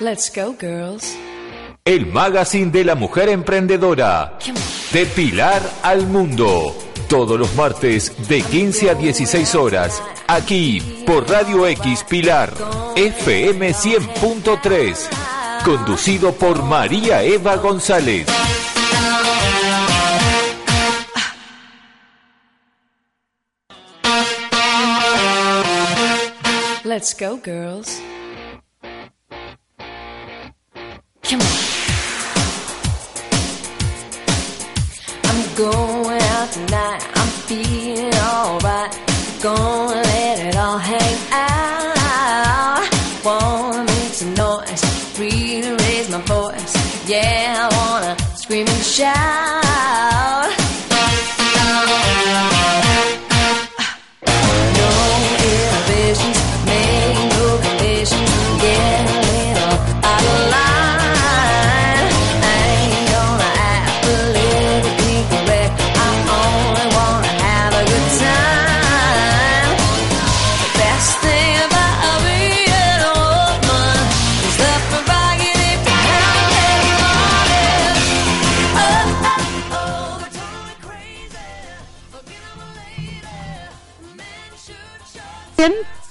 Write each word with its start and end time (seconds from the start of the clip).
Let's 0.00 0.30
go, 0.34 0.54
girls. 0.58 1.16
El 1.84 2.06
magazine 2.06 2.70
de 2.70 2.84
la 2.84 2.94
mujer 2.94 3.28
emprendedora. 3.28 4.38
De 4.92 5.06
Pilar 5.06 5.60
al 5.82 6.06
Mundo. 6.06 6.74
Todos 7.08 7.38
los 7.38 7.54
martes 7.54 8.12
de 8.28 8.42
15 8.42 8.90
a 8.90 8.94
16 8.94 9.54
horas. 9.54 10.02
Aquí 10.26 10.80
por 11.06 11.28
Radio 11.28 11.66
X 11.66 12.04
Pilar. 12.08 12.52
FM 12.96 13.70
100.3. 13.74 15.08
Conducido 15.64 16.32
por 16.32 16.62
María 16.62 17.22
Eva 17.22 17.56
González. 17.56 18.26
Let's 26.98 27.14
go, 27.14 27.36
girls. 27.36 28.00
Come 31.22 31.40
on. 31.40 31.58
I'm 35.22 35.54
going 35.54 36.20
out 36.20 36.50
tonight. 36.50 37.02
I'm 37.14 37.30
feeling 37.46 38.14
alright. 38.14 38.90
Gonna 39.40 39.94
let 39.94 40.38
it 40.40 40.56
all 40.56 40.78
hang 40.78 41.18
out. 41.30 42.90
Wanna 43.24 43.84
make 43.84 44.14
some 44.14 44.34
noise. 44.34 44.82
Really 45.20 45.70
raise 45.70 46.10
my 46.10 46.20
voice. 46.22 47.08
Yeah, 47.08 47.68
I 47.70 47.76
wanna 47.76 48.16
scream 48.34 48.66
and 48.66 48.84
shout. 48.84 49.67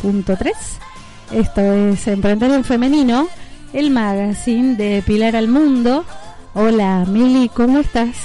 107.3. 0.07 0.53
Esto 1.31 1.61
es 1.61 2.07
Emprender 2.07 2.51
en 2.51 2.63
Femenino, 2.63 3.27
el 3.73 3.89
magazine 3.91 4.75
de 4.75 5.03
Pilar 5.05 5.35
al 5.35 5.49
Mundo. 5.49 6.05
Hola 6.53 7.03
Mili, 7.05 7.49
¿cómo 7.49 7.79
estás? 7.79 8.15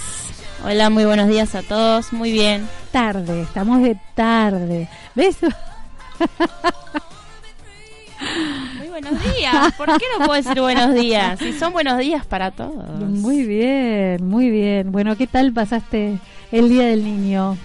Hola, 0.64 0.90
muy 0.90 1.05
buenos 1.05 1.29
días 1.29 1.56
a 1.56 1.62
todos, 1.62 2.12
muy 2.12 2.30
bien. 2.30 2.68
Tarde, 2.92 3.42
estamos 3.42 3.83
de 3.83 3.98
tarde. 4.14 4.89
¿Ves? 5.14 5.39
Muy 8.79 8.86
buenos 8.86 9.14
días. 9.35 9.73
¿Por 9.77 9.89
qué 9.98 10.05
no 10.17 10.24
puedo 10.24 10.40
decir 10.40 10.61
buenos 10.61 10.95
días? 10.95 11.40
Si 11.40 11.52
son 11.52 11.73
buenos 11.73 11.98
días 11.98 12.24
para 12.24 12.52
todos. 12.52 13.01
Muy 13.01 13.42
bien, 13.42 14.24
muy 14.24 14.48
bien. 14.48 14.92
Bueno, 14.92 15.17
¿qué 15.17 15.27
tal 15.27 15.52
pasaste 15.52 16.20
el 16.52 16.68
Día 16.68 16.86
del 16.86 17.02
Niño? 17.02 17.56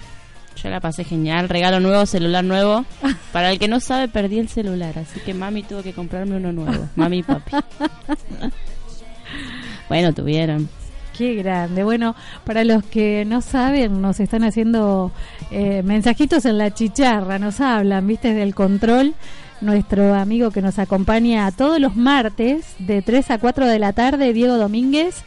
Yo 0.62 0.70
la 0.70 0.80
pasé 0.80 1.04
genial. 1.04 1.48
Regalo 1.48 1.80
nuevo, 1.80 2.04
celular 2.06 2.44
nuevo. 2.44 2.84
Para 3.32 3.50
el 3.50 3.58
que 3.58 3.68
no 3.68 3.80
sabe, 3.80 4.08
perdí 4.08 4.38
el 4.38 4.48
celular. 4.48 4.98
Así 4.98 5.20
que 5.20 5.34
mami 5.34 5.62
tuvo 5.62 5.82
que 5.82 5.92
comprarme 5.92 6.36
uno 6.36 6.52
nuevo. 6.52 6.88
Mami 6.96 7.18
y 7.18 7.22
papi. 7.22 7.52
Bueno, 9.88 10.12
tuvieron. 10.12 10.68
Qué 11.16 11.34
grande. 11.34 11.82
Bueno, 11.82 12.14
para 12.44 12.62
los 12.62 12.84
que 12.84 13.24
no 13.24 13.40
saben, 13.40 14.00
nos 14.00 14.20
están 14.20 14.44
haciendo 14.44 15.10
eh, 15.50 15.82
mensajitos 15.82 16.44
en 16.44 16.58
la 16.58 16.72
chicharra, 16.72 17.38
nos 17.38 17.60
hablan, 17.60 18.06
viste, 18.06 18.34
del 18.34 18.54
control. 18.54 19.14
Nuestro 19.60 20.14
amigo 20.14 20.52
que 20.52 20.62
nos 20.62 20.78
acompaña 20.78 21.50
todos 21.50 21.80
los 21.80 21.96
martes 21.96 22.76
de 22.78 23.02
3 23.02 23.32
a 23.32 23.38
4 23.38 23.66
de 23.66 23.78
la 23.80 23.92
tarde, 23.92 24.32
Diego 24.32 24.56
Domínguez, 24.56 25.24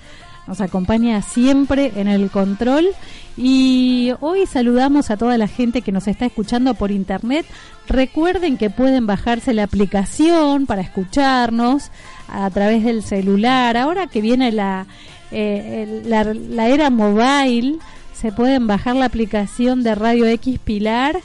nos 0.52 0.60
acompaña 0.60 1.22
siempre 1.22 1.94
en 1.96 2.10
el 2.10 2.30
control. 2.30 2.90
Y 3.38 4.12
hoy 4.20 4.46
saludamos 4.46 5.10
a 5.10 5.16
toda 5.16 5.38
la 5.38 5.48
gente 5.48 5.82
que 5.82 5.94
nos 5.94 6.10
está 6.10 6.26
escuchando 6.26 6.74
por 6.74 6.92
internet. 6.92 7.46
Recuerden 7.88 8.58
que 8.58 8.70
pueden 8.70 9.08
bajarse 9.08 9.54
la 9.54 9.64
aplicación 9.64 10.66
para 10.66 10.82
escucharnos 10.82 11.90
a 12.28 12.50
través 12.50 12.84
del 12.84 13.02
celular. 13.02 13.78
Ahora 13.78 14.08
que 14.08 14.20
viene 14.20 14.52
la, 14.52 14.88
eh, 15.32 16.04
la, 16.06 16.68
era 16.68 16.90
mobile, 16.90 17.78
se 18.14 18.34
pueden 18.34 18.68
bajar 18.68 18.98
la 18.98 19.06
aplicación 19.06 19.84
de 19.84 19.96
Radio 19.96 20.26
X 20.26 20.60
Pilar 20.60 21.18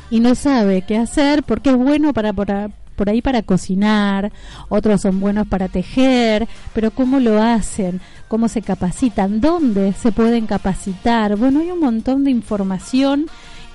y 0.09 0.21
no 0.21 0.33
sabe 0.33 0.81
qué 0.81 0.97
hacer 0.97 1.43
porque 1.43 1.69
es 1.69 1.75
bueno 1.75 2.13
para 2.13 2.33
por, 2.33 2.49
ahí 3.07 3.21
para 3.21 3.43
cocinar, 3.43 4.31
otros 4.69 5.01
son 5.01 5.19
buenos 5.19 5.45
para 5.45 5.67
tejer, 5.67 6.47
pero 6.73 6.89
¿cómo 6.89 7.19
lo 7.19 7.39
hacen? 7.43 8.01
¿Cómo 8.27 8.47
se 8.47 8.63
capacitan? 8.63 9.39
¿Dónde 9.39 9.93
se 9.93 10.11
pueden 10.11 10.47
capacitar? 10.47 11.35
Bueno, 11.35 11.59
hay 11.59 11.69
un 11.69 11.79
montón 11.79 12.23
de 12.23 12.31
información 12.31 13.27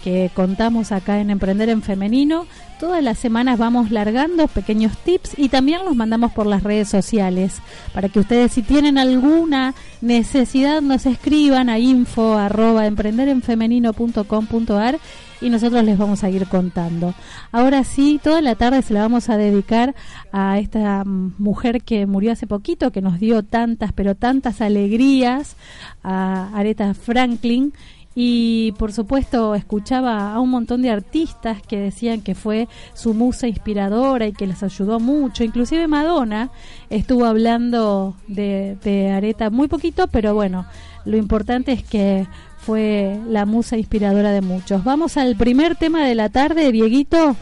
que 0.03 0.31
contamos 0.35 0.91
acá 0.93 1.21
en 1.21 1.31
Emprender 1.31 1.69
en 1.69 1.83
Femenino. 1.83 2.47
Todas 2.79 3.03
las 3.03 3.19
semanas 3.19 3.59
vamos 3.59 3.91
largando 3.91 4.47
pequeños 4.49 4.97
tips 4.99 5.39
y 5.39 5.51
también 5.51 5.85
los 5.85 5.97
mandamos 5.97 6.33
por 6.33 6.47
las 6.47 6.63
redes 6.63 6.89
sociales 6.89 7.61
para 7.93 8.09
que 8.09 8.21
ustedes 8.21 8.53
si 8.53 8.63
tienen 8.63 8.97
alguna 8.97 9.75
necesidad 10.01 10.81
nos 10.81 11.05
escriban 11.05 11.69
a 11.69 11.79
info 11.79 12.39
arroba 12.39 12.87
emprenderenfemenino.com.ar 12.87 14.99
y 15.41 15.51
nosotros 15.51 15.83
les 15.85 15.99
vamos 15.99 16.25
a 16.25 16.31
ir 16.31 16.47
contando. 16.47 17.15
Ahora 17.53 17.85
sí, 17.85 18.21
toda 18.23 18.43
la 18.43 18.55
tarde 18.55 18.83
se 18.83 18.95
la 18.95 19.01
vamos 19.01 19.29
a 19.29 19.37
dedicar 19.37 19.95
a 20.33 20.59
esta 20.59 21.05
mujer 21.05 21.83
que 21.83 22.07
murió 22.07 22.33
hace 22.33 22.47
poquito, 22.47 22.93
que 22.93 23.01
nos 23.01 23.19
dio 23.19 23.43
tantas, 23.43 23.93
pero 23.93 24.15
tantas 24.15 24.61
alegrías, 24.61 25.57
a 26.03 26.51
Aretha 26.55 26.95
Franklin. 26.95 27.73
Y 28.23 28.73
por 28.73 28.93
supuesto 28.93 29.55
escuchaba 29.55 30.35
a 30.35 30.41
un 30.41 30.51
montón 30.51 30.83
de 30.83 30.91
artistas 30.91 31.63
que 31.63 31.79
decían 31.79 32.21
que 32.21 32.35
fue 32.35 32.69
su 32.93 33.15
musa 33.15 33.49
inspiradora 33.49 34.27
y 34.27 34.35
que 34.35 34.47
les 34.47 34.63
ayudó 34.63 35.01
mucho. 35.01 35.43
Inclusive 35.43 35.89
Madonna 35.89 36.51
estuvo 36.91 37.25
hablando 37.25 38.15
de, 38.29 38.77
de 38.85 39.11
Aretha 39.11 39.49
muy 39.49 39.69
poquito, 39.69 40.07
pero 40.07 40.35
bueno, 40.35 40.67
lo 41.07 41.17
importante 41.17 41.73
es 41.73 41.83
que 41.83 42.27
fue 42.59 43.19
la 43.27 43.47
musa 43.47 43.79
inspiradora 43.79 44.33
de 44.33 44.43
muchos. 44.43 44.85
Vamos 44.85 45.17
al 45.17 45.35
primer 45.37 45.75
tema 45.77 46.07
de 46.07 46.15
la 46.15 46.29
tarde, 46.29 46.73
Dieguito, 46.73 47.37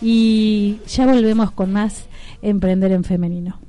y 0.00 0.78
ya 0.86 1.06
volvemos 1.06 1.50
con 1.50 1.72
más 1.72 2.06
Emprender 2.40 2.92
en 2.92 3.02
Femenino. 3.02 3.63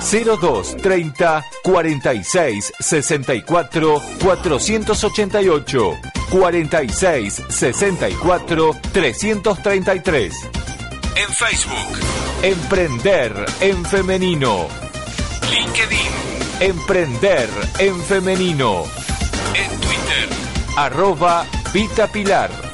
02 0.00 0.76
30 0.76 1.44
46 1.64 2.72
64 2.78 4.02
488 4.22 5.98
46 6.30 7.42
64 7.48 8.76
333 8.92 10.34
En 11.16 11.34
Facebook. 11.34 11.98
Emprender 12.42 13.46
en 13.58 13.84
Femenino. 13.84 14.68
LinkedIn. 15.50 15.98
Emprender 16.60 17.50
en 17.80 18.00
Femenino. 18.00 18.84
En 19.54 19.80
Twitter. 19.80 20.28
Arroba 20.76 21.44
Vita 21.72 22.06
Pilar 22.06 22.65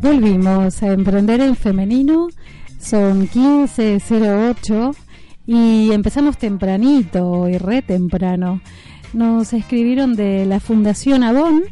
Volvimos 0.00 0.82
a 0.82 0.92
emprender 0.92 1.42
en 1.42 1.54
femenino, 1.56 2.28
son 2.78 3.28
15.08 3.28 4.96
y 5.46 5.92
empezamos 5.92 6.38
tempranito 6.38 7.50
y 7.50 7.58
re 7.58 7.82
temprano. 7.82 8.62
Nos 9.12 9.52
escribieron 9.52 10.16
de 10.16 10.46
la 10.46 10.58
Fundación 10.58 11.22
Avon 11.22 11.64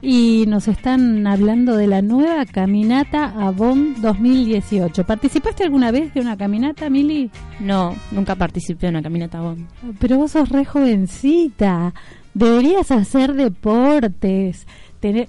y 0.00 0.44
nos 0.48 0.66
están 0.66 1.26
hablando 1.26 1.76
de 1.76 1.86
la 1.86 2.00
nueva 2.00 2.46
caminata 2.46 3.34
Avon 3.38 4.00
2018. 4.00 5.04
¿Participaste 5.04 5.64
alguna 5.64 5.90
vez 5.90 6.14
de 6.14 6.20
una 6.20 6.38
caminata, 6.38 6.88
Mili? 6.88 7.30
No, 7.60 7.94
nunca 8.12 8.34
participé 8.34 8.86
en 8.86 8.94
una 8.94 9.02
caminata 9.02 9.40
bomba. 9.40 9.68
Pero 9.98 10.16
vos 10.16 10.30
sos 10.30 10.48
re 10.48 10.64
jovencita. 10.64 11.92
Deberías 12.32 12.90
hacer 12.90 13.34
deportes. 13.34 14.66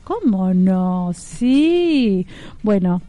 ¿Cómo 0.06 0.54
no? 0.54 1.12
Sí. 1.14 2.26
Bueno, 2.64 3.02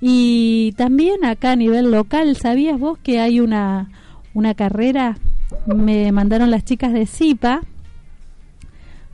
y 0.00 0.72
también 0.76 1.24
acá 1.24 1.52
a 1.52 1.56
nivel 1.56 1.90
local, 1.90 2.36
¿sabías 2.36 2.78
vos 2.78 2.98
que 2.98 3.20
hay 3.20 3.38
una, 3.38 3.88
una 4.34 4.54
carrera? 4.54 5.16
Me 5.66 6.10
mandaron 6.12 6.50
las 6.50 6.64
chicas 6.64 6.92
de 6.92 7.06
CIPA, 7.06 7.62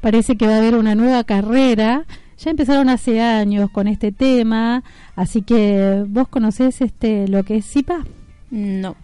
parece 0.00 0.36
que 0.36 0.46
va 0.46 0.54
a 0.54 0.58
haber 0.58 0.74
una 0.76 0.94
nueva 0.94 1.24
carrera. 1.24 2.04
Ya 2.38 2.50
empezaron 2.50 2.88
hace 2.88 3.20
años 3.20 3.68
con 3.70 3.88
este 3.88 4.12
tema, 4.12 4.84
así 5.16 5.42
que 5.42 6.04
vos 6.06 6.28
conocés 6.28 6.80
este 6.80 7.26
lo 7.26 7.42
que 7.42 7.56
es 7.56 7.66
CIPA? 7.66 8.04
No. 8.50 8.94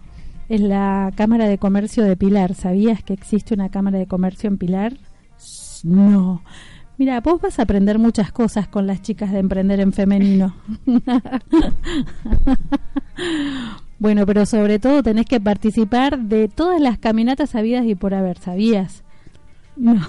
Es 0.47 0.61
la 0.61 1.11
Cámara 1.15 1.47
de 1.47 1.57
Comercio 1.57 2.03
de 2.03 2.15
Pilar. 2.15 2.53
¿Sabías 2.53 3.03
que 3.03 3.13
existe 3.13 3.53
una 3.53 3.69
Cámara 3.69 3.97
de 3.97 4.05
Comercio 4.05 4.47
en 4.47 4.57
Pilar? 4.57 4.93
No. 5.83 6.41
Mira, 6.97 7.19
vos 7.19 7.41
vas 7.41 7.59
a 7.59 7.63
aprender 7.63 7.99
muchas 7.99 8.31
cosas 8.31 8.67
con 8.69 8.87
las 8.87 9.01
chicas 9.01 9.31
de 9.31 9.39
emprender 9.39 9.81
en 9.81 9.91
femenino. 9.91 10.55
bueno, 13.99 14.25
pero 14.25 14.45
sobre 14.45 14.79
todo 14.79 15.03
tenés 15.03 15.25
que 15.25 15.39
participar 15.39 16.19
de 16.19 16.47
todas 16.47 16.81
las 16.81 16.97
caminatas 16.97 17.51
sabidas 17.51 17.85
y 17.85 17.95
por 17.95 18.13
haber, 18.13 18.37
¿sabías? 18.39 19.03
No. 19.77 19.99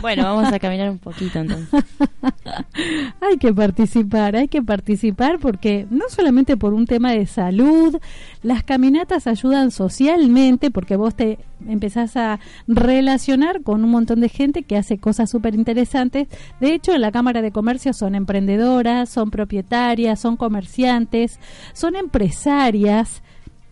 Bueno, 0.00 0.24
vamos 0.24 0.52
a 0.52 0.58
caminar 0.58 0.90
un 0.90 0.98
poquito 0.98 1.38
entonces. 1.38 1.68
hay 3.20 3.36
que 3.38 3.52
participar, 3.52 4.36
hay 4.36 4.48
que 4.48 4.62
participar 4.62 5.38
porque 5.38 5.86
no 5.90 6.04
solamente 6.08 6.56
por 6.56 6.74
un 6.74 6.86
tema 6.86 7.12
de 7.12 7.26
salud, 7.26 7.96
las 8.42 8.62
caminatas 8.62 9.26
ayudan 9.26 9.70
socialmente 9.70 10.70
porque 10.70 10.96
vos 10.96 11.14
te 11.14 11.38
empezás 11.68 12.16
a 12.16 12.40
relacionar 12.66 13.62
con 13.62 13.84
un 13.84 13.90
montón 13.90 14.20
de 14.20 14.28
gente 14.28 14.62
que 14.62 14.76
hace 14.76 14.98
cosas 14.98 15.30
súper 15.30 15.54
interesantes. 15.54 16.28
De 16.60 16.74
hecho, 16.74 16.92
en 16.92 17.00
la 17.00 17.12
Cámara 17.12 17.42
de 17.42 17.52
Comercio 17.52 17.92
son 17.92 18.14
emprendedoras, 18.14 19.08
son 19.08 19.30
propietarias, 19.30 20.20
son 20.20 20.36
comerciantes, 20.36 21.38
son 21.72 21.96
empresarias. 21.96 23.22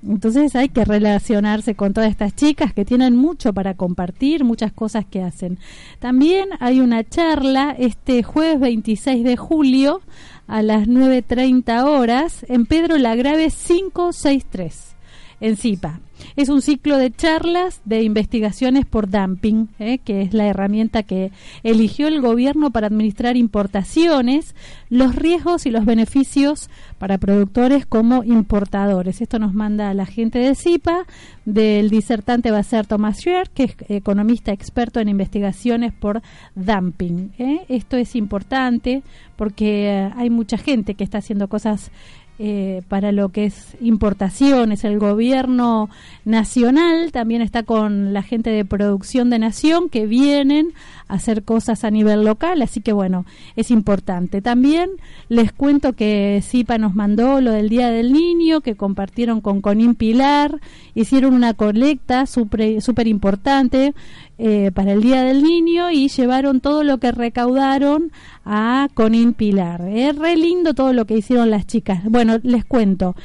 Entonces 0.07 0.55
hay 0.55 0.69
que 0.69 0.85
relacionarse 0.85 1.75
con 1.75 1.93
todas 1.93 2.11
estas 2.11 2.35
chicas 2.35 2.73
que 2.73 2.85
tienen 2.85 3.17
mucho 3.17 3.53
para 3.53 3.75
compartir, 3.75 4.45
muchas 4.45 4.73
cosas 4.73 5.05
que 5.05 5.23
hacen. 5.23 5.59
También 5.99 6.49
hay 6.61 6.81
una 6.81 7.03
charla 7.05 7.75
este 7.77 8.23
jueves 8.23 8.61
26 8.61 9.25
de 9.25 9.37
julio 9.37 10.01
a 10.47 10.63
las 10.63 10.87
9.30 10.87 11.85
horas 11.85 12.47
en 12.49 12.67
Pedro 12.67 12.97
Lagrave 12.97 13.51
563 13.51 14.97
en 15.41 15.57
CIPA. 15.57 16.01
Es 16.39 16.51
un 16.51 16.63
ciclo 16.63 16.99
de 16.99 17.11
charlas 17.11 17.81
de 17.85 18.05
investigaciones 18.05 18.87
por 18.87 19.11
dumping, 19.11 19.71
¿eh? 19.81 19.99
que 19.99 20.23
es 20.23 20.33
la 20.33 20.47
herramienta 20.47 21.03
que 21.03 21.33
eligió 21.65 22.07
el 22.07 22.21
gobierno 22.21 22.71
para 22.71 22.87
administrar 22.87 23.37
importaciones, 23.37 24.55
los 24.89 25.17
riesgos 25.17 25.67
y 25.67 25.73
los 25.73 25.85
beneficios 25.85 26.71
para 26.99 27.19
productores 27.19 27.87
como 27.87 28.23
importadores. 28.23 29.21
Esto 29.21 29.41
nos 29.41 29.53
manda 29.53 29.93
la 29.95 30.07
gente 30.07 30.39
de 30.39 30.55
CIPA, 30.55 31.07
del 31.45 31.91
disertante 31.91 32.53
va 32.53 32.59
a 32.59 32.63
ser 32.63 32.87
Thomas 32.87 33.17
Scher, 33.19 33.51
que 33.51 33.65
es 33.65 33.75
economista 33.89 34.53
experto 34.53 35.01
en 35.01 35.09
investigaciones 35.09 35.93
por 35.93 36.23
dumping. 36.55 37.33
¿eh? 37.41 37.67
Esto 37.69 37.97
es 37.97 38.15
importante 38.15 39.03
porque 39.35 39.89
eh, 39.89 40.13
hay 40.15 40.31
mucha 40.31 40.57
gente 40.57 40.95
que 40.95 41.03
está 41.03 41.19
haciendo 41.19 41.49
cosas 41.49 41.91
eh, 42.41 42.83
para 42.89 43.11
lo 43.11 43.31
que 43.31 43.47
es 43.47 43.77
importaciones. 43.81 44.85
El 44.85 44.99
gobierno 44.99 45.91
nacional 46.25 47.11
también 47.11 47.43
está 47.43 47.65
con 47.65 48.13
la 48.13 48.23
gente 48.23 48.51
de 48.51 48.65
producción 48.65 49.29
de 49.29 49.41
nación 49.41 49.89
que 49.89 50.07
vienen 50.07 50.73
a 51.09 51.15
hacer 51.15 51.43
cosas 51.43 51.83
a 51.83 51.91
nivel 51.91 52.25
local, 52.25 52.63
así 52.63 52.81
que 52.81 52.93
bueno, 52.93 53.27
es 53.57 53.71
importante. 53.71 54.41
También 54.41 54.91
les 55.29 55.53
cuento 55.53 55.95
que 55.95 56.41
CIPA 56.43 56.79
nos 56.79 56.95
mandó 56.95 57.41
lo 57.41 57.51
del 57.51 57.69
Día 57.69 57.91
del 57.91 58.13
Niño, 58.13 58.61
que 58.61 58.77
compartieron 58.77 59.41
con 59.41 59.61
Conín 59.61 59.95
Pilar, 59.95 60.61
hicieron 60.95 61.35
una 61.35 61.55
colecta 61.55 62.27
súper 62.27 63.07
importante 63.07 63.95
eh, 64.39 64.71
para 64.73 64.93
el 64.93 65.03
Día 65.03 65.23
del 65.23 65.43
Niño 65.43 65.91
y 65.91 66.09
llevaron 66.09 66.61
todo 66.61 66.85
lo 66.85 66.99
que 66.99 67.13
recaudaron 67.13 68.13
a 68.45 68.89
Conín 68.95 69.35
Pilar. 69.35 69.83
Es 69.89 70.17
re 70.17 70.37
lindo 70.37 70.75
todo 70.75 70.93
lo 70.93 71.07
que 71.07 71.17
hicieron 71.19 71.51
las 71.51 71.67
chicas. 71.67 72.05
Bueno, 72.05 72.39
les 72.43 72.65
cuento. 72.65 73.17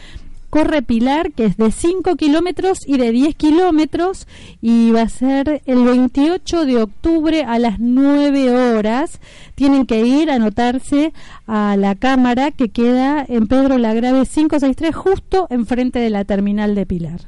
Corre 0.54 0.84
Pilar, 0.84 1.32
que 1.32 1.46
es 1.46 1.58
de 1.58 1.72
5 1.72 2.16
kilómetros 2.16 2.78
y 2.86 3.00
de 3.00 3.12
10 3.12 3.34
kilómetros, 3.34 4.28
y 4.62 4.92
va 4.92 5.02
a 5.02 5.10
ser 5.10 5.64
el 5.66 5.84
28 5.84 6.68
de 6.68 6.80
octubre 6.80 7.44
a 7.44 7.58
las 7.58 7.80
9 7.80 8.52
horas. 8.52 9.20
Tienen 9.56 9.88
que 9.88 10.06
ir 10.06 10.30
a 10.30 10.36
anotarse 10.36 11.12
a 11.48 11.76
la 11.76 11.96
cámara 11.96 12.52
que 12.52 12.70
queda 12.70 13.26
en 13.28 13.48
Pedro 13.48 13.80
Lagrave 13.80 14.28
563, 14.28 14.96
justo 14.96 15.48
enfrente 15.50 15.98
de 15.98 16.12
la 16.12 16.24
terminal 16.24 16.76
de 16.76 16.86
Pilar. 16.86 17.22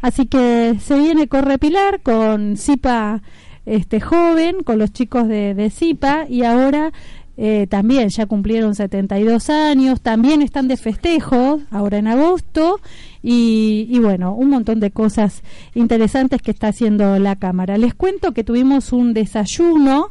Así 0.00 0.24
que 0.24 0.76
se 0.80 0.98
viene 0.98 1.28
Corre 1.28 1.58
Pilar 1.58 2.00
con 2.00 2.56
Zipa 2.56 3.20
este 3.66 4.00
joven, 4.00 4.62
con 4.62 4.78
los 4.78 4.90
chicos 4.90 5.28
de, 5.28 5.52
de 5.52 5.68
Zipa, 5.68 6.24
y 6.26 6.44
ahora 6.44 6.92
eh, 7.42 7.66
también 7.66 8.10
ya 8.10 8.26
cumplieron 8.26 8.74
72 8.74 9.48
años, 9.48 10.02
también 10.02 10.42
están 10.42 10.68
de 10.68 10.76
festejo 10.76 11.62
ahora 11.70 11.96
en 11.96 12.06
agosto 12.06 12.80
y, 13.22 13.86
y, 13.88 13.98
bueno, 13.98 14.34
un 14.34 14.50
montón 14.50 14.78
de 14.78 14.90
cosas 14.90 15.42
interesantes 15.74 16.42
que 16.42 16.50
está 16.50 16.68
haciendo 16.68 17.18
la 17.18 17.36
Cámara. 17.36 17.78
Les 17.78 17.94
cuento 17.94 18.32
que 18.32 18.44
tuvimos 18.44 18.92
un 18.92 19.14
desayuno 19.14 20.10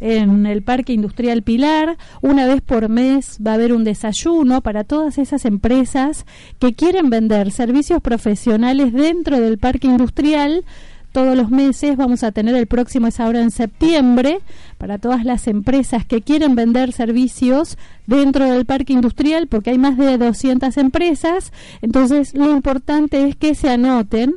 en 0.00 0.46
el 0.46 0.62
Parque 0.62 0.94
Industrial 0.94 1.42
Pilar. 1.42 1.98
Una 2.22 2.46
vez 2.46 2.62
por 2.62 2.88
mes 2.88 3.38
va 3.46 3.50
a 3.50 3.54
haber 3.56 3.74
un 3.74 3.84
desayuno 3.84 4.62
para 4.62 4.82
todas 4.84 5.18
esas 5.18 5.44
empresas 5.44 6.24
que 6.58 6.72
quieren 6.72 7.10
vender 7.10 7.52
servicios 7.52 8.00
profesionales 8.00 8.94
dentro 8.94 9.38
del 9.38 9.58
Parque 9.58 9.86
Industrial 9.86 10.64
todos 11.12 11.36
los 11.36 11.50
meses. 11.50 11.96
Vamos 11.96 12.22
a 12.22 12.32
tener 12.32 12.54
el 12.54 12.66
próximo, 12.66 13.06
es 13.06 13.20
ahora 13.20 13.40
en 13.40 13.50
septiembre, 13.50 14.40
para 14.80 14.96
todas 14.96 15.26
las 15.26 15.46
empresas 15.46 16.06
que 16.06 16.22
quieren 16.22 16.54
vender 16.54 16.92
servicios 16.92 17.76
dentro 18.06 18.50
del 18.50 18.64
parque 18.64 18.94
industrial, 18.94 19.46
porque 19.46 19.68
hay 19.68 19.78
más 19.78 19.98
de 19.98 20.16
200 20.16 20.74
empresas. 20.78 21.52
Entonces, 21.82 22.32
lo 22.32 22.50
importante 22.50 23.28
es 23.28 23.36
que 23.36 23.54
se 23.54 23.68
anoten 23.68 24.36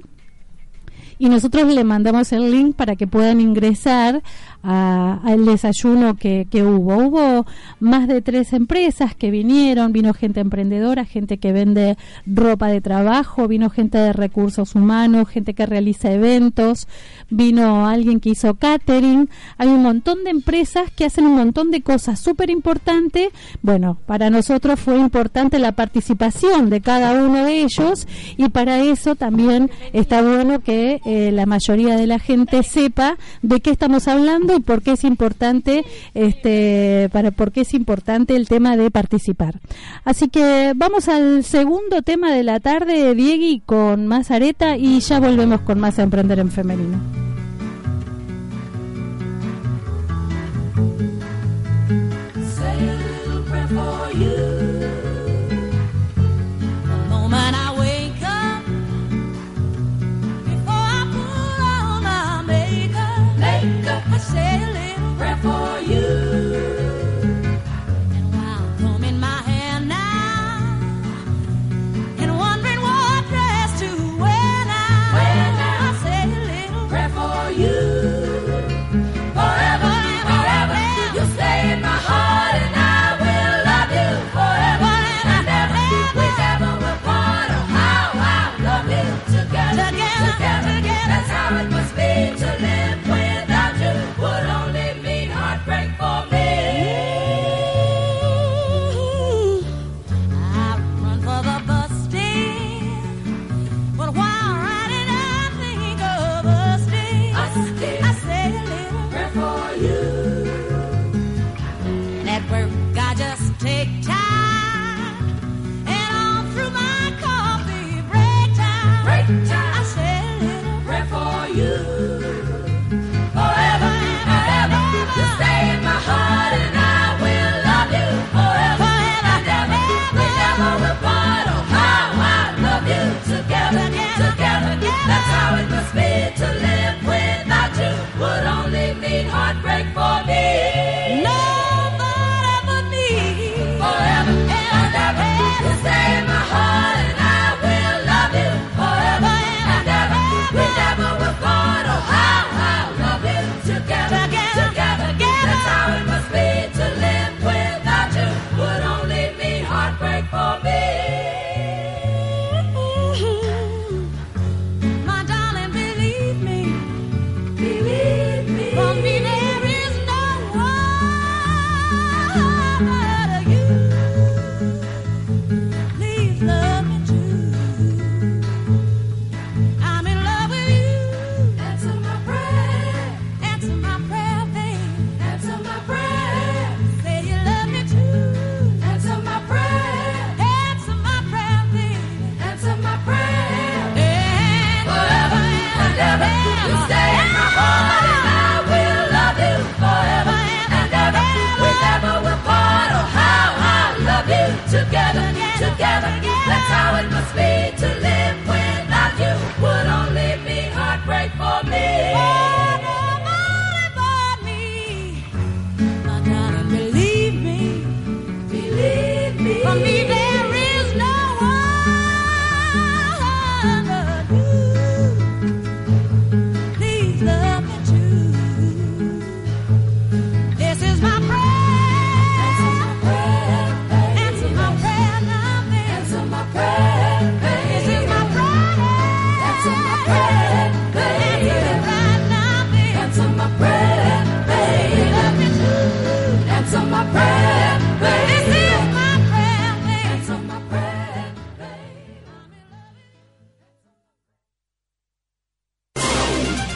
y 1.18 1.30
nosotros 1.30 1.74
le 1.74 1.86
mandamos 1.86 2.34
el 2.34 2.52
link 2.52 2.76
para 2.76 2.98
que 2.98 3.08
puedan 3.08 3.40
ingresar 3.40 4.22
al 4.64 5.46
desayuno 5.46 6.16
que, 6.16 6.48
que, 6.50 6.64
hubo. 6.64 6.94
Hubo 7.04 7.46
más 7.80 8.08
de 8.08 8.22
tres 8.22 8.54
empresas 8.54 9.14
que 9.14 9.30
vinieron, 9.30 9.92
vino 9.92 10.14
gente 10.14 10.40
emprendedora, 10.40 11.06
gente 11.06 11.38
que 11.38 11.52
vende 11.52 11.98
ropa 12.26 12.68
de 12.68 12.80
trabajo, 12.80 13.48
vino 13.48 13.70
gente 13.70 13.98
de 13.98 14.14
recursos 14.14 14.76
humanos, 14.76 15.28
gente 15.28 15.54
que 15.54 15.66
realiza 15.66 16.12
eventos, 16.12 16.88
vino 17.30 17.88
alguien 17.88 18.20
que 18.20 18.30
hizo 18.30 18.54
catering. 18.56 19.30
Hay 19.58 19.68
un 19.68 19.84
montón 19.84 20.24
de 20.24 20.30
empresas 20.30 20.90
que 20.92 21.06
hacen 21.06 21.26
un 21.26 21.36
montón 21.36 21.70
de 21.72 21.82
cosas 21.82 22.20
súper 22.20 22.50
importante. 22.50 23.32
Bueno, 23.62 23.98
para 24.06 24.30
nosotros 24.30 24.80
fue 24.80 24.98
importante 24.98 25.60
la 25.60 25.74
participación 25.74 26.70
de 26.70 26.82
cada 26.82 27.12
uno 27.24 27.44
de 27.44 27.62
ellos 27.62 28.08
y 28.38 28.50
para 28.50 28.82
eso 28.82 29.16
también 29.16 29.70
está 29.92 30.22
bueno 30.22 30.62
que 30.62 31.02
eh, 31.06 31.32
la 31.34 31.46
mayoría 31.46 31.98
de 31.98 32.08
la 32.08 32.20
gente 32.20 32.64
sepa 32.64 33.18
de 33.42 33.60
qué 33.60 33.72
estamos 33.72 34.08
hablando 34.08 34.53
y 34.56 34.60
por 34.60 34.82
qué 34.82 34.92
es 34.92 35.04
importante 35.04 35.84
este 36.14 37.10
para 37.12 37.32
por 37.32 37.52
qué 37.52 37.62
es 37.62 37.74
importante 37.74 38.36
el 38.36 38.48
tema 38.48 38.78
de 38.78 38.92
participar. 38.92 39.60
Así 40.04 40.30
que 40.30 40.74
vamos 40.76 41.08
al 41.10 41.44
segundo 41.44 42.02
tema 42.02 42.32
de 42.32 42.44
la 42.44 42.60
tarde, 42.60 43.16
Diegui, 43.16 43.62
con 43.66 44.08
más 44.08 44.32
areta 44.32 44.78
y 44.78 45.00
ya 45.00 45.20
volvemos 45.20 45.62
con 45.62 45.80
más 45.80 46.00
a 46.00 46.04
emprender 46.04 46.40
en 46.40 46.52
femenino. 46.52 47.23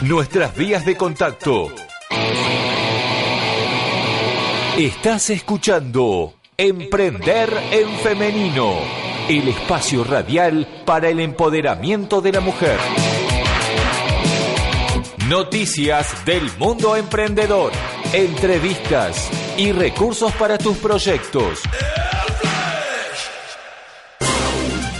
Nuestras 0.02 0.54
vías 0.54 0.86
de 0.86 0.96
contacto. 0.96 1.74
Estás 4.78 5.30
escuchando 5.30 6.34
Emprender 6.56 7.52
en 7.72 7.90
Femenino, 7.98 8.76
el 9.28 9.48
espacio 9.48 10.04
radial 10.04 10.84
para 10.86 11.08
el 11.08 11.18
empoderamiento 11.18 12.20
de 12.20 12.30
la 12.30 12.40
mujer. 12.40 12.78
Noticias 15.28 16.24
del 16.24 16.48
mundo 16.58 16.94
emprendedor, 16.94 17.72
entrevistas 18.12 19.28
y 19.56 19.72
recursos 19.72 20.32
para 20.34 20.58
tus 20.58 20.76
proyectos. 20.76 21.58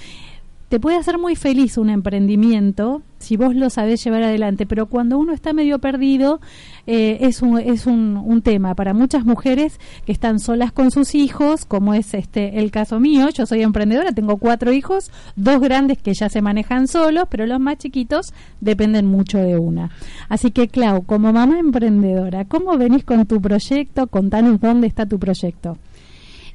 Te 0.71 0.79
puede 0.79 0.95
hacer 0.95 1.17
muy 1.17 1.35
feliz 1.35 1.77
un 1.77 1.89
emprendimiento 1.89 3.01
si 3.17 3.35
vos 3.35 3.53
lo 3.53 3.69
sabés 3.69 4.01
llevar 4.05 4.23
adelante, 4.23 4.65
pero 4.65 4.85
cuando 4.85 5.17
uno 5.19 5.33
está 5.33 5.51
medio 5.51 5.79
perdido 5.79 6.39
eh, 6.87 7.17
es, 7.19 7.41
un, 7.41 7.59
es 7.59 7.87
un, 7.87 8.15
un, 8.15 8.41
tema 8.41 8.73
para 8.73 8.93
muchas 8.93 9.25
mujeres 9.25 9.81
que 10.05 10.13
están 10.13 10.39
solas 10.39 10.71
con 10.71 10.89
sus 10.89 11.13
hijos, 11.13 11.65
como 11.65 11.93
es 11.93 12.13
este 12.13 12.59
el 12.59 12.71
caso 12.71 13.01
mío. 13.01 13.27
Yo 13.31 13.45
soy 13.45 13.63
emprendedora, 13.63 14.13
tengo 14.13 14.37
cuatro 14.37 14.71
hijos, 14.71 15.11
dos 15.35 15.59
grandes 15.59 15.97
que 15.97 16.13
ya 16.13 16.29
se 16.29 16.41
manejan 16.41 16.87
solos, 16.87 17.25
pero 17.29 17.45
los 17.45 17.59
más 17.59 17.77
chiquitos 17.77 18.33
dependen 18.61 19.07
mucho 19.07 19.39
de 19.39 19.57
una. 19.57 19.91
Así 20.29 20.51
que, 20.51 20.69
Clau, 20.69 21.03
como 21.03 21.33
mamá 21.33 21.59
emprendedora, 21.59 22.45
¿cómo 22.45 22.77
venís 22.77 23.03
con 23.03 23.25
tu 23.25 23.41
proyecto? 23.41 24.07
Contanos 24.07 24.61
dónde 24.61 24.87
está 24.87 25.05
tu 25.05 25.19
proyecto. 25.19 25.77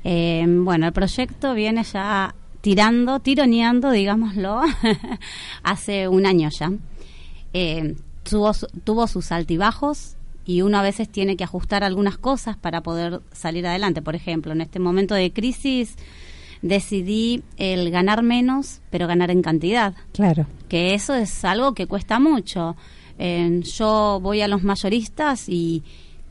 Eh, 0.05 0.43
bueno, 0.49 0.87
el 0.87 0.93
proyecto 0.95 1.53
viene 1.53 1.83
ya 1.83 2.35
tirando, 2.67 3.21
tironeando, 3.21 3.93
digámoslo, 3.93 4.61
hace 5.63 6.09
un 6.09 6.27
año 6.27 6.49
ya. 6.59 6.73
Eh, 7.53 7.95
tuvo, 8.25 8.51
tuvo 8.83 9.07
sus 9.07 9.31
altibajos 9.31 10.17
y 10.45 10.63
uno 10.63 10.77
a 10.79 10.83
veces 10.83 11.09
tiene 11.09 11.37
que 11.37 11.45
ajustar 11.45 11.85
algunas 11.85 12.19
cosas 12.19 12.57
para 12.57 12.83
poder 12.83 13.21
salir 13.31 13.69
adelante. 13.69 14.03
Por 14.03 14.17
ejemplo, 14.17 14.51
en 14.51 14.63
este 14.63 14.81
momento 14.81 15.15
de 15.15 15.33
crisis 15.33 15.95
decidí 16.61 17.45
el 17.57 17.89
ganar 17.93 18.25
menos, 18.25 18.81
pero 18.91 19.07
ganar 19.07 19.31
en 19.31 19.43
cantidad. 19.43 19.95
Claro. 20.13 20.49
Que 20.69 20.95
eso 20.95 21.15
es 21.15 21.45
algo 21.45 21.73
que 21.73 21.87
cuesta 21.87 22.19
mucho. 22.19 22.75
Eh, 23.17 23.61
yo 23.63 24.19
voy 24.21 24.41
a 24.41 24.49
los 24.49 24.65
mayoristas 24.65 25.49
y 25.49 25.85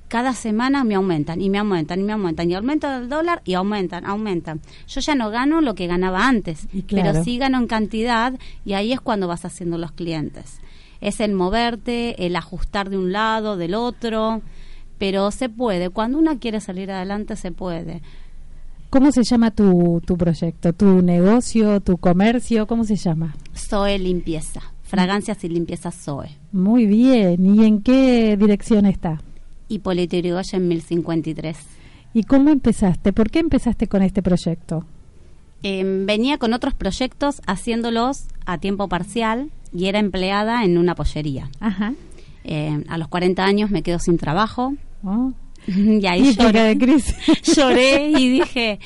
cada 0.07 0.33
semana 0.33 0.83
me 0.83 0.95
aumentan 0.95 1.41
y 1.41 1.49
me 1.49 1.57
aumentan 1.57 1.99
y 1.99 2.03
me 2.03 2.13
aumentan 2.13 2.49
y 2.49 2.53
aumenta 2.53 2.97
el 2.97 3.09
dólar 3.09 3.41
y 3.45 3.53
aumentan, 3.53 4.05
aumentan. 4.05 4.61
Yo 4.87 5.01
ya 5.01 5.15
no 5.15 5.29
gano 5.29 5.61
lo 5.61 5.75
que 5.75 5.87
ganaba 5.87 6.27
antes, 6.27 6.67
claro. 6.87 7.11
pero 7.11 7.23
sí 7.23 7.37
gano 7.37 7.57
en 7.57 7.67
cantidad 7.67 8.33
y 8.63 8.73
ahí 8.73 8.93
es 8.93 9.01
cuando 9.01 9.27
vas 9.27 9.45
haciendo 9.45 9.77
los 9.77 9.91
clientes. 9.91 10.59
Es 11.01 11.19
el 11.19 11.33
moverte, 11.33 12.25
el 12.25 12.35
ajustar 12.35 12.89
de 12.89 12.97
un 12.97 13.11
lado, 13.11 13.57
del 13.57 13.73
otro, 13.73 14.41
pero 14.97 15.31
se 15.31 15.49
puede. 15.49 15.89
Cuando 15.89 16.17
uno 16.17 16.39
quiere 16.39 16.61
salir 16.61 16.91
adelante, 16.91 17.35
se 17.35 17.51
puede. 17.51 18.01
¿Cómo 18.89 19.11
se 19.11 19.23
llama 19.23 19.51
tu, 19.51 20.01
tu 20.05 20.15
proyecto, 20.15 20.71
tu 20.71 21.01
negocio, 21.01 21.81
tu 21.81 21.97
comercio? 21.97 22.65
¿Cómo 22.65 22.85
se 22.85 22.95
llama? 22.95 23.35
Zoe 23.53 23.99
Limpieza, 23.99 24.61
Fragancias 24.83 25.43
y 25.43 25.49
Limpieza 25.49 25.91
Zoe. 25.91 26.29
Muy 26.51 26.85
bien. 26.85 27.45
¿Y 27.45 27.65
en 27.65 27.81
qué 27.81 28.37
dirección 28.37 28.85
está? 28.85 29.19
Hipólito 29.69 30.17
Yrigoyen 30.17 30.67
1053. 30.67 31.58
¿Y 32.13 32.23
cómo 32.23 32.49
empezaste? 32.49 33.12
¿Por 33.13 33.30
qué 33.30 33.39
empezaste 33.39 33.88
con 33.88 34.01
este 34.01 34.21
proyecto? 34.21 34.86
Eh, 35.63 35.84
venía 36.06 36.38
con 36.38 36.54
otros 36.54 36.73
proyectos 36.73 37.41
haciéndolos 37.47 38.25
a 38.45 38.58
tiempo 38.60 38.88
parcial 38.88 39.49
y 39.73 39.86
era 39.88 39.99
empleada 39.99 40.63
en 40.63 40.78
una 40.78 40.95
pollería. 40.95 41.49
Ajá. 41.60 41.93
Eh, 42.43 42.84
a 42.88 42.97
los 42.97 43.08
40 43.08 43.43
años 43.43 43.71
me 43.71 43.82
quedo 43.82 43.99
sin 43.99 44.17
trabajo. 44.17 44.75
Oh. 45.04 45.32
Y 45.67 46.06
ahí 46.06 46.34
lloré, 46.36 46.62
de 46.62 46.78
crisis. 46.78 47.15
lloré 47.56 48.10
y 48.12 48.30
dije, 48.30 48.80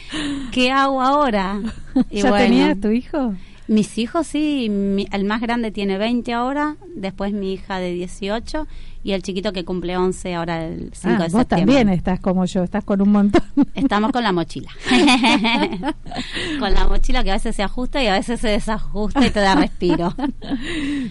¿qué 0.52 0.72
hago 0.72 1.02
ahora? 1.02 1.60
Y 2.10 2.22
¿Ya 2.22 2.30
bueno, 2.30 2.46
tenías 2.46 2.80
tu 2.80 2.90
hijo? 2.90 3.34
Mis 3.68 3.98
hijos 3.98 4.26
sí, 4.26 4.70
mi- 4.70 5.08
el 5.12 5.26
más 5.26 5.42
grande 5.42 5.70
tiene 5.72 5.98
20 5.98 6.32
ahora, 6.34 6.78
después 6.96 7.34
mi 7.34 7.52
hija 7.54 7.78
de 7.80 7.92
18 7.94 8.66
y 9.04 9.12
el 9.14 9.22
chiquito 9.24 9.54
que 9.54 9.64
cumple 9.66 9.96
11 9.98 10.36
ahora 10.36 10.66
el 10.66 10.92
5 10.94 11.08
Ah, 11.08 11.12
de 11.12 11.18
vos 11.30 11.40
septiembre. 11.42 11.48
también 11.76 11.90
estás 11.90 12.20
como 12.20 12.46
yo, 12.46 12.64
estás 12.64 12.84
con 12.84 13.02
un 13.02 13.12
montón. 13.12 13.42
Estamos 13.76 14.12
con 14.12 14.24
la 14.24 14.32
mochila. 14.32 14.70
con 16.60 16.74
la 16.74 16.88
mochila 16.88 17.24
que 17.24 17.32
a 17.32 17.36
veces 17.36 17.56
se 17.56 17.64
ajusta 17.64 18.04
y 18.04 18.08
a 18.08 18.14
veces 18.14 18.40
se 18.40 18.50
desajusta 18.50 19.26
y 19.26 19.30
te 19.30 19.40
da 19.40 19.56
respiro. 19.56 20.14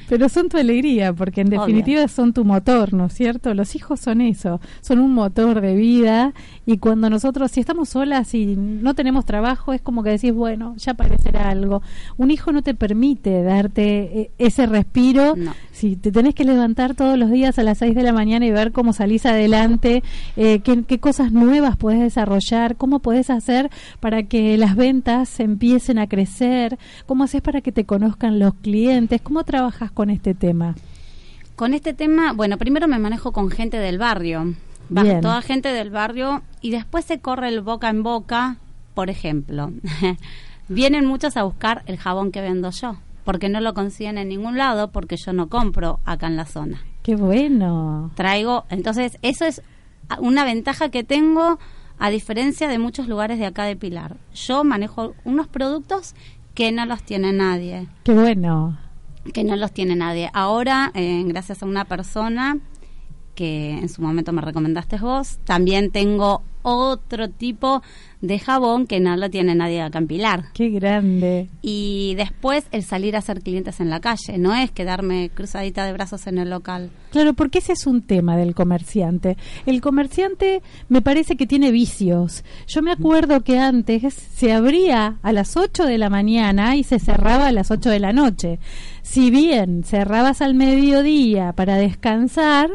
Pero 0.08 0.28
son 0.28 0.48
tu 0.48 0.56
alegría, 0.58 1.12
porque 1.12 1.40
en 1.42 1.48
Obvio. 1.48 1.60
definitiva 1.60 2.08
son 2.08 2.32
tu 2.32 2.44
motor, 2.44 2.92
¿no 2.94 3.06
es 3.06 3.14
cierto? 3.14 3.54
Los 3.54 3.74
hijos 3.74 4.00
son 4.00 4.20
eso, 4.20 4.60
son 4.80 4.98
un 4.98 5.12
motor 5.14 5.60
de 5.60 5.74
vida 5.74 6.32
y 6.66 6.78
cuando 6.78 7.08
nosotros, 7.10 7.50
si 7.50 7.60
estamos 7.60 7.88
solas 7.90 8.34
y 8.34 8.56
no 8.56 8.94
tenemos 8.94 9.24
trabajo, 9.24 9.72
es 9.72 9.80
como 9.80 10.02
que 10.02 10.10
decís, 10.10 10.32
bueno, 10.32 10.74
ya 10.76 10.92
aparecerá 10.92 11.48
algo. 11.48 11.82
Un 12.16 12.30
hijo 12.30 12.52
no 12.52 12.62
te 12.62 12.74
permite 12.74 13.42
darte 13.42 14.20
eh, 14.20 14.30
ese 14.38 14.66
respiro. 14.66 15.34
No. 15.36 15.54
Si 15.72 15.96
te 15.96 16.10
tenés 16.12 16.34
que 16.34 16.44
levantar 16.44 16.94
todos 16.94 17.16
los 17.18 17.30
días 17.30 17.58
a 17.58 17.62
las 17.62 17.77
6 17.78 17.94
de 17.94 18.02
la 18.02 18.12
mañana 18.12 18.44
y 18.46 18.50
ver 18.50 18.72
cómo 18.72 18.92
salís 18.92 19.26
adelante, 19.26 20.02
eh, 20.36 20.60
qué, 20.60 20.84
qué 20.84 20.98
cosas 20.98 21.32
nuevas 21.32 21.76
podés 21.76 22.00
desarrollar, 22.00 22.76
cómo 22.76 22.98
podés 23.00 23.30
hacer 23.30 23.70
para 24.00 24.24
que 24.24 24.58
las 24.58 24.76
ventas 24.76 25.40
empiecen 25.40 25.98
a 25.98 26.08
crecer, 26.08 26.78
cómo 27.06 27.24
haces 27.24 27.42
para 27.42 27.60
que 27.60 27.72
te 27.72 27.84
conozcan 27.84 28.38
los 28.38 28.54
clientes, 28.54 29.20
cómo 29.22 29.44
trabajas 29.44 29.90
con 29.90 30.10
este 30.10 30.34
tema. 30.34 30.74
Con 31.56 31.74
este 31.74 31.92
tema, 31.92 32.32
bueno, 32.32 32.56
primero 32.58 32.86
me 32.86 32.98
manejo 32.98 33.32
con 33.32 33.50
gente 33.50 33.78
del 33.78 33.98
barrio. 33.98 34.54
Va, 34.96 35.02
Bien. 35.02 35.20
toda 35.20 35.42
gente 35.42 35.72
del 35.72 35.90
barrio 35.90 36.42
y 36.60 36.70
después 36.70 37.04
se 37.04 37.20
corre 37.20 37.48
el 37.48 37.60
boca 37.60 37.90
en 37.90 38.02
boca, 38.02 38.56
por 38.94 39.10
ejemplo. 39.10 39.72
Vienen 40.68 41.06
muchos 41.06 41.36
a 41.36 41.42
buscar 41.42 41.82
el 41.86 41.98
jabón 41.98 42.30
que 42.30 42.40
vendo 42.40 42.70
yo, 42.70 42.98
porque 43.28 43.50
no 43.50 43.60
lo 43.60 43.74
consiguen 43.74 44.16
en 44.16 44.30
ningún 44.30 44.56
lado, 44.56 44.90
porque 44.90 45.18
yo 45.18 45.34
no 45.34 45.50
compro 45.50 46.00
acá 46.06 46.28
en 46.28 46.36
la 46.36 46.46
zona. 46.46 46.80
Qué 47.02 47.14
bueno. 47.14 48.10
Traigo, 48.14 48.64
entonces 48.70 49.18
eso 49.20 49.44
es 49.44 49.60
una 50.18 50.46
ventaja 50.46 50.88
que 50.88 51.04
tengo 51.04 51.58
a 51.98 52.08
diferencia 52.08 52.68
de 52.68 52.78
muchos 52.78 53.06
lugares 53.06 53.38
de 53.38 53.44
acá 53.44 53.64
de 53.64 53.76
Pilar. 53.76 54.16
Yo 54.32 54.64
manejo 54.64 55.12
unos 55.26 55.46
productos 55.46 56.14
que 56.54 56.72
no 56.72 56.86
los 56.86 57.02
tiene 57.02 57.34
nadie 57.34 57.86
Qué 58.02 58.14
bueno. 58.14 58.78
que 59.34 59.44
no 59.44 59.56
los 59.56 59.72
tiene 59.72 59.94
nadie. 59.94 60.30
Ahora, 60.32 60.90
eh, 60.94 61.22
gracias 61.26 61.62
a 61.62 61.66
una 61.66 61.84
persona 61.84 62.56
que 63.34 63.72
en 63.72 63.90
su 63.90 64.00
momento 64.00 64.32
me 64.32 64.40
recomendaste 64.40 64.96
vos, 64.96 65.38
también 65.44 65.90
tengo 65.90 66.40
otro 66.76 67.28
tipo 67.28 67.82
de 68.20 68.38
jabón 68.38 68.86
que 68.86 69.00
no 69.00 69.16
lo 69.16 69.30
tiene 69.30 69.54
nadie 69.54 69.80
acá 69.80 69.98
en 69.98 70.06
Pilar. 70.06 70.44
Qué 70.52 70.70
grande. 70.70 71.48
Y 71.62 72.14
después 72.16 72.66
el 72.72 72.82
salir 72.82 73.14
a 73.14 73.20
hacer 73.20 73.40
clientes 73.42 73.80
en 73.80 73.90
la 73.90 74.00
calle, 74.00 74.38
no 74.38 74.54
es 74.54 74.70
quedarme 74.70 75.30
cruzadita 75.32 75.84
de 75.84 75.92
brazos 75.92 76.26
en 76.26 76.38
el 76.38 76.50
local. 76.50 76.90
Claro, 77.10 77.34
porque 77.34 77.58
ese 77.58 77.72
es 77.72 77.86
un 77.86 78.02
tema 78.02 78.36
del 78.36 78.54
comerciante. 78.54 79.36
El 79.66 79.80
comerciante 79.80 80.62
me 80.88 81.00
parece 81.00 81.36
que 81.36 81.46
tiene 81.46 81.70
vicios. 81.70 82.44
Yo 82.66 82.82
me 82.82 82.92
acuerdo 82.92 83.42
que 83.42 83.58
antes 83.58 84.14
se 84.14 84.52
abría 84.52 85.18
a 85.22 85.32
las 85.32 85.56
8 85.56 85.84
de 85.84 85.98
la 85.98 86.10
mañana 86.10 86.76
y 86.76 86.84
se 86.84 86.98
cerraba 86.98 87.46
a 87.46 87.52
las 87.52 87.70
8 87.70 87.88
de 87.88 88.00
la 88.00 88.12
noche. 88.12 88.58
Si 89.02 89.30
bien 89.30 89.84
cerrabas 89.84 90.42
al 90.42 90.54
mediodía 90.54 91.52
para 91.52 91.76
descansar 91.76 92.70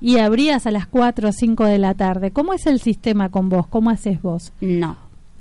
y 0.00 0.18
abrías 0.18 0.66
a 0.66 0.70
las 0.70 0.86
4 0.86 1.28
o 1.28 1.32
5 1.32 1.64
de 1.64 1.78
la 1.78 1.94
tarde, 1.94 2.30
¿cómo 2.30 2.52
es 2.54 2.66
el 2.66 2.80
sistema 2.80 3.30
con 3.30 3.48
vos? 3.48 3.66
¿Cómo 3.66 3.90
haces 3.90 4.22
vos? 4.22 4.52
No. 4.60 4.96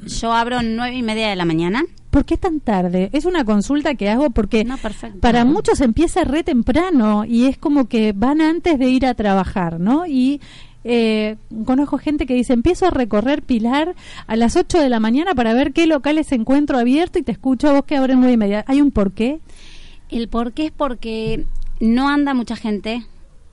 Yo 0.05 0.31
abro 0.31 0.61
nueve 0.61 0.95
y 0.95 1.01
media 1.01 1.29
de 1.29 1.35
la 1.35 1.45
mañana. 1.45 1.83
¿Por 2.11 2.25
qué 2.25 2.37
tan 2.37 2.59
tarde? 2.59 3.09
Es 3.13 3.25
una 3.25 3.43
consulta 3.45 3.95
que 3.95 4.09
hago 4.09 4.29
porque 4.29 4.63
No, 4.63 4.77
para 5.19 5.43
muchos 5.45 5.81
empieza 5.81 6.23
re 6.23 6.43
temprano 6.43 7.25
y 7.25 7.45
es 7.45 7.57
como 7.57 7.87
que 7.87 8.13
van 8.13 8.41
antes 8.41 8.79
de 8.79 8.89
ir 8.89 9.05
a 9.05 9.13
trabajar, 9.13 9.79
¿no? 9.79 10.05
Y 10.05 10.39
eh, 10.83 11.35
conozco 11.65 11.97
gente 11.97 12.25
que 12.25 12.33
dice, 12.33 12.53
empiezo 12.53 12.85
a 12.87 12.91
recorrer 12.91 13.41
Pilar 13.41 13.95
a 14.25 14.35
las 14.35 14.55
8 14.55 14.79
de 14.79 14.89
la 14.89 14.99
mañana 14.99 15.35
para 15.35 15.53
ver 15.53 15.73
qué 15.73 15.85
locales 15.85 16.31
encuentro 16.31 16.77
abierto 16.77 17.19
y 17.19 17.23
te 17.23 17.31
escucho 17.31 17.69
a 17.69 17.73
vos 17.73 17.85
que 17.85 17.97
abren 17.97 18.19
nueve 18.19 18.33
y 18.33 18.37
media. 18.37 18.63
¿Hay 18.67 18.81
un 18.81 18.91
porqué? 18.91 19.39
El 20.09 20.29
por 20.29 20.53
qué 20.53 20.67
es 20.67 20.71
porque 20.71 21.43
no 21.79 22.07
anda 22.07 22.33
mucha 22.33 22.55
gente 22.55 23.05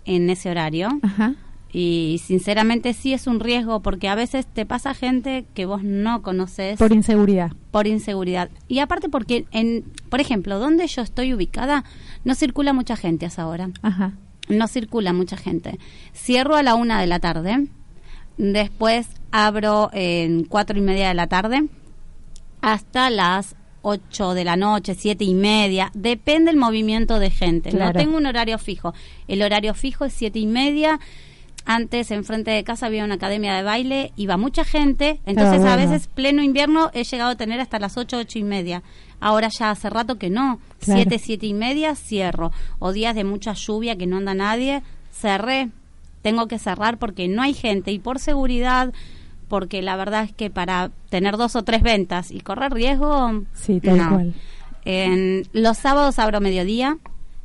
en 0.04 0.30
ese 0.30 0.50
horario. 0.50 0.88
Ajá. 1.02 1.34
Y 1.72 2.20
sinceramente 2.24 2.92
sí 2.94 3.12
es 3.14 3.26
un 3.26 3.40
riesgo 3.40 3.80
porque 3.80 4.08
a 4.08 4.14
veces 4.14 4.46
te 4.46 4.64
pasa 4.64 4.94
gente 4.94 5.44
que 5.54 5.66
vos 5.66 5.82
no 5.82 6.22
conoces 6.22 6.78
Por 6.78 6.92
inseguridad. 6.92 7.50
por 7.72 7.88
inseguridad. 7.88 8.48
Y 8.68 8.78
aparte 8.78 9.08
porque, 9.08 9.46
en, 9.50 9.84
por 10.08 10.20
ejemplo, 10.20 10.60
donde 10.60 10.86
yo 10.86 11.02
estoy 11.02 11.34
ubicada, 11.34 11.82
no 12.22 12.36
circula 12.36 12.72
mucha 12.72 12.94
gente 12.94 13.24
a 13.24 13.28
esa 13.28 13.48
hora. 13.48 13.70
Ajá. 13.82 14.12
No 14.48 14.68
circula 14.68 15.12
mucha 15.12 15.36
gente. 15.36 15.80
Cierro 16.14 16.54
a 16.54 16.62
la 16.62 16.76
una 16.76 17.00
de 17.00 17.08
la 17.08 17.18
tarde. 17.18 17.66
Después 18.36 19.08
abro 19.32 19.90
en 19.92 20.44
cuatro 20.44 20.78
y 20.78 20.82
media 20.82 21.08
de 21.08 21.14
la 21.14 21.26
tarde 21.26 21.64
hasta 22.60 23.10
las 23.10 23.56
ocho 23.84 24.34
de 24.34 24.42
la 24.44 24.56
noche, 24.56 24.94
siete 24.96 25.24
y 25.24 25.34
media. 25.34 25.92
Depende 25.94 26.50
el 26.50 26.56
movimiento 26.56 27.20
de 27.20 27.30
gente. 27.30 27.70
Claro. 27.70 27.92
No 27.92 27.98
tengo 28.00 28.16
un 28.16 28.26
horario 28.26 28.58
fijo. 28.58 28.92
El 29.28 29.42
horario 29.42 29.74
fijo 29.74 30.04
es 30.04 30.12
siete 30.12 30.40
y 30.40 30.46
media. 30.46 30.98
Antes, 31.66 32.10
enfrente 32.10 32.50
de 32.50 32.62
casa 32.64 32.86
había 32.86 33.04
una 33.04 33.14
academia 33.14 33.54
de 33.54 33.62
baile, 33.62 34.12
iba 34.16 34.36
mucha 34.36 34.64
gente, 34.64 35.20
entonces 35.24 35.62
Ah, 35.64 35.72
a 35.72 35.76
veces 35.76 36.08
pleno 36.08 36.42
invierno 36.42 36.90
he 36.92 37.04
llegado 37.04 37.30
a 37.30 37.36
tener 37.36 37.58
hasta 37.58 37.78
las 37.78 37.96
ocho, 37.96 38.18
ocho 38.18 38.38
y 38.38 38.42
media. 38.42 38.82
Ahora 39.18 39.48
ya 39.48 39.70
hace 39.70 39.88
rato 39.88 40.16
que 40.16 40.28
no, 40.28 40.60
Claro. 40.80 41.00
siete, 41.00 41.18
siete 41.18 41.46
y 41.46 41.54
media 41.54 41.94
cierro. 41.94 42.52
O 42.80 42.92
días 42.92 43.14
de 43.14 43.24
mucha 43.24 43.54
lluvia 43.54 43.96
que 43.96 44.06
no 44.06 44.18
anda 44.18 44.34
nadie, 44.34 44.82
cerré. 45.10 45.70
Tengo 46.20 46.48
que 46.48 46.58
cerrar 46.58 46.98
porque 46.98 47.28
no 47.28 47.40
hay 47.40 47.54
gente 47.54 47.92
y 47.92 47.98
por 47.98 48.18
seguridad, 48.18 48.92
porque 49.54 49.82
la 49.82 49.94
verdad 49.94 50.24
es 50.24 50.32
que 50.32 50.50
para 50.50 50.90
tener 51.10 51.36
dos 51.36 51.54
o 51.54 51.62
tres 51.62 51.80
ventas 51.80 52.32
y 52.32 52.40
correr 52.40 52.72
riesgo, 52.72 53.44
Sí, 53.52 53.80
tal 53.80 53.98
no. 53.98 54.08
cual. 54.10 54.34
En, 54.84 55.44
los 55.52 55.78
sábados 55.78 56.18
abro 56.18 56.40
mediodía 56.40 56.98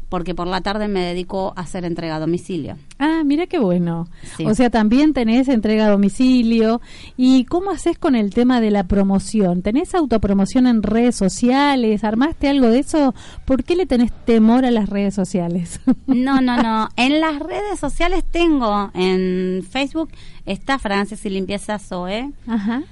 porque 0.10 0.34
por 0.34 0.48
la 0.48 0.62
tarde 0.62 0.88
me 0.88 1.02
dedico 1.02 1.54
a 1.56 1.62
hacer 1.62 1.86
entrega 1.86 2.16
a 2.16 2.20
domicilio. 2.20 2.76
Ah, 2.98 3.22
mira 3.24 3.46
qué 3.46 3.60
bueno. 3.60 4.08
Sí. 4.36 4.46
O 4.46 4.56
sea, 4.56 4.72
también 4.72 5.14
tenés 5.14 5.48
entrega 5.48 5.86
a 5.86 5.90
domicilio. 5.92 6.82
¿Y 7.16 7.46
cómo 7.46 7.70
haces 7.70 7.98
con 8.00 8.16
el 8.16 8.34
tema 8.34 8.60
de 8.60 8.72
la 8.72 8.86
promoción? 8.86 9.62
¿Tenés 9.62 9.94
autopromoción 9.94 10.66
en 10.66 10.82
redes 10.82 11.16
sociales? 11.16 12.04
¿Armaste 12.04 12.50
algo 12.50 12.68
de 12.68 12.80
eso? 12.80 13.14
¿Por 13.46 13.64
qué 13.64 13.76
le 13.76 13.86
tenés 13.86 14.12
temor 14.26 14.66
a 14.66 14.72
las 14.72 14.90
redes 14.90 15.14
sociales? 15.14 15.80
No, 16.08 16.42
no, 16.42 16.58
no. 16.62 16.90
En 16.96 17.22
las 17.22 17.40
redes 17.40 17.80
sociales 17.80 18.24
tengo, 18.30 18.92
en 18.94 19.64
Facebook 19.70 20.10
está 20.46 20.80
Francis 20.80 21.24
y 21.26 21.30
Limpieza 21.30 21.78
Zoe, 21.78 22.32
Ajá. 22.48 22.84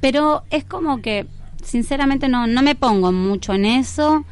pero 0.00 0.42
es 0.50 0.64
como 0.64 1.00
que, 1.00 1.26
sinceramente, 1.62 2.28
no, 2.28 2.46
no 2.46 2.62
me 2.62 2.74
pongo 2.74 3.10
mucho 3.10 3.54
en 3.54 3.64
eso 3.64 4.24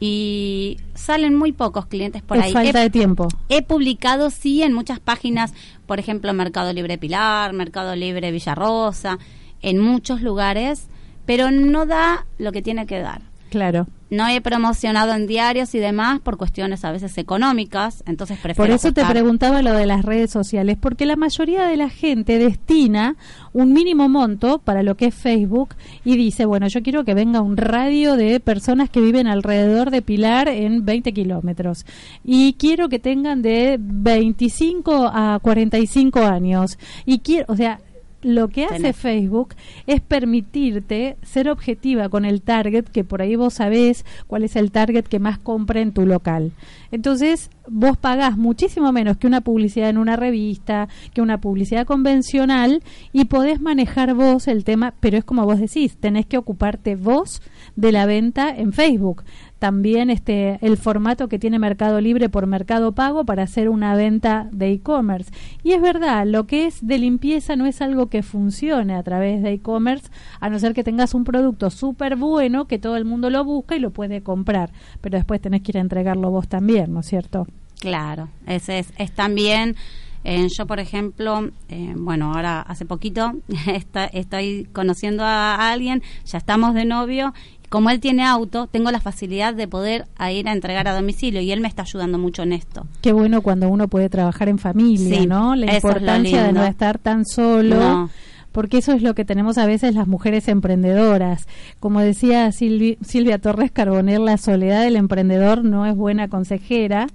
y 0.00 0.78
salen 0.94 1.34
muy 1.34 1.52
pocos 1.52 1.86
clientes 1.86 2.22
por 2.22 2.36
es 2.38 2.44
ahí. 2.44 2.52
falta 2.52 2.80
He- 2.80 2.84
de 2.84 2.90
tiempo. 2.90 3.28
He 3.48 3.62
publicado, 3.62 4.30
sí, 4.30 4.62
en 4.62 4.72
muchas 4.72 5.00
páginas, 5.00 5.52
por 5.86 5.98
ejemplo, 5.98 6.32
Mercado 6.34 6.72
Libre 6.72 6.98
Pilar, 6.98 7.52
Mercado 7.52 7.96
Libre 7.96 8.30
Villarrosa, 8.32 9.18
en 9.62 9.80
muchos 9.80 10.20
lugares, 10.22 10.88
pero 11.24 11.50
no 11.50 11.86
da 11.86 12.26
lo 12.38 12.52
que 12.52 12.62
tiene 12.62 12.86
que 12.86 12.98
dar. 13.00 13.22
Claro. 13.50 13.86
No 14.08 14.28
he 14.28 14.40
promocionado 14.40 15.14
en 15.14 15.26
diarios 15.26 15.74
y 15.74 15.80
demás 15.80 16.20
por 16.20 16.36
cuestiones 16.36 16.84
a 16.84 16.92
veces 16.92 17.18
económicas, 17.18 18.04
entonces 18.06 18.38
prefiero 18.40 18.68
Por 18.68 18.70
eso 18.70 18.92
te 18.92 19.04
preguntaba 19.04 19.62
lo 19.62 19.72
de 19.72 19.84
las 19.84 20.04
redes 20.04 20.30
sociales, 20.30 20.76
porque 20.80 21.06
la 21.06 21.16
mayoría 21.16 21.66
de 21.66 21.76
la 21.76 21.88
gente 21.88 22.38
destina 22.38 23.16
un 23.52 23.72
mínimo 23.72 24.08
monto 24.08 24.58
para 24.58 24.84
lo 24.84 24.96
que 24.96 25.06
es 25.06 25.14
Facebook 25.14 25.70
y 26.04 26.16
dice, 26.16 26.44
bueno, 26.44 26.68
yo 26.68 26.84
quiero 26.84 27.04
que 27.04 27.14
venga 27.14 27.40
un 27.40 27.56
radio 27.56 28.14
de 28.14 28.38
personas 28.38 28.90
que 28.90 29.00
viven 29.00 29.26
alrededor 29.26 29.90
de 29.90 30.02
Pilar 30.02 30.46
en 30.48 30.84
20 30.84 31.12
kilómetros 31.12 31.84
y 32.22 32.52
quiero 32.52 32.88
que 32.88 33.00
tengan 33.00 33.42
de 33.42 33.76
25 33.80 35.10
a 35.12 35.40
45 35.42 36.20
años 36.20 36.78
y 37.04 37.18
quiero, 37.18 37.46
o 37.48 37.56
sea, 37.56 37.80
lo 38.22 38.48
que 38.48 38.64
hace 38.64 38.76
Tenés. 38.76 38.96
Facebook 38.96 39.54
es 39.86 40.00
permitirte 40.00 41.16
ser 41.22 41.48
objetiva 41.48 42.08
con 42.08 42.24
el 42.24 42.42
target, 42.42 42.84
que 42.84 43.04
por 43.04 43.22
ahí 43.22 43.36
vos 43.36 43.54
sabés 43.54 44.04
cuál 44.26 44.44
es 44.44 44.56
el 44.56 44.70
target 44.70 45.04
que 45.04 45.18
más 45.18 45.38
compra 45.38 45.80
en 45.80 45.92
tu 45.92 46.06
local. 46.06 46.52
Entonces, 46.90 47.50
vos 47.68 47.96
pagás 47.96 48.36
muchísimo 48.36 48.92
menos 48.92 49.16
que 49.16 49.26
una 49.26 49.40
publicidad 49.40 49.88
en 49.88 49.98
una 49.98 50.16
revista, 50.16 50.88
que 51.12 51.22
una 51.22 51.40
publicidad 51.40 51.86
convencional, 51.86 52.82
y 53.12 53.26
podés 53.26 53.60
manejar 53.60 54.14
vos 54.14 54.48
el 54.48 54.64
tema, 54.64 54.94
pero 55.00 55.18
es 55.18 55.24
como 55.24 55.44
vos 55.44 55.58
decís, 55.58 55.96
tenés 55.98 56.26
que 56.26 56.38
ocuparte 56.38 56.96
vos 56.96 57.42
de 57.74 57.92
la 57.92 58.06
venta 58.06 58.48
en 58.50 58.72
Facebook. 58.72 59.24
También 59.58 60.10
este 60.10 60.58
el 60.60 60.76
formato 60.76 61.28
que 61.28 61.38
tiene 61.38 61.58
Mercado 61.58 61.98
Libre 62.00 62.28
por 62.28 62.46
Mercado 62.46 62.92
Pago 62.92 63.24
para 63.24 63.44
hacer 63.44 63.70
una 63.70 63.94
venta 63.94 64.48
de 64.52 64.70
e-commerce. 64.70 65.32
Y 65.62 65.72
es 65.72 65.80
verdad, 65.80 66.26
lo 66.26 66.46
que 66.46 66.66
es 66.66 66.86
de 66.86 66.98
limpieza 66.98 67.56
no 67.56 67.64
es 67.64 67.80
algo 67.80 68.08
que 68.08 68.22
funcione 68.22 68.94
a 68.94 69.02
través 69.02 69.42
de 69.42 69.52
e-commerce, 69.52 70.10
a 70.40 70.50
no 70.50 70.58
ser 70.58 70.74
que 70.74 70.84
tengas 70.84 71.14
un 71.14 71.24
producto 71.24 71.70
súper 71.70 72.16
bueno 72.16 72.66
que 72.66 72.78
todo 72.78 72.96
el 72.98 73.06
mundo 73.06 73.30
lo 73.30 73.44
busca 73.44 73.76
y 73.76 73.80
lo 73.80 73.92
puede 73.92 74.22
comprar. 74.22 74.72
Pero 75.00 75.16
después 75.16 75.40
tenés 75.40 75.62
que 75.62 75.72
ir 75.72 75.78
a 75.78 75.80
entregarlo 75.80 76.30
vos 76.30 76.48
también, 76.48 76.85
¿no 76.88 77.00
es 77.00 77.06
cierto? 77.06 77.46
Claro, 77.80 78.28
ese 78.46 78.78
es, 78.78 78.92
es 78.98 79.12
también, 79.12 79.76
eh, 80.24 80.48
yo 80.56 80.66
por 80.66 80.80
ejemplo, 80.80 81.50
eh, 81.68 81.92
bueno, 81.96 82.32
ahora 82.34 82.60
hace 82.62 82.84
poquito 82.86 83.32
está- 83.66 84.06
estoy 84.06 84.68
conociendo 84.72 85.24
a, 85.24 85.70
alguien, 85.70 86.02
ya 86.24 86.38
estamos 86.38 86.74
de 86.74 86.84
novio, 86.84 87.34
como 87.68 87.90
él 87.90 88.00
tiene 88.00 88.24
auto, 88.24 88.66
tengo 88.68 88.90
la 88.92 89.00
facilidad 89.00 89.52
de 89.52 89.66
poder 89.68 90.06
a 90.16 90.30
ir 90.32 90.48
a 90.48 90.52
entregar 90.52 90.86
a 90.88 90.94
domicilio 90.94 91.40
y 91.40 91.50
él 91.50 91.60
me 91.60 91.68
está 91.68 91.82
ayudando 91.82 92.16
mucho 92.16 92.42
en 92.44 92.52
esto. 92.52 92.86
Qué 93.02 93.12
bueno 93.12 93.42
cuando 93.42 93.68
uno 93.68 93.88
puede 93.88 94.08
trabajar 94.08 94.48
en 94.48 94.58
familia, 94.58 95.18
Sí, 95.18 95.26
¿no? 95.26 95.54
La 95.56 95.66
es 95.66 95.82
importancia 95.82 96.44
de 96.44 96.52
no 96.52 96.64
estar 96.64 96.98
tan 96.98 97.24
solo. 97.26 97.76
No. 97.76 98.10
Porque 98.56 98.78
eso 98.78 98.92
es 98.94 99.02
lo 99.02 99.14
que 99.14 99.26
tenemos 99.26 99.58
a 99.58 99.66
veces 99.66 99.94
las 99.94 100.08
mujeres 100.08 100.48
emprendedoras. 100.48 101.46
Como 101.78 102.00
decía 102.00 102.48
Silvi- 102.48 102.96
Silvia 103.04 103.38
Torres 103.38 103.70
Carbonell, 103.70 104.24
la 104.24 104.38
soledad 104.38 104.82
del 104.82 104.96
emprendedor 104.96 105.62
no 105.62 105.84
es 105.84 105.94
buena 105.94 106.28
consejera, 106.28 107.06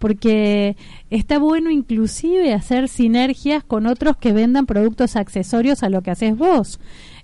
porque 0.00 0.76
está 1.08 1.38
bueno 1.38 1.70
inclusive 1.70 2.52
hacer 2.52 2.88
sinergias 2.88 3.62
con 3.62 3.86
otros 3.86 4.16
que 4.16 4.32
vendan 4.32 4.66
productos 4.66 5.14
accesorios 5.14 5.84
a 5.84 5.88
lo 5.88 6.02
que 6.02 6.10
haces 6.10 6.36
vos. 6.36 6.80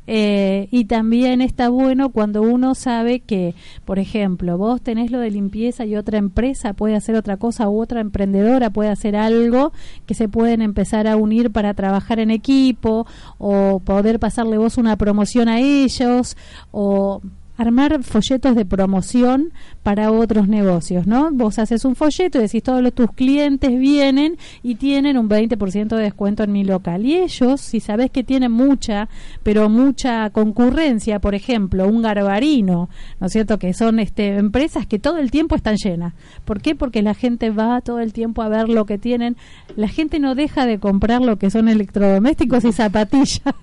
Eh, 0.06 0.68
y 0.70 0.84
también 0.84 1.40
está 1.40 1.68
bueno 1.70 2.10
cuando 2.10 2.42
uno 2.42 2.74
sabe 2.74 3.20
que, 3.20 3.54
por 3.84 3.98
ejemplo, 3.98 4.58
vos 4.58 4.82
tenés 4.82 5.10
lo 5.10 5.18
de 5.18 5.30
limpieza 5.30 5.86
y 5.86 5.96
otra 5.96 6.18
empresa 6.18 6.74
puede 6.74 6.94
hacer 6.94 7.14
otra 7.14 7.38
cosa 7.38 7.68
u 7.68 7.80
otra 7.80 8.00
emprendedora 8.00 8.70
puede 8.70 8.90
hacer 8.90 9.16
algo 9.16 9.72
que 10.06 10.14
se 10.14 10.28
pueden 10.28 10.60
empezar 10.60 11.06
a 11.06 11.16
unir 11.16 11.50
para 11.50 11.74
trabajar 11.74 12.20
en 12.20 12.30
equipo 12.30 13.06
o 13.38 13.80
poder 13.80 14.18
pasarle 14.18 14.58
vos 14.58 14.76
una 14.76 14.96
promoción 14.96 15.48
a 15.48 15.60
ellos 15.60 16.36
o 16.70 17.22
armar 17.56 18.02
folletos 18.02 18.56
de 18.56 18.64
promoción 18.64 19.52
para 19.82 20.10
otros 20.10 20.48
negocios, 20.48 21.06
¿no? 21.06 21.30
Vos 21.32 21.58
haces 21.58 21.84
un 21.84 21.94
folleto 21.94 22.38
y 22.38 22.42
decís 22.42 22.62
todos 22.62 22.82
los, 22.82 22.92
tus 22.92 23.12
clientes 23.12 23.78
vienen 23.78 24.36
y 24.62 24.74
tienen 24.76 25.16
un 25.18 25.28
20% 25.28 25.96
de 25.96 26.02
descuento 26.02 26.42
en 26.42 26.52
mi 26.52 26.64
local. 26.64 27.04
Y 27.04 27.16
ellos, 27.16 27.60
si 27.60 27.80
sabes 27.80 28.10
que 28.10 28.24
tienen 28.24 28.50
mucha, 28.50 29.08
pero 29.42 29.68
mucha 29.68 30.30
concurrencia, 30.30 31.20
por 31.20 31.34
ejemplo, 31.34 31.86
un 31.86 32.02
garbarino, 32.02 32.88
¿no 33.20 33.26
es 33.26 33.32
cierto? 33.32 33.58
Que 33.58 33.72
son 33.72 34.00
este, 34.00 34.36
empresas 34.36 34.86
que 34.86 34.98
todo 34.98 35.18
el 35.18 35.30
tiempo 35.30 35.54
están 35.54 35.76
llenas. 35.76 36.14
¿Por 36.44 36.60
qué? 36.60 36.74
Porque 36.74 37.02
la 37.02 37.14
gente 37.14 37.50
va 37.50 37.80
todo 37.80 38.00
el 38.00 38.12
tiempo 38.12 38.42
a 38.42 38.48
ver 38.48 38.68
lo 38.68 38.84
que 38.86 38.98
tienen. 38.98 39.36
La 39.76 39.88
gente 39.88 40.18
no 40.18 40.34
deja 40.34 40.66
de 40.66 40.78
comprar 40.78 41.22
lo 41.22 41.36
que 41.36 41.50
son 41.50 41.68
electrodomésticos 41.68 42.64
y 42.64 42.72
zapatillas. 42.72 43.54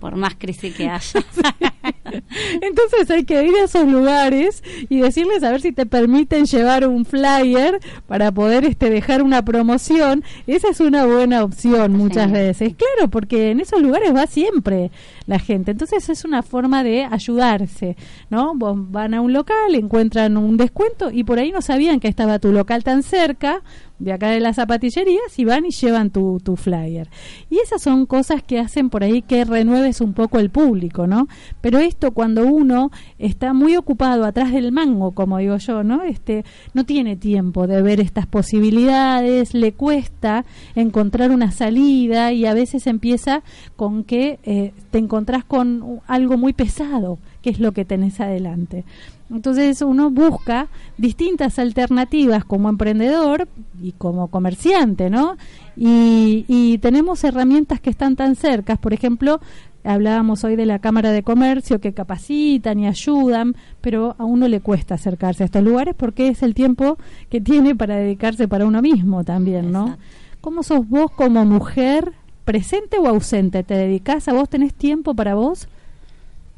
Por 0.00 0.16
más 0.16 0.34
crisis 0.36 0.74
que 0.74 0.88
haya. 0.88 1.20
Entonces 2.60 3.10
hay 3.10 3.24
que 3.24 3.44
ir 3.44 3.54
a 3.56 3.64
esos 3.64 3.86
lugares 3.86 4.62
y 4.88 5.00
decirles 5.00 5.42
a 5.42 5.50
ver 5.50 5.60
si 5.60 5.72
te 5.72 5.86
permiten 5.86 6.46
llevar 6.46 6.86
un 6.86 7.04
flyer 7.04 7.80
para 8.06 8.32
poder 8.32 8.64
este 8.64 8.90
dejar 8.90 9.22
una 9.22 9.44
promoción. 9.44 10.22
Esa 10.46 10.68
es 10.70 10.80
una 10.80 11.04
buena 11.06 11.44
opción 11.44 11.92
muchas 11.92 12.26
Sí. 12.26 12.32
veces. 12.32 12.74
Claro, 12.74 13.10
porque 13.10 13.50
en 13.50 13.60
esos 13.60 13.80
lugares 13.82 14.14
va 14.14 14.26
siempre. 14.26 14.90
la 15.26 15.38
gente. 15.38 15.70
Entonces 15.70 16.10
es 16.10 16.26
una 16.26 16.42
forma 16.42 16.84
de 16.84 17.04
ayudarse, 17.04 17.96
¿no? 18.28 18.54
Vos 18.54 18.76
van 18.92 19.14
a 19.14 19.22
un 19.22 19.32
local, 19.32 19.74
encuentran 19.74 20.36
un 20.36 20.58
descuento 20.58 21.10
y 21.10 21.24
por 21.24 21.38
ahí 21.38 21.50
no 21.50 21.62
sabían 21.62 21.98
que 21.98 22.08
estaba 22.08 22.38
tu 22.38 22.52
local 22.52 22.84
tan 22.84 23.02
cerca 23.02 23.62
de 24.04 24.12
acá 24.12 24.28
de 24.28 24.40
las 24.40 24.56
zapatillerías 24.56 25.38
y 25.38 25.44
van 25.44 25.66
y 25.66 25.70
llevan 25.70 26.10
tu, 26.10 26.38
tu 26.40 26.56
flyer. 26.56 27.08
Y 27.50 27.58
esas 27.58 27.82
son 27.82 28.06
cosas 28.06 28.42
que 28.42 28.60
hacen 28.60 28.90
por 28.90 29.02
ahí 29.02 29.22
que 29.22 29.44
renueves 29.44 30.00
un 30.00 30.12
poco 30.12 30.38
el 30.38 30.50
público, 30.50 31.06
¿no? 31.06 31.26
Pero 31.60 31.78
esto 31.78 32.12
cuando 32.12 32.46
uno 32.46 32.90
está 33.18 33.54
muy 33.54 33.76
ocupado 33.76 34.24
atrás 34.24 34.52
del 34.52 34.72
mango, 34.72 35.12
como 35.12 35.38
digo 35.38 35.56
yo, 35.56 35.82
¿no? 35.82 36.02
Este, 36.02 36.44
no 36.74 36.84
tiene 36.84 37.16
tiempo 37.16 37.66
de 37.66 37.82
ver 37.82 38.00
estas 38.00 38.26
posibilidades, 38.26 39.54
le 39.54 39.72
cuesta 39.72 40.44
encontrar 40.74 41.30
una 41.30 41.50
salida 41.50 42.32
y 42.32 42.46
a 42.46 42.54
veces 42.54 42.86
empieza 42.86 43.42
con 43.76 44.04
que 44.04 44.38
eh, 44.42 44.72
te 44.90 44.98
encontrás 44.98 45.44
con 45.44 46.00
algo 46.06 46.36
muy 46.36 46.52
pesado, 46.52 47.18
que 47.44 47.50
es 47.50 47.60
lo 47.60 47.72
que 47.72 47.84
tenés 47.84 48.20
adelante. 48.20 48.84
Entonces 49.30 49.82
uno 49.82 50.10
busca 50.10 50.68
distintas 50.96 51.58
alternativas 51.58 52.42
como 52.42 52.70
emprendedor 52.70 53.48
y 53.82 53.92
como 53.92 54.28
comerciante, 54.28 55.10
¿no? 55.10 55.36
Y, 55.76 56.46
y 56.48 56.78
tenemos 56.78 57.22
herramientas 57.22 57.80
que 57.80 57.90
están 57.90 58.16
tan 58.16 58.34
cercas, 58.34 58.78
por 58.78 58.94
ejemplo, 58.94 59.42
hablábamos 59.84 60.42
hoy 60.44 60.56
de 60.56 60.64
la 60.64 60.78
Cámara 60.78 61.10
de 61.10 61.22
Comercio 61.22 61.82
que 61.82 61.92
capacitan 61.92 62.78
y 62.78 62.86
ayudan, 62.86 63.56
pero 63.82 64.16
a 64.16 64.24
uno 64.24 64.48
le 64.48 64.60
cuesta 64.60 64.94
acercarse 64.94 65.42
a 65.42 65.46
estos 65.46 65.62
lugares 65.62 65.94
porque 65.94 66.28
es 66.28 66.42
el 66.42 66.54
tiempo 66.54 66.96
que 67.28 67.42
tiene 67.42 67.74
para 67.74 67.96
dedicarse 67.96 68.48
para 68.48 68.64
uno 68.64 68.80
mismo 68.80 69.22
también, 69.22 69.70
¿no? 69.70 69.88
Exacto. 69.88 70.04
¿Cómo 70.40 70.62
sos 70.62 70.88
vos 70.88 71.10
como 71.10 71.44
mujer, 71.44 72.12
presente 72.46 72.96
o 72.96 73.06
ausente? 73.06 73.64
¿Te 73.64 73.74
dedicás 73.74 74.28
a 74.28 74.32
vos? 74.32 74.48
¿Tenés 74.48 74.72
tiempo 74.72 75.14
para 75.14 75.34
vos? 75.34 75.68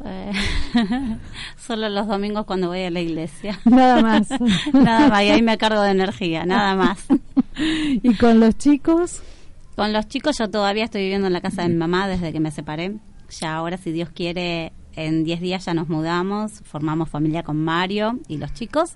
Eh, 0.04 0.32
solo 1.56 1.88
los 1.88 2.06
domingos 2.06 2.44
cuando 2.44 2.68
voy 2.68 2.82
a 2.82 2.90
la 2.90 3.00
iglesia. 3.00 3.58
Nada 3.64 4.02
más. 4.02 4.28
nada 4.72 5.08
más, 5.08 5.22
y 5.22 5.30
ahí 5.30 5.42
me 5.42 5.56
cargo 5.58 5.80
de 5.82 5.90
energía, 5.90 6.44
nada 6.44 6.74
más. 6.74 7.06
¿Y 7.56 8.14
con 8.14 8.40
los 8.40 8.56
chicos? 8.58 9.22
Con 9.74 9.92
los 9.92 10.08
chicos 10.08 10.38
yo 10.38 10.48
todavía 10.50 10.84
estoy 10.84 11.02
viviendo 11.02 11.26
en 11.26 11.32
la 11.32 11.40
casa 11.40 11.62
de 11.62 11.68
mi 11.68 11.76
mamá 11.76 12.08
desde 12.08 12.32
que 12.32 12.40
me 12.40 12.50
separé. 12.50 12.96
Ya 13.40 13.56
ahora, 13.56 13.76
si 13.76 13.90
Dios 13.92 14.10
quiere, 14.10 14.72
en 14.94 15.24
10 15.24 15.40
días 15.40 15.64
ya 15.64 15.74
nos 15.74 15.88
mudamos, 15.88 16.60
formamos 16.64 17.08
familia 17.08 17.42
con 17.42 17.62
Mario 17.62 18.18
y 18.28 18.38
los 18.38 18.52
chicos 18.54 18.92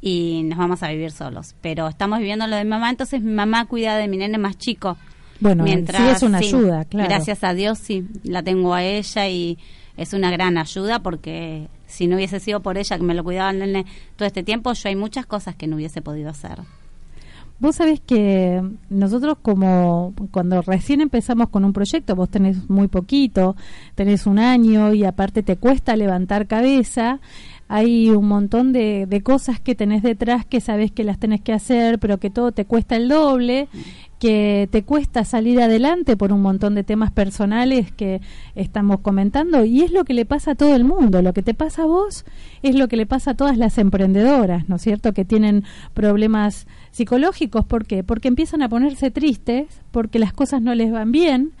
y 0.00 0.42
nos 0.44 0.58
vamos 0.58 0.82
a 0.82 0.88
vivir 0.88 1.10
solos. 1.10 1.54
Pero 1.60 1.88
estamos 1.88 2.18
viviendo 2.18 2.46
lo 2.46 2.56
de 2.56 2.64
mi 2.64 2.70
mamá, 2.70 2.90
entonces 2.90 3.22
mi 3.22 3.32
mamá 3.32 3.66
cuida 3.66 3.96
de 3.96 4.08
mi 4.08 4.16
nene 4.16 4.38
más 4.38 4.56
chico. 4.58 4.96
Bueno, 5.40 5.64
sí 5.66 6.08
es 6.10 6.22
una 6.22 6.38
ayuda, 6.38 6.84
claro. 6.84 7.08
Gracias 7.08 7.44
a 7.44 7.54
Dios 7.54 7.78
sí, 7.78 8.06
la 8.24 8.42
tengo 8.42 8.74
a 8.74 8.82
ella 8.82 9.28
y 9.28 9.58
es 9.98 10.12
una 10.12 10.30
gran 10.30 10.56
ayuda 10.56 11.00
porque 11.00 11.68
si 11.86 12.06
no 12.06 12.16
hubiese 12.16 12.40
sido 12.40 12.60
por 12.60 12.78
ella 12.78 12.96
que 12.96 13.02
me 13.02 13.14
lo 13.14 13.24
cuidaba 13.24 13.52
todo 14.16 14.26
este 14.26 14.42
tiempo, 14.44 14.72
yo 14.72 14.88
hay 14.88 14.96
muchas 14.96 15.26
cosas 15.26 15.56
que 15.56 15.66
no 15.66 15.76
hubiese 15.76 16.00
podido 16.00 16.30
hacer. 16.30 16.60
Vos 17.60 17.74
sabés 17.74 17.98
que 17.98 18.62
nosotros 18.88 19.38
como 19.42 20.14
cuando 20.30 20.62
recién 20.62 21.00
empezamos 21.00 21.48
con 21.48 21.64
un 21.64 21.72
proyecto, 21.72 22.14
vos 22.14 22.28
tenés 22.30 22.70
muy 22.70 22.86
poquito, 22.86 23.56
tenés 23.96 24.28
un 24.28 24.38
año 24.38 24.94
y 24.94 25.04
aparte 25.04 25.42
te 25.42 25.56
cuesta 25.56 25.96
levantar 25.96 26.46
cabeza, 26.46 27.18
hay 27.66 28.10
un 28.10 28.28
montón 28.28 28.72
de, 28.72 29.06
de 29.06 29.22
cosas 29.22 29.58
que 29.58 29.74
tenés 29.74 30.04
detrás 30.04 30.46
que 30.46 30.60
sabés 30.60 30.92
que 30.92 31.02
las 31.02 31.18
tenés 31.18 31.40
que 31.40 31.52
hacer, 31.52 31.98
pero 31.98 32.18
que 32.18 32.30
todo 32.30 32.52
te 32.52 32.64
cuesta 32.64 32.94
el 32.94 33.08
doble, 33.08 33.66
que 34.18 34.68
te 34.70 34.82
cuesta 34.82 35.24
salir 35.24 35.60
adelante 35.60 36.16
por 36.16 36.32
un 36.32 36.42
montón 36.42 36.74
de 36.74 36.82
temas 36.82 37.12
personales 37.12 37.92
que 37.92 38.20
estamos 38.54 39.00
comentando 39.00 39.64
y 39.64 39.82
es 39.82 39.92
lo 39.92 40.04
que 40.04 40.14
le 40.14 40.24
pasa 40.24 40.52
a 40.52 40.54
todo 40.54 40.74
el 40.74 40.84
mundo, 40.84 41.22
lo 41.22 41.32
que 41.32 41.42
te 41.42 41.54
pasa 41.54 41.82
a 41.82 41.86
vos 41.86 42.24
es 42.62 42.74
lo 42.74 42.88
que 42.88 42.96
le 42.96 43.06
pasa 43.06 43.32
a 43.32 43.34
todas 43.34 43.56
las 43.56 43.78
emprendedoras, 43.78 44.68
¿no 44.68 44.76
es 44.76 44.82
cierto? 44.82 45.12
Que 45.12 45.24
tienen 45.24 45.64
problemas 45.94 46.66
psicológicos, 46.90 47.64
¿por 47.64 47.86
qué? 47.86 48.02
Porque 48.02 48.28
empiezan 48.28 48.62
a 48.62 48.68
ponerse 48.68 49.10
tristes, 49.10 49.82
porque 49.92 50.18
las 50.18 50.32
cosas 50.32 50.62
no 50.62 50.74
les 50.74 50.90
van 50.90 51.12
bien, 51.12 51.52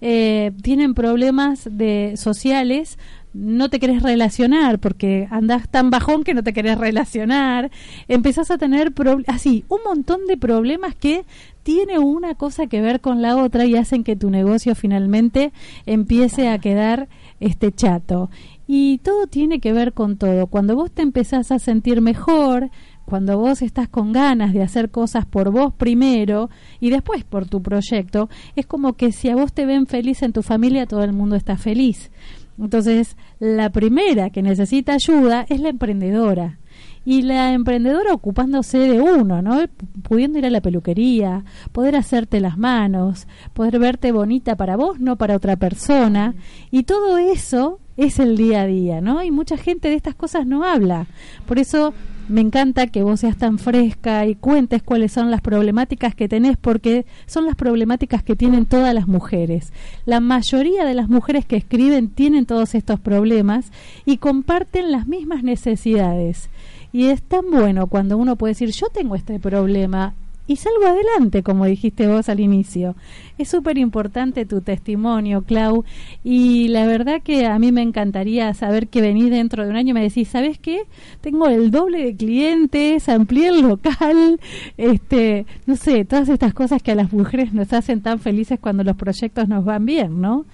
eh, 0.00 0.52
tienen 0.62 0.94
problemas 0.94 1.68
de 1.70 2.14
sociales 2.16 2.98
no 3.38 3.68
te 3.68 3.78
querés 3.78 4.02
relacionar 4.02 4.78
porque 4.78 5.28
andás 5.30 5.68
tan 5.68 5.90
bajón 5.90 6.24
que 6.24 6.34
no 6.34 6.42
te 6.42 6.52
querés 6.52 6.78
relacionar, 6.78 7.70
empezás 8.08 8.50
a 8.50 8.58
tener 8.58 8.92
así 9.26 9.64
un 9.68 9.80
montón 9.84 10.26
de 10.26 10.36
problemas 10.36 10.94
que 10.94 11.24
tiene 11.62 11.98
una 11.98 12.34
cosa 12.34 12.66
que 12.66 12.80
ver 12.80 13.00
con 13.00 13.22
la 13.22 13.36
otra 13.36 13.64
y 13.66 13.76
hacen 13.76 14.04
que 14.04 14.16
tu 14.16 14.30
negocio 14.30 14.74
finalmente 14.74 15.52
empiece 15.84 16.48
a 16.48 16.58
quedar 16.58 17.08
este 17.40 17.72
chato. 17.72 18.30
Y 18.68 18.98
todo 18.98 19.26
tiene 19.26 19.60
que 19.60 19.72
ver 19.72 19.92
con 19.92 20.16
todo. 20.16 20.46
Cuando 20.46 20.74
vos 20.74 20.90
te 20.90 21.02
empezás 21.02 21.50
a 21.52 21.58
sentir 21.58 22.00
mejor, 22.00 22.70
cuando 23.04 23.38
vos 23.38 23.62
estás 23.62 23.88
con 23.88 24.12
ganas 24.12 24.52
de 24.52 24.62
hacer 24.62 24.90
cosas 24.90 25.26
por 25.26 25.50
vos 25.50 25.72
primero 25.72 26.50
y 26.80 26.90
después 26.90 27.24
por 27.24 27.46
tu 27.46 27.62
proyecto, 27.62 28.28
es 28.56 28.66
como 28.66 28.94
que 28.94 29.12
si 29.12 29.28
a 29.28 29.36
vos 29.36 29.52
te 29.52 29.66
ven 29.66 29.86
feliz 29.86 30.22
en 30.22 30.32
tu 30.32 30.42
familia, 30.42 30.86
todo 30.86 31.02
el 31.02 31.12
mundo 31.12 31.36
está 31.36 31.56
feliz. 31.56 32.10
Entonces, 32.58 33.16
la 33.38 33.70
primera 33.70 34.30
que 34.30 34.42
necesita 34.42 34.94
ayuda 34.94 35.46
es 35.48 35.60
la 35.60 35.68
emprendedora. 35.68 36.58
Y 37.04 37.22
la 37.22 37.52
emprendedora 37.52 38.12
ocupándose 38.12 38.78
de 38.78 39.00
uno, 39.00 39.40
¿no? 39.40 39.60
Pudiendo 40.02 40.38
ir 40.38 40.46
a 40.46 40.50
la 40.50 40.60
peluquería, 40.60 41.44
poder 41.70 41.94
hacerte 41.94 42.40
las 42.40 42.58
manos, 42.58 43.28
poder 43.52 43.78
verte 43.78 44.10
bonita 44.10 44.56
para 44.56 44.76
vos, 44.76 44.98
no 44.98 45.16
para 45.16 45.36
otra 45.36 45.56
persona. 45.56 46.34
Y 46.72 46.82
todo 46.82 47.16
eso 47.18 47.78
es 47.96 48.18
el 48.18 48.36
día 48.36 48.62
a 48.62 48.66
día, 48.66 49.00
¿no? 49.00 49.22
Y 49.22 49.30
mucha 49.30 49.56
gente 49.56 49.88
de 49.88 49.94
estas 49.94 50.16
cosas 50.16 50.46
no 50.46 50.64
habla. 50.64 51.06
Por 51.46 51.60
eso 51.60 51.94
me 52.28 52.40
encanta 52.40 52.88
que 52.88 53.02
vos 53.02 53.20
seas 53.20 53.36
tan 53.36 53.58
fresca 53.58 54.26
y 54.26 54.34
cuentes 54.34 54.82
cuáles 54.82 55.12
son 55.12 55.30
las 55.30 55.40
problemáticas 55.40 56.14
que 56.14 56.28
tenés, 56.28 56.56
porque 56.56 57.06
son 57.26 57.46
las 57.46 57.54
problemáticas 57.54 58.22
que 58.22 58.36
tienen 58.36 58.66
todas 58.66 58.92
las 58.94 59.06
mujeres. 59.06 59.72
La 60.04 60.20
mayoría 60.20 60.84
de 60.84 60.94
las 60.94 61.08
mujeres 61.08 61.44
que 61.44 61.56
escriben 61.56 62.08
tienen 62.08 62.46
todos 62.46 62.74
estos 62.74 62.98
problemas 63.00 63.70
y 64.04 64.16
comparten 64.16 64.90
las 64.90 65.06
mismas 65.06 65.42
necesidades. 65.42 66.48
Y 66.92 67.06
es 67.06 67.22
tan 67.22 67.50
bueno 67.50 67.86
cuando 67.86 68.16
uno 68.16 68.36
puede 68.36 68.52
decir, 68.52 68.70
yo 68.70 68.88
tengo 68.88 69.14
este 69.14 69.38
problema 69.38 70.14
y 70.46 70.56
salgo 70.56 70.86
adelante, 70.86 71.42
como 71.42 71.66
dijiste 71.66 72.06
vos 72.06 72.28
al 72.28 72.40
inicio. 72.40 72.94
Es 73.38 73.48
súper 73.48 73.78
importante 73.78 74.46
tu 74.46 74.60
testimonio, 74.60 75.42
Clau, 75.42 75.84
y 76.24 76.68
la 76.68 76.86
verdad 76.86 77.20
que 77.22 77.46
a 77.46 77.58
mí 77.58 77.72
me 77.72 77.82
encantaría 77.82 78.52
saber 78.54 78.88
que 78.88 79.00
venís 79.00 79.30
dentro 79.30 79.64
de 79.64 79.70
un 79.70 79.76
año 79.76 79.90
y 79.90 79.94
me 79.94 80.02
decís, 80.02 80.28
¿sabes 80.28 80.58
qué? 80.58 80.82
Tengo 81.20 81.48
el 81.48 81.70
doble 81.70 82.04
de 82.04 82.16
clientes, 82.16 83.08
amplié 83.08 83.48
el 83.48 83.62
local, 83.62 84.40
este, 84.76 85.46
no 85.66 85.76
sé, 85.76 86.04
todas 86.04 86.28
estas 86.28 86.54
cosas 86.54 86.82
que 86.82 86.92
a 86.92 86.96
las 86.96 87.12
mujeres 87.12 87.52
nos 87.52 87.72
hacen 87.72 88.00
tan 88.00 88.20
felices 88.20 88.58
cuando 88.60 88.84
los 88.84 88.96
proyectos 88.96 89.48
nos 89.48 89.64
van 89.64 89.84
bien, 89.84 90.20
¿no? 90.20 90.46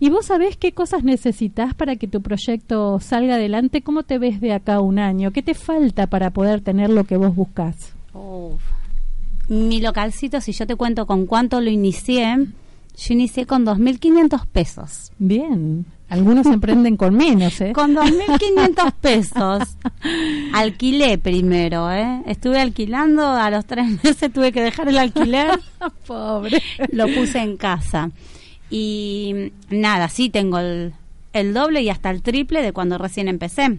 ¿Y 0.00 0.10
vos 0.10 0.26
sabés 0.26 0.56
qué 0.56 0.72
cosas 0.72 1.04
necesitas 1.04 1.74
para 1.74 1.94
que 1.94 2.08
tu 2.08 2.22
proyecto 2.22 2.98
salga 2.98 3.36
adelante? 3.36 3.82
¿Cómo 3.82 4.02
te 4.02 4.18
ves 4.18 4.40
de 4.40 4.52
acá 4.52 4.80
un 4.80 4.98
año? 4.98 5.30
¿Qué 5.30 5.42
te 5.42 5.54
falta 5.54 6.08
para 6.08 6.30
poder 6.30 6.60
tener 6.60 6.90
lo 6.90 7.04
que 7.04 7.16
vos 7.16 7.36
buscás? 7.36 7.94
Uf. 8.12 8.60
Mi 9.48 9.80
localcito, 9.80 10.40
si 10.40 10.52
yo 10.52 10.66
te 10.66 10.76
cuento 10.76 11.06
con 11.06 11.26
cuánto 11.26 11.60
lo 11.60 11.70
inicié, 11.70 12.36
yo 12.36 13.14
inicié 13.14 13.46
con 13.46 13.64
2.500 13.66 14.46
pesos. 14.46 15.12
Bien. 15.18 15.84
Algunos 16.08 16.44
emprenden 16.46 16.98
con 16.98 17.14
menos, 17.16 17.58
¿eh? 17.62 17.72
Con 17.72 17.94
2.500 17.94 18.92
pesos. 19.00 19.76
Alquilé 20.52 21.16
primero, 21.16 21.90
¿eh? 21.90 22.22
Estuve 22.26 22.60
alquilando, 22.60 23.26
a 23.26 23.50
los 23.50 23.64
tres 23.64 23.86
meses 24.04 24.30
tuve 24.30 24.52
que 24.52 24.60
dejar 24.60 24.88
el 24.88 24.98
alquiler. 24.98 25.58
Pobre. 26.06 26.62
Lo 26.92 27.06
puse 27.08 27.38
en 27.38 27.56
casa. 27.56 28.10
Y 28.68 29.52
nada, 29.70 30.10
sí 30.10 30.28
tengo 30.28 30.58
el, 30.58 30.92
el 31.32 31.54
doble 31.54 31.80
y 31.80 31.88
hasta 31.88 32.10
el 32.10 32.20
triple 32.20 32.62
de 32.62 32.72
cuando 32.72 32.98
recién 32.98 33.28
empecé. 33.28 33.78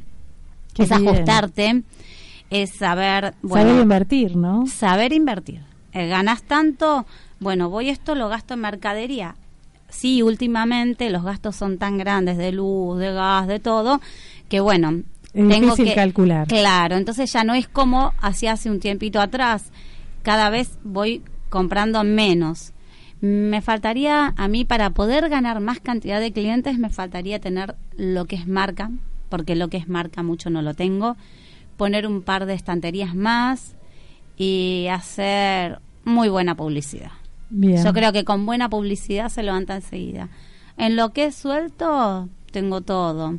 Qué 0.74 0.84
es 0.84 0.90
bien. 0.90 1.08
ajustarte, 1.08 1.84
es 2.54 2.70
saber, 2.70 3.34
bueno, 3.42 3.70
Saber 3.70 3.82
invertir, 3.82 4.36
¿no? 4.36 4.68
saber 4.68 5.12
invertir. 5.12 5.62
Eh, 5.92 6.08
ganas 6.08 6.44
tanto, 6.44 7.06
bueno, 7.40 7.70
voy 7.70 7.90
esto, 7.90 8.14
lo 8.14 8.30
gasto 8.30 8.54
en 8.54 8.62
mercadería. 8.62 9.36
Sí, 9.90 10.22
últimamente 10.22 11.10
los 11.10 11.24
gastos 11.24 11.56
son 11.56 11.80
tan 11.80 11.98
grandes 11.98 12.38
de 12.38 12.52
luz, 12.52 13.00
de 13.00 13.12
gas, 13.12 13.48
de 13.48 13.60
todo, 13.60 14.02
que 14.50 14.60
bueno, 14.60 15.02
Es 15.34 15.48
tengo 15.48 15.72
difícil 15.72 15.86
que 15.86 15.96
calcular. 15.96 16.48
Claro, 16.48 16.96
entonces 16.96 17.34
ya 17.34 17.44
no 17.44 17.56
es 17.56 17.68
como 17.68 18.14
hacía 18.22 18.54
hace 18.54 18.70
un 18.70 18.80
tiempito 18.80 19.20
atrás. 19.20 19.72
Cada 20.22 20.52
vez 20.52 20.78
voy 20.84 21.24
comprando 21.50 22.04
menos. 22.04 22.72
Me 23.20 23.62
faltaría 23.62 24.34
a 24.38 24.48
mí 24.48 24.64
para 24.64 24.92
poder 24.92 25.30
ganar 25.30 25.60
más 25.60 25.80
cantidad 25.80 26.20
de 26.20 26.32
clientes, 26.32 26.78
me 26.78 26.90
faltaría 26.90 27.40
tener 27.40 27.76
lo 27.98 28.26
que 28.26 28.36
es 28.36 28.48
marca, 28.48 28.92
porque 29.30 29.56
lo 29.56 29.70
que 29.70 29.78
es 29.78 29.88
marca 29.88 30.22
mucho 30.22 30.50
no 30.52 30.62
lo 30.62 30.74
tengo. 30.76 31.18
Poner 31.78 32.08
un 32.08 32.22
par 32.22 32.46
de 32.46 32.54
estanterías 32.54 33.16
más 33.16 33.76
y 34.38 34.88
hacer 34.92 35.80
muy 36.04 36.30
buena 36.30 36.56
publicidad. 36.56 37.12
Bien. 37.50 37.84
Yo 37.84 37.94
creo 37.94 38.12
que 38.12 38.24
con 38.24 38.46
buena 38.46 38.70
publicidad 38.70 39.30
se 39.30 39.44
levanta 39.44 39.76
enseguida. 39.76 40.30
En 40.78 40.96
lo 40.96 41.14
que 41.14 41.26
es 41.26 41.36
suelto, 41.36 42.30
tengo 42.52 42.82
todo. 42.82 43.38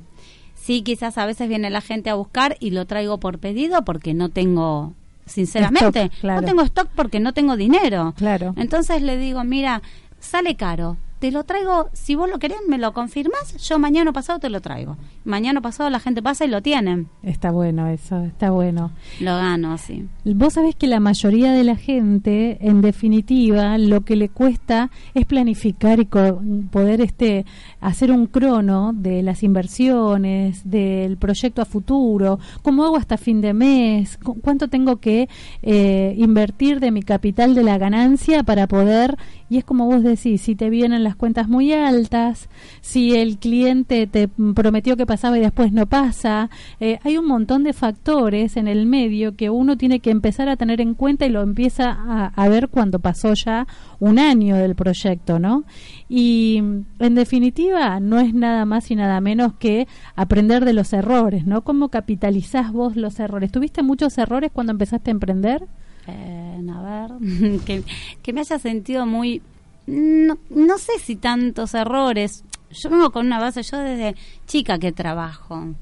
Sí, 0.55 0.83
quizás 0.83 1.19
a 1.19 1.27
veces 1.27 1.49
viene 1.49 1.69
la 1.69 1.81
gente 1.81 2.11
a 2.11 2.15
buscar 2.15 2.57
y 2.61 2.71
lo 2.71 2.87
traigo 2.87 3.19
por 3.19 3.39
pedido 3.39 3.85
porque 3.85 4.15
no 4.15 4.31
tengo, 4.31 4.95
sinceramente, 5.27 6.05
Stock, 6.05 6.21
claro. 6.21 6.41
no 6.41 6.47
tengo 6.47 6.63
stock 6.63 6.89
porque 6.95 7.21
no 7.21 7.33
tengo 7.35 7.57
dinero. 7.57 8.15
Claro. 8.17 8.55
Entonces 8.57 9.03
le 9.03 9.19
digo, 9.19 9.45
mira, 9.45 9.83
sale 10.21 10.55
caro. 10.55 10.97
Te 11.25 11.31
lo 11.33 11.43
traigo, 11.45 11.89
si 11.95 12.17
vos 12.17 12.29
lo 12.29 12.39
querés, 12.39 12.59
me 12.69 12.77
lo 12.77 12.93
confirmás, 12.93 13.57
yo 13.67 13.79
mañana 13.79 14.13
pasado 14.13 14.39
te 14.41 14.51
lo 14.51 14.61
traigo. 14.61 14.99
Mañana 15.25 15.63
pasado 15.63 15.89
la 15.89 15.99
gente 15.99 16.21
pasa 16.21 16.45
y 16.45 16.49
lo 16.49 16.61
tienen. 16.61 17.09
Está 17.23 17.51
bueno 17.51 17.87
eso, 17.89 18.23
está 18.25 18.51
bueno. 18.51 18.91
Lo 19.21 19.35
gano, 19.35 19.79
sí. 19.79 20.05
Vos 20.27 20.53
sabés 20.53 20.77
que 20.77 20.87
la 20.87 21.01
mayoría 21.01 21.53
de 21.53 21.65
la 21.65 21.77
gente, 21.77 22.59
en 22.61 22.83
definitiva, 22.83 23.79
lo 23.79 24.03
que 24.03 24.17
le 24.17 24.29
cuesta 24.29 24.91
es 25.15 25.25
planificar 25.25 25.99
y 25.99 26.05
co- 26.05 26.43
poder 26.71 27.01
este 27.01 27.47
hacer 27.81 28.11
un 28.11 28.27
crono 28.27 28.93
de 28.95 29.23
las 29.23 29.43
inversiones, 29.43 30.69
del 30.69 31.17
proyecto 31.17 31.63
a 31.63 31.65
futuro, 31.65 32.39
cómo 32.61 32.85
hago 32.85 32.99
hasta 32.99 33.17
fin 33.17 33.41
de 33.41 33.55
mes, 33.55 34.19
cu- 34.19 34.39
cuánto 34.43 34.69
tengo 34.69 34.97
que 34.97 35.31
eh, 35.63 36.15
invertir 36.19 36.81
de 36.81 36.91
mi 36.91 37.03
capital 37.03 37.55
de 37.55 37.63
la 37.63 37.79
ganancia 37.79 38.43
para 38.43 38.67
poder, 38.67 39.17
y 39.49 39.59
es 39.59 39.65
como 39.65 39.87
vos 39.87 40.03
decís, 40.03 40.41
si 40.41 40.55
te 40.55 40.71
vienen 40.71 41.05
las 41.05 41.17
cuentas 41.17 41.49
muy 41.49 41.73
altas, 41.73 42.49
si 42.81 43.15
el 43.15 43.39
cliente 43.39 44.07
te 44.07 44.29
prometió 44.29 44.97
que 44.97 45.07
pasaba 45.07 45.39
y 45.39 45.41
después 45.41 45.73
no 45.73 45.87
pasa, 45.87 46.51
eh, 46.81 46.99
hay 47.05 47.19
un 47.19 47.27
montón 47.27 47.63
de 47.63 47.73
factores 47.73 48.57
en 48.57 48.69
el 48.69 48.87
medio 48.87 49.37
que 49.37 49.51
uno 49.51 49.77
tiene 49.77 50.01
que 50.01 50.11
empezar 50.11 50.49
a 50.49 50.57
tener 50.57 50.81
en 50.81 50.95
cuenta 50.95 51.27
y 51.27 51.31
lo 51.31 51.43
empieza 51.43 51.91
a, 51.91 52.27
a 52.27 52.49
ver 52.49 52.69
cuando 52.69 52.99
pasó 52.99 53.35
ya 53.35 53.67
un 54.01 54.19
año 54.19 54.57
del 54.57 54.75
proyecto, 54.75 55.39
¿no? 55.39 55.65
Y 56.09 56.59
en 56.99 57.15
definitiva 57.15 58.01
no 58.01 58.21
es 58.21 58.35
nada 58.35 58.65
más 58.65 58.91
y 58.91 58.97
nada 58.97 59.21
menos 59.21 59.55
que 59.55 59.87
aprender 60.17 60.65
de 60.65 60.73
los 60.73 60.93
errores, 60.93 61.47
¿no? 61.47 61.63
¿Cómo 61.63 61.89
capitalizás 61.89 62.73
vos 62.73 62.97
los 62.97 63.21
errores? 63.21 63.53
¿Tuviste 63.53 63.83
muchos 63.83 64.17
errores 64.19 64.51
cuando 64.53 64.73
empezaste 64.73 65.11
a 65.11 65.13
emprender? 65.13 65.67
Eh, 66.07 66.61
a 66.73 66.83
ver, 66.83 67.61
que, 67.67 67.83
que 68.23 68.33
me 68.33 68.41
haya 68.41 68.59
sentido 68.59 69.07
muy... 69.07 69.43
No, 69.87 70.39
no 70.51 70.79
sé 70.79 70.99
si 70.99 71.17
tantos 71.17 71.75
errores. 71.75 72.45
Yo 72.71 72.91
vengo 72.91 73.11
con 73.11 73.27
una 73.27 73.39
base, 73.39 73.63
yo 73.63 73.79
desde 73.79 74.15
chica 74.47 74.79
que 74.79 74.93
trabajo. 74.93 75.75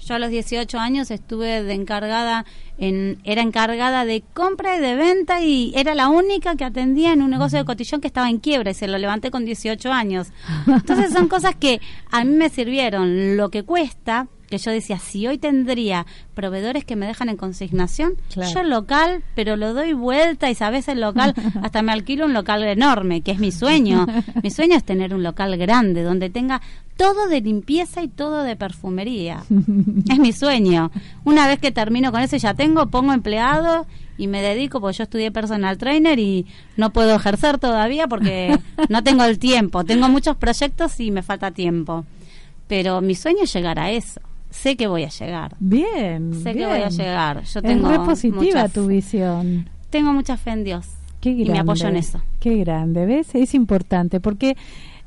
Yo 0.00 0.14
a 0.14 0.18
los 0.18 0.30
18 0.30 0.78
años 0.78 1.10
estuve 1.10 1.62
de 1.62 1.74
encargada, 1.74 2.46
en, 2.78 3.18
era 3.24 3.42
encargada 3.42 4.04
de 4.04 4.22
compra 4.32 4.76
y 4.76 4.80
de 4.80 4.94
venta 4.94 5.42
y 5.42 5.72
era 5.74 5.94
la 5.94 6.08
única 6.08 6.54
que 6.54 6.64
atendía 6.64 7.12
en 7.12 7.20
un 7.20 7.30
negocio 7.30 7.58
de 7.58 7.64
cotillón 7.64 8.00
que 8.00 8.06
estaba 8.06 8.30
en 8.30 8.38
quiebra 8.38 8.70
y 8.70 8.74
se 8.74 8.86
lo 8.86 8.96
levanté 8.96 9.30
con 9.30 9.44
18 9.44 9.90
años. 9.92 10.28
Entonces 10.66 11.12
son 11.12 11.28
cosas 11.28 11.56
que 11.56 11.80
a 12.10 12.24
mí 12.24 12.32
me 12.32 12.48
sirvieron. 12.48 13.36
Lo 13.36 13.50
que 13.50 13.64
cuesta, 13.64 14.28
que 14.48 14.58
yo 14.58 14.70
decía, 14.70 14.98
si 14.98 15.26
hoy 15.26 15.38
tendría 15.38 16.06
proveedores 16.34 16.84
que 16.84 16.96
me 16.96 17.06
dejan 17.06 17.28
en 17.28 17.36
consignación, 17.36 18.14
Claro. 18.32 18.50
yo 18.52 18.62
local, 18.62 19.22
pero 19.34 19.56
lo 19.56 19.74
doy 19.74 19.92
vuelta 19.92 20.50
y 20.50 20.54
sabes 20.54 20.88
el 20.88 21.00
local, 21.00 21.34
hasta 21.62 21.82
me 21.82 21.92
alquilo 21.92 22.24
un 22.24 22.32
local 22.32 22.62
enorme, 22.64 23.20
que 23.20 23.32
es 23.32 23.38
mi 23.38 23.52
sueño. 23.52 24.06
mi 24.42 24.50
sueño 24.50 24.76
es 24.76 24.84
tener 24.84 25.14
un 25.14 25.22
local 25.22 25.56
grande 25.56 26.02
donde 26.02 26.30
tenga 26.30 26.60
todo 26.96 27.28
de 27.28 27.40
limpieza 27.40 28.02
y 28.02 28.08
todo 28.08 28.42
de 28.42 28.56
perfumería. 28.56 29.44
es 30.10 30.18
mi 30.18 30.32
sueño. 30.32 30.90
Una 31.24 31.46
vez 31.46 31.58
que 31.60 31.70
termino 31.70 32.10
con 32.10 32.20
eso 32.22 32.36
ya 32.36 32.54
tengo, 32.54 32.86
pongo 32.88 33.12
empleado 33.12 33.86
y 34.16 34.26
me 34.26 34.42
dedico, 34.42 34.80
porque 34.80 34.96
yo 34.96 35.04
estudié 35.04 35.30
personal 35.30 35.78
trainer 35.78 36.18
y 36.18 36.46
no 36.76 36.90
puedo 36.92 37.14
ejercer 37.14 37.58
todavía 37.58 38.08
porque 38.08 38.58
no 38.88 39.04
tengo 39.04 39.22
el 39.24 39.38
tiempo. 39.38 39.84
Tengo 39.84 40.08
muchos 40.08 40.36
proyectos 40.36 40.98
y 40.98 41.10
me 41.12 41.22
falta 41.22 41.50
tiempo. 41.52 42.04
Pero 42.66 43.00
mi 43.00 43.14
sueño 43.14 43.44
es 43.44 43.52
llegar 43.54 43.78
a 43.78 43.90
eso. 43.92 44.20
Sé 44.50 44.76
que 44.76 44.86
voy 44.86 45.04
a 45.04 45.08
llegar. 45.08 45.56
Bien. 45.60 46.34
Sé 46.42 46.54
que 46.54 46.66
voy 46.66 46.82
a 46.82 46.88
llegar. 46.88 47.42
Yo 47.42 47.60
es 47.60 47.62
tengo 47.62 47.90
re 47.90 47.98
positiva 48.00 48.68
tu 48.68 48.86
visión. 48.86 49.68
Tengo 49.90 50.12
mucha 50.12 50.36
fe 50.36 50.50
en 50.50 50.64
Dios. 50.64 50.86
Qué 51.20 51.30
y 51.30 51.36
me 51.36 51.44
grande, 51.44 51.60
apoyo 51.60 51.88
en 51.88 51.96
eso. 51.96 52.22
Qué 52.40 52.56
grande, 52.58 53.06
¿ves? 53.06 53.34
Es 53.34 53.54
importante 53.54 54.20
porque 54.20 54.56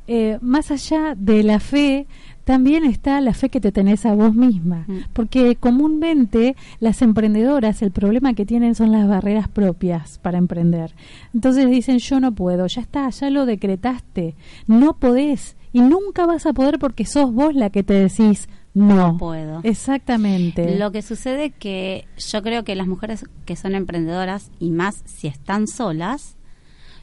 eh, 0.07 0.39
más 0.41 0.71
allá 0.71 1.15
de 1.15 1.43
la 1.43 1.59
fe, 1.59 2.05
también 2.43 2.83
está 2.83 3.21
la 3.21 3.33
fe 3.33 3.49
que 3.49 3.61
te 3.61 3.71
tenés 3.71 4.05
a 4.05 4.13
vos 4.13 4.35
misma. 4.35 4.85
Mm. 4.87 4.97
Porque 5.13 5.55
comúnmente 5.55 6.55
las 6.79 7.01
emprendedoras, 7.01 7.81
el 7.81 7.91
problema 7.91 8.33
que 8.33 8.45
tienen 8.45 8.75
son 8.75 8.91
las 8.91 9.07
barreras 9.07 9.47
propias 9.47 10.17
para 10.19 10.37
emprender. 10.37 10.93
Entonces 11.33 11.69
dicen, 11.69 11.99
yo 11.99 12.19
no 12.19 12.33
puedo, 12.33 12.67
ya 12.67 12.81
está, 12.81 13.09
ya 13.09 13.29
lo 13.29 13.45
decretaste, 13.45 14.35
no 14.67 14.97
podés 14.97 15.55
y 15.73 15.79
nunca 15.81 16.25
vas 16.25 16.45
a 16.45 16.53
poder 16.53 16.79
porque 16.79 17.05
sos 17.05 17.33
vos 17.33 17.55
la 17.55 17.69
que 17.69 17.83
te 17.83 17.93
decís, 17.93 18.49
no, 18.73 18.95
No 18.95 19.17
puedo. 19.17 19.61
Exactamente. 19.63 20.77
Lo 20.77 20.91
que 20.91 21.01
sucede 21.01 21.45
es 21.45 21.53
que 21.53 22.07
yo 22.17 22.41
creo 22.41 22.63
que 22.63 22.75
las 22.75 22.87
mujeres 22.87 23.25
que 23.45 23.55
son 23.55 23.75
emprendedoras 23.75 24.51
y 24.59 24.71
más 24.71 25.03
si 25.05 25.27
están 25.27 25.67
solas, 25.67 26.37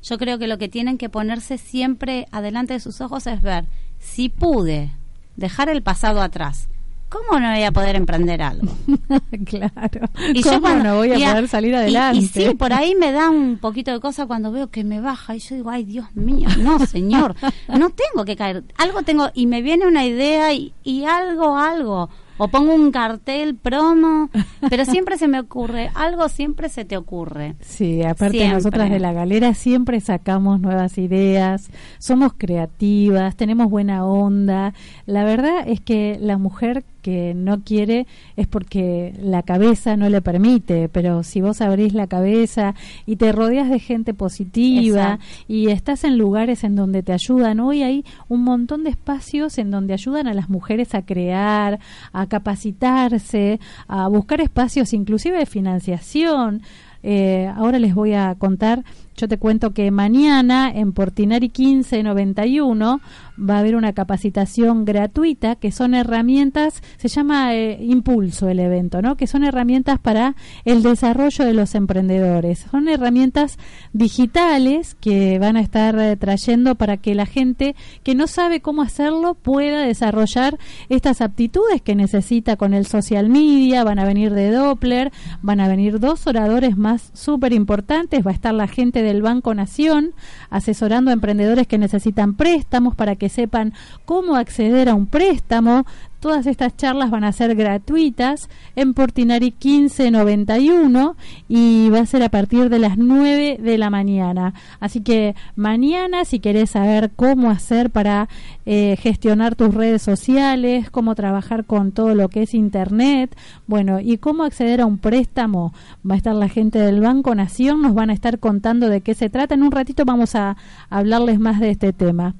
yo 0.02 0.18
creo 0.18 0.38
que 0.38 0.46
lo 0.46 0.58
que 0.58 0.68
tienen 0.68 0.98
que 0.98 1.08
ponerse 1.08 1.58
siempre 1.58 2.26
adelante 2.30 2.74
de 2.74 2.80
sus 2.80 3.00
ojos 3.00 3.26
es 3.26 3.42
ver 3.42 3.66
si 3.98 4.28
pude 4.28 4.92
dejar 5.36 5.68
el 5.68 5.82
pasado 5.82 6.22
atrás. 6.22 6.68
¿Cómo 7.08 7.40
no 7.40 7.50
voy 7.50 7.62
a 7.62 7.72
poder 7.72 7.96
emprender 7.96 8.42
algo? 8.42 8.68
claro. 9.46 10.08
Y 10.34 10.42
¿Cómo 10.42 10.54
yo 10.56 10.60
cuando- 10.60 10.84
no 10.84 10.96
voy 10.96 11.12
a 11.12 11.30
poder 11.32 11.48
salir 11.48 11.72
y- 11.72 11.76
adelante? 11.76 12.18
Y, 12.18 12.26
sí, 12.26 12.54
por 12.54 12.72
ahí 12.72 12.94
me 12.94 13.12
da 13.12 13.30
un 13.30 13.58
poquito 13.58 13.92
de 13.92 14.00
cosa 14.00 14.26
cuando 14.26 14.52
veo 14.52 14.68
que 14.70 14.84
me 14.84 15.00
baja 15.00 15.34
y 15.34 15.38
yo 15.38 15.54
digo, 15.54 15.70
ay 15.70 15.84
Dios 15.84 16.06
mío, 16.14 16.48
no 16.60 16.78
señor, 16.86 17.34
no 17.68 17.90
tengo 17.90 18.24
que 18.24 18.36
caer. 18.36 18.64
Algo 18.76 19.02
tengo 19.02 19.28
y 19.34 19.46
me 19.46 19.62
viene 19.62 19.86
una 19.86 20.04
idea 20.04 20.52
y, 20.52 20.72
y 20.84 21.04
algo, 21.04 21.56
algo. 21.56 22.08
O 22.40 22.46
pongo 22.46 22.72
un 22.72 22.92
cartel 22.92 23.56
promo, 23.56 24.30
pero 24.70 24.84
siempre 24.84 25.18
se 25.18 25.26
me 25.26 25.40
ocurre, 25.40 25.90
algo 25.96 26.28
siempre 26.28 26.68
se 26.68 26.84
te 26.84 26.96
ocurre. 26.96 27.56
Sí, 27.60 28.00
aparte 28.04 28.36
Siempre. 28.36 28.54
nosotras 28.54 28.90
de 28.90 29.00
la 29.00 29.12
galera 29.12 29.54
siempre 29.54 29.98
sacamos 30.00 30.60
nuevas 30.60 30.98
ideas, 30.98 31.68
somos 31.98 32.34
creativas, 32.38 33.34
tenemos 33.34 33.68
buena 33.68 34.04
onda. 34.04 34.72
La 35.04 35.24
verdad 35.24 35.64
es 35.66 35.80
que 35.80 36.16
la 36.20 36.38
mujer 36.38 36.84
que 37.02 37.34
no 37.34 37.62
quiere 37.62 38.06
es 38.36 38.46
porque 38.46 39.14
la 39.20 39.42
cabeza 39.42 39.96
no 39.96 40.08
le 40.08 40.20
permite, 40.20 40.88
pero 40.88 41.22
si 41.22 41.40
vos 41.40 41.60
abrís 41.60 41.94
la 41.94 42.06
cabeza 42.06 42.74
y 43.06 43.16
te 43.16 43.32
rodeas 43.32 43.70
de 43.70 43.78
gente 43.78 44.14
positiva 44.14 45.14
Exacto. 45.14 45.24
y 45.48 45.68
estás 45.68 46.04
en 46.04 46.18
lugares 46.18 46.64
en 46.64 46.76
donde 46.76 47.02
te 47.02 47.12
ayudan, 47.12 47.60
hoy 47.60 47.82
hay 47.82 48.04
un 48.28 48.42
montón 48.42 48.84
de 48.84 48.90
espacios 48.90 49.58
en 49.58 49.70
donde 49.70 49.94
ayudan 49.94 50.26
a 50.26 50.34
las 50.34 50.48
mujeres 50.50 50.94
a 50.94 51.02
crear, 51.02 51.78
a 52.12 52.26
capacitarse, 52.26 53.60
a 53.86 54.08
buscar 54.08 54.40
espacios 54.40 54.92
inclusive 54.92 55.38
de 55.38 55.46
financiación. 55.46 56.62
Eh, 57.02 57.50
ahora 57.56 57.78
les 57.78 57.94
voy 57.94 58.12
a 58.12 58.34
contar, 58.34 58.84
yo 59.18 59.26
te 59.26 59.38
cuento 59.38 59.72
que 59.72 59.90
mañana 59.90 60.70
en 60.72 60.92
Portinari 60.92 61.48
1591 61.48 63.00
va 63.38 63.56
a 63.56 63.58
haber 63.58 63.74
una 63.74 63.92
capacitación 63.92 64.84
gratuita 64.84 65.56
que 65.56 65.72
son 65.72 65.94
herramientas, 65.94 66.82
se 66.96 67.08
llama 67.08 67.54
eh, 67.54 67.78
Impulso 67.80 68.48
el 68.48 68.60
evento, 68.60 69.02
¿no? 69.02 69.16
Que 69.16 69.26
son 69.26 69.44
herramientas 69.44 69.98
para 69.98 70.36
el 70.64 70.82
desarrollo 70.82 71.44
de 71.44 71.52
los 71.52 71.74
emprendedores. 71.74 72.66
Son 72.70 72.88
herramientas 72.88 73.58
digitales 73.92 74.94
que 74.94 75.38
van 75.38 75.56
a 75.56 75.60
estar 75.60 75.98
eh, 75.98 76.16
trayendo 76.16 76.76
para 76.76 76.96
que 76.96 77.14
la 77.14 77.26
gente 77.26 77.74
que 78.04 78.14
no 78.14 78.26
sabe 78.26 78.60
cómo 78.60 78.82
hacerlo 78.82 79.34
pueda 79.34 79.82
desarrollar 79.82 80.58
estas 80.88 81.20
aptitudes 81.20 81.82
que 81.82 81.96
necesita 81.96 82.56
con 82.56 82.72
el 82.72 82.86
social 82.86 83.28
media. 83.28 83.82
Van 83.82 83.98
a 83.98 84.04
venir 84.04 84.32
de 84.32 84.52
Doppler, 84.52 85.12
van 85.42 85.60
a 85.60 85.68
venir 85.68 85.98
dos 85.98 86.26
oradores 86.26 86.76
más 86.76 87.10
súper 87.14 87.52
importantes. 87.52 88.24
Va 88.24 88.30
a 88.30 88.34
estar 88.34 88.54
la 88.54 88.68
gente 88.68 89.02
del 89.08 89.22
Banco 89.22 89.54
Nación 89.54 90.12
asesorando 90.50 91.10
a 91.10 91.14
emprendedores 91.14 91.66
que 91.66 91.78
necesitan 91.78 92.34
préstamos 92.34 92.94
para 92.94 93.16
que 93.16 93.28
sepan 93.28 93.72
cómo 94.04 94.36
acceder 94.36 94.88
a 94.88 94.94
un 94.94 95.06
préstamo. 95.06 95.86
Todas 96.20 96.46
estas 96.46 96.76
charlas 96.76 97.10
van 97.10 97.22
a 97.22 97.30
ser 97.30 97.54
gratuitas 97.54 98.48
en 98.74 98.92
Portinari 98.92 99.54
1591 99.62 101.16
y 101.48 101.90
va 101.90 102.00
a 102.00 102.06
ser 102.06 102.24
a 102.24 102.28
partir 102.28 102.70
de 102.70 102.80
las 102.80 102.98
9 102.98 103.58
de 103.62 103.78
la 103.78 103.88
mañana. 103.88 104.52
Así 104.80 105.00
que 105.00 105.36
mañana, 105.54 106.24
si 106.24 106.40
querés 106.40 106.70
saber 106.70 107.12
cómo 107.14 107.50
hacer 107.50 107.90
para 107.90 108.28
eh, 108.66 108.96
gestionar 109.00 109.54
tus 109.54 109.72
redes 109.72 110.02
sociales, 110.02 110.90
cómo 110.90 111.14
trabajar 111.14 111.64
con 111.64 111.92
todo 111.92 112.16
lo 112.16 112.28
que 112.28 112.42
es 112.42 112.52
Internet, 112.52 113.36
bueno, 113.68 114.00
y 114.00 114.18
cómo 114.18 114.42
acceder 114.42 114.80
a 114.80 114.86
un 114.86 114.98
préstamo, 114.98 115.72
va 116.08 116.14
a 116.14 116.18
estar 116.18 116.34
la 116.34 116.48
gente 116.48 116.80
del 116.80 117.00
Banco 117.00 117.32
Nación, 117.36 117.80
nos 117.80 117.94
van 117.94 118.10
a 118.10 118.14
estar 118.14 118.40
contando 118.40 118.88
de 118.88 119.02
qué 119.02 119.14
se 119.14 119.30
trata. 119.30 119.54
En 119.54 119.62
un 119.62 119.70
ratito 119.70 120.04
vamos 120.04 120.34
a 120.34 120.56
hablarles 120.90 121.38
más 121.38 121.60
de 121.60 121.70
este 121.70 121.92
tema. 121.92 122.34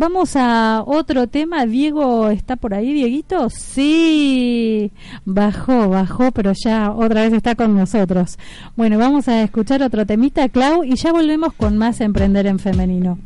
Vamos 0.00 0.36
a 0.36 0.84
otro 0.86 1.26
tema. 1.26 1.66
Diego 1.66 2.28
está 2.28 2.54
por 2.54 2.72
ahí, 2.72 2.92
Dieguito. 2.92 3.50
Sí, 3.50 4.92
bajó, 5.24 5.88
bajó, 5.88 6.30
pero 6.30 6.52
ya 6.52 6.92
otra 6.92 7.22
vez 7.22 7.32
está 7.32 7.56
con 7.56 7.76
nosotros. 7.76 8.38
Bueno, 8.76 8.96
vamos 8.96 9.26
a 9.26 9.42
escuchar 9.42 9.82
otro 9.82 10.06
temita, 10.06 10.48
Clau, 10.50 10.84
y 10.84 10.94
ya 10.94 11.10
volvemos 11.10 11.52
con 11.52 11.76
más 11.76 12.00
Emprender 12.00 12.46
en 12.46 12.60
Femenino. 12.60 13.18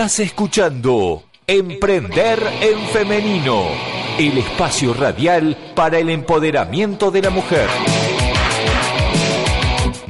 Estás 0.00 0.20
escuchando 0.20 1.24
Emprender 1.46 2.42
en 2.62 2.88
Femenino, 2.88 3.66
el 4.18 4.38
espacio 4.38 4.94
radial 4.94 5.54
para 5.76 5.98
el 5.98 6.08
empoderamiento 6.08 7.10
de 7.10 7.20
la 7.20 7.28
mujer. 7.28 7.68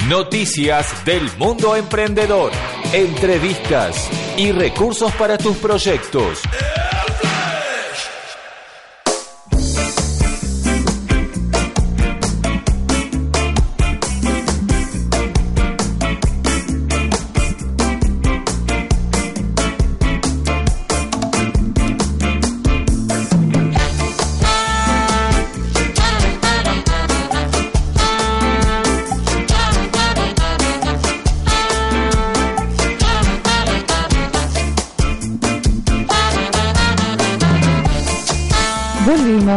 Noticias 0.07 1.05
del 1.05 1.29
mundo 1.39 1.75
emprendedor, 1.75 2.53
entrevistas 2.93 4.09
y 4.37 4.53
recursos 4.53 5.13
para 5.17 5.37
tus 5.37 5.57
proyectos. 5.57 6.41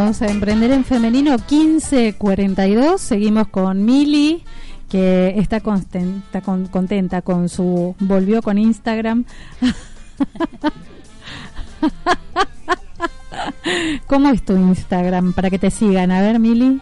Volvimos 0.03 0.21
a 0.21 0.27
emprender 0.27 0.71
en 0.71 0.83
femenino 0.83 1.31
1542. 1.31 2.99
Seguimos 2.99 3.47
con 3.47 3.85
Mili, 3.85 4.43
que 4.89 5.33
está 5.37 5.61
contenta 5.61 6.41
con, 6.41 6.67
contenta 6.67 7.21
con 7.21 7.47
su. 7.47 7.95
Volvió 7.99 8.41
con 8.41 8.57
Instagram. 8.57 9.23
¿Cómo 14.07 14.27
es 14.27 14.43
tu 14.43 14.57
Instagram? 14.57 15.31
Para 15.31 15.49
que 15.49 15.57
te 15.57 15.71
sigan. 15.71 16.11
A 16.11 16.19
ver, 16.19 16.37
Mili. 16.37 16.81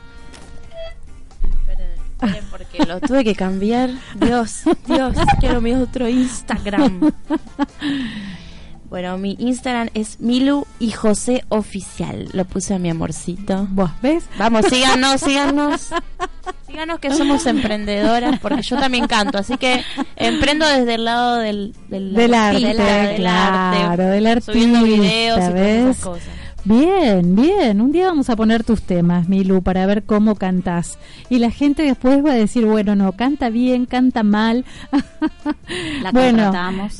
Esperen, 1.43 2.43
Porque 2.49 2.83
lo 2.87 2.99
tuve 3.01 3.23
que 3.23 3.35
cambiar. 3.35 3.91
Dios, 4.15 4.63
Dios, 4.87 5.15
quiero 5.39 5.61
mi 5.61 5.75
otro 5.75 6.09
Instagram. 6.09 7.11
Bueno, 8.91 9.17
mi 9.17 9.37
Instagram 9.39 9.87
es 9.93 10.19
Milu 10.19 10.67
y 10.77 10.91
José 10.91 11.45
Oficial. 11.47 12.27
Lo 12.33 12.43
puse 12.43 12.73
a 12.73 12.77
mi 12.77 12.89
amorcito. 12.89 13.65
¿Vos 13.69 13.89
ves? 14.01 14.25
Vamos, 14.37 14.65
síganos, 14.65 15.21
síganos. 15.25 15.91
Síganos 16.67 16.99
que 16.99 17.15
somos 17.15 17.45
emprendedoras, 17.45 18.37
porque 18.41 18.61
yo 18.63 18.77
también 18.77 19.07
canto. 19.07 19.37
Así 19.37 19.55
que 19.55 19.81
emprendo 20.17 20.67
desde 20.67 20.95
el 20.95 21.05
lado 21.05 21.37
del, 21.37 21.73
del, 21.87 22.13
Del 22.13 22.33
arte, 22.33 22.59
del 22.59 22.81
arte, 22.81 23.15
claro, 23.15 24.03
del 24.07 24.27
artista, 24.27 24.51
Subiendo 24.51 24.83
videos 24.83 25.37
y 25.37 25.39
todas 25.39 25.53
¿ves? 25.53 25.83
esas 25.85 26.03
cosas. 26.03 26.40
Bien, 26.63 27.35
bien. 27.35 27.81
Un 27.81 27.91
día 27.91 28.05
vamos 28.05 28.29
a 28.29 28.35
poner 28.35 28.63
tus 28.63 28.83
temas, 28.83 29.27
Milu, 29.27 29.63
para 29.63 29.85
ver 29.87 30.03
cómo 30.03 30.35
cantás. 30.35 30.99
Y 31.27 31.39
la 31.39 31.49
gente 31.49 31.81
después 31.81 32.23
va 32.23 32.33
a 32.33 32.35
decir, 32.35 32.65
bueno, 32.65 32.95
no, 32.95 33.13
canta 33.13 33.49
bien, 33.49 33.87
canta 33.87 34.21
mal. 34.21 34.63
La 36.03 36.11
bueno, 36.13 36.51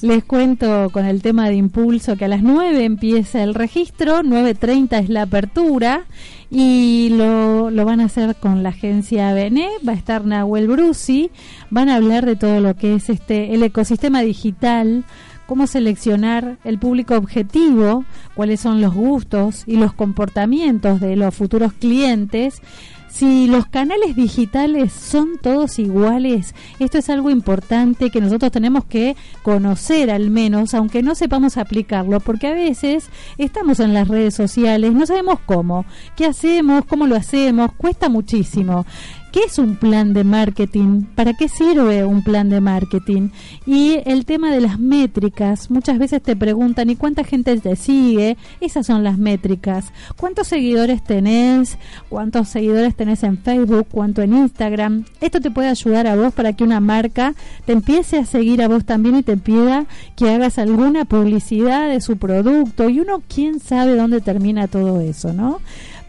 les 0.01 0.23
cuento 0.23 0.89
con 0.91 1.05
el 1.05 1.21
tema 1.21 1.47
de 1.47 1.55
impulso 1.55 2.15
que 2.15 2.25
a 2.25 2.27
las 2.27 2.41
9 2.41 2.83
empieza 2.83 3.43
el 3.43 3.53
registro, 3.53 4.23
9.30 4.23 5.03
es 5.03 5.09
la 5.09 5.23
apertura 5.23 6.05
y 6.49 7.09
lo, 7.11 7.69
lo 7.69 7.85
van 7.85 8.01
a 8.01 8.05
hacer 8.05 8.35
con 8.35 8.63
la 8.63 8.69
agencia 8.69 9.33
BNE, 9.33 9.69
va 9.87 9.93
a 9.93 9.95
estar 9.95 10.25
Nahuel 10.25 10.67
Brusi, 10.67 11.29
van 11.69 11.87
a 11.87 11.95
hablar 11.95 12.25
de 12.25 12.35
todo 12.35 12.59
lo 12.59 12.75
que 12.75 12.95
es 12.95 13.09
este 13.09 13.53
el 13.53 13.63
ecosistema 13.63 14.21
digital, 14.21 15.05
cómo 15.51 15.67
seleccionar 15.67 16.59
el 16.63 16.79
público 16.79 17.13
objetivo, 17.15 18.05
cuáles 18.35 18.61
son 18.61 18.79
los 18.79 18.93
gustos 18.93 19.63
y 19.67 19.75
los 19.75 19.91
comportamientos 19.91 21.01
de 21.01 21.17
los 21.17 21.35
futuros 21.35 21.73
clientes. 21.73 22.61
Si 23.09 23.47
los 23.47 23.65
canales 23.65 24.15
digitales 24.15 24.93
son 24.93 25.31
todos 25.41 25.77
iguales, 25.77 26.55
esto 26.79 26.99
es 26.99 27.09
algo 27.09 27.29
importante 27.29 28.11
que 28.11 28.21
nosotros 28.21 28.53
tenemos 28.53 28.85
que 28.85 29.17
conocer 29.43 30.09
al 30.09 30.29
menos, 30.29 30.73
aunque 30.73 31.03
no 31.03 31.15
sepamos 31.15 31.57
aplicarlo, 31.57 32.21
porque 32.21 32.47
a 32.47 32.53
veces 32.53 33.09
estamos 33.37 33.81
en 33.81 33.93
las 33.93 34.07
redes 34.07 34.33
sociales, 34.33 34.93
no 34.93 35.05
sabemos 35.05 35.39
cómo, 35.45 35.83
qué 36.15 36.27
hacemos, 36.27 36.85
cómo 36.85 37.07
lo 37.07 37.17
hacemos, 37.17 37.73
cuesta 37.73 38.07
muchísimo. 38.07 38.85
¿Qué 39.31 39.45
es 39.45 39.59
un 39.59 39.77
plan 39.77 40.11
de 40.11 40.25
marketing? 40.25 41.03
¿Para 41.15 41.33
qué 41.33 41.47
sirve 41.47 42.03
un 42.03 42.21
plan 42.21 42.49
de 42.49 42.59
marketing? 42.59 43.29
Y 43.65 43.99
el 44.03 44.25
tema 44.25 44.51
de 44.51 44.59
las 44.59 44.77
métricas, 44.77 45.71
muchas 45.71 45.99
veces 45.99 46.21
te 46.21 46.35
preguntan, 46.35 46.89
¿y 46.89 46.97
cuánta 46.97 47.23
gente 47.23 47.57
te 47.61 47.77
sigue? 47.77 48.35
Esas 48.59 48.85
son 48.85 49.05
las 49.05 49.17
métricas. 49.17 49.93
¿Cuántos 50.17 50.49
seguidores 50.49 51.01
tenés? 51.01 51.77
¿Cuántos 52.09 52.49
seguidores 52.49 52.93
tenés 52.93 53.23
en 53.23 53.37
Facebook? 53.37 53.87
¿Cuánto 53.89 54.21
en 54.21 54.33
Instagram? 54.35 55.05
Esto 55.21 55.39
te 55.39 55.49
puede 55.49 55.69
ayudar 55.69 56.07
a 56.07 56.17
vos 56.17 56.33
para 56.33 56.51
que 56.51 56.65
una 56.65 56.81
marca 56.81 57.33
te 57.65 57.71
empiece 57.71 58.17
a 58.17 58.25
seguir 58.25 58.61
a 58.61 58.67
vos 58.67 58.83
también 58.83 59.15
y 59.15 59.23
te 59.23 59.37
pida 59.37 59.85
que 60.17 60.29
hagas 60.29 60.57
alguna 60.57 61.05
publicidad 61.05 61.87
de 61.87 62.01
su 62.01 62.17
producto. 62.17 62.89
Y 62.89 62.99
uno, 62.99 63.23
quién 63.33 63.61
sabe 63.61 63.95
dónde 63.95 64.19
termina 64.19 64.67
todo 64.67 64.99
eso, 64.99 65.31
¿no? 65.31 65.61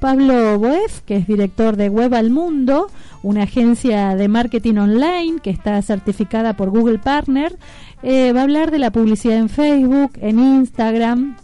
Pablo 0.03 0.59
Boef, 0.59 1.03
que 1.03 1.15
es 1.15 1.29
director 1.29 1.77
de 1.77 1.89
Web 1.89 2.15
al 2.15 2.31
Mundo, 2.31 2.89
una 3.23 3.45
agencia 3.45 4.17
de 4.17 4.27
marketing 4.27 4.75
online 4.75 5.39
que 5.41 5.51
está 5.51 5.81
certificada 5.81 6.57
por 6.57 6.71
Google 6.71 6.99
Partner, 6.99 7.57
eh, 8.03 8.33
va 8.33 8.41
a 8.41 8.43
hablar 8.43 8.73
de 8.73 8.81
la 8.81 8.91
publicidad 8.91 9.37
en 9.37 9.49
Facebook, 9.49 10.11
en 10.17 10.41
Instagram, 10.41 11.37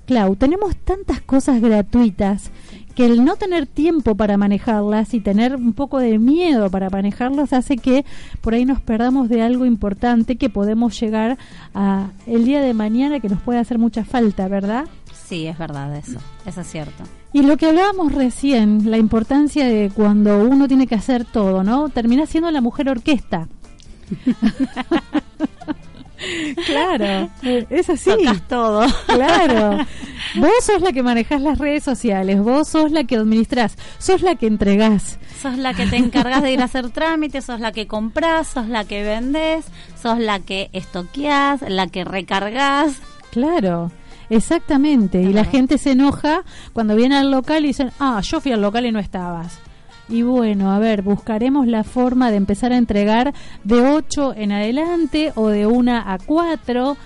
Clau, 0.07 0.35
tenemos 0.35 0.77
tantas 0.77 1.21
cosas 1.21 1.61
gratuitas 1.61 2.51
que 3.01 3.07
el 3.07 3.25
no 3.25 3.37
tener 3.37 3.67
tiempo 3.67 4.15
para 4.15 4.37
manejarlas 4.37 5.15
y 5.15 5.21
tener 5.21 5.57
un 5.57 5.73
poco 5.73 6.01
de 6.01 6.19
miedo 6.19 6.69
para 6.69 6.91
manejarlas 6.91 7.55
hace 7.55 7.79
que 7.79 8.05
por 8.43 8.53
ahí 8.53 8.67
nos 8.67 8.83
perdamos 8.83 9.31
de 9.31 9.41
algo 9.41 9.65
importante 9.65 10.37
que 10.37 10.51
podemos 10.51 11.01
llegar 11.01 11.39
a 11.73 12.11
el 12.27 12.45
día 12.45 12.61
de 12.61 12.75
mañana 12.75 13.19
que 13.19 13.31
nos 13.31 13.41
puede 13.41 13.59
hacer 13.59 13.79
mucha 13.79 14.05
falta, 14.05 14.49
¿verdad? 14.49 14.85
Sí, 15.15 15.47
es 15.47 15.57
verdad 15.57 15.97
eso. 15.97 16.19
Eso 16.45 16.61
es 16.61 16.67
cierto. 16.67 17.05
Y 17.33 17.41
lo 17.41 17.57
que 17.57 17.69
hablábamos 17.71 18.13
recién, 18.13 18.91
la 18.91 18.99
importancia 18.99 19.67
de 19.67 19.91
cuando 19.95 20.39
uno 20.45 20.69
tiene 20.69 20.87
que 20.87 20.97
hacer 20.97 21.25
todo, 21.25 21.65
¿no? 21.65 21.89
Termina 21.89 22.27
siendo 22.27 22.51
la 22.51 22.61
mujer 22.61 22.91
orquesta. 22.91 23.49
claro, 26.67 27.31
es 27.43 27.91
así. 27.91 28.11
Tocas 28.11 28.49
todo. 28.49 28.87
Claro. 29.07 29.79
Vos 30.37 30.51
sos 30.63 30.83
la 30.83 30.93
que 30.93 31.03
manejás 31.03 31.41
las 31.41 31.59
redes 31.59 31.83
sociales, 31.83 32.41
vos 32.41 32.69
sos 32.69 32.93
la 32.93 33.03
que 33.05 33.17
administrás, 33.17 33.77
sos 33.99 34.23
la 34.23 34.37
que 34.37 34.47
entregás. 34.47 35.19
Sos 35.41 35.59
la 35.59 35.75
que 35.75 35.87
te 35.87 35.97
encargas 35.97 36.43
de 36.43 36.53
ir 36.53 36.61
a 36.61 36.65
hacer 36.65 36.91
trámites, 36.91 37.47
sos 37.47 37.59
la 37.59 37.73
que 37.73 37.89
compras, 37.89 38.47
sos 38.47 38.69
la 38.69 38.85
que 38.85 39.03
vendes, 39.03 39.65
sos 40.01 40.19
la 40.19 40.39
que 40.39 40.71
estoqueás, 40.73 41.63
la 41.63 41.89
que 41.89 42.05
recargas. 42.05 43.01
Claro. 43.33 43.91
Exactamente, 44.29 45.21
y 45.21 45.33
la 45.33 45.45
gente 45.45 45.77
se 45.77 45.91
enoja 45.91 46.45
cuando 46.73 46.95
viene 46.95 47.17
al 47.17 47.33
local 47.33 47.65
y 47.65 47.69
dicen, 47.69 47.91
ah, 47.99 48.21
yo 48.23 48.41
fui 48.41 48.53
al 48.53 48.61
local 48.61 48.87
y 48.87 48.93
no 48.93 49.01
estabas. 49.01 49.59
Y 50.11 50.23
bueno, 50.23 50.73
a 50.73 50.79
ver, 50.81 51.03
buscaremos 51.03 51.69
la 51.69 51.85
forma 51.85 52.31
de 52.31 52.37
empezar 52.37 52.73
a 52.73 52.77
entregar 52.77 53.33
de 53.63 53.81
8 53.81 54.35
en 54.37 54.51
adelante 54.51 55.33
o 55.37 55.49
de 55.49 55.67
1 55.67 55.93
a 56.05 56.19
4. 56.27 56.97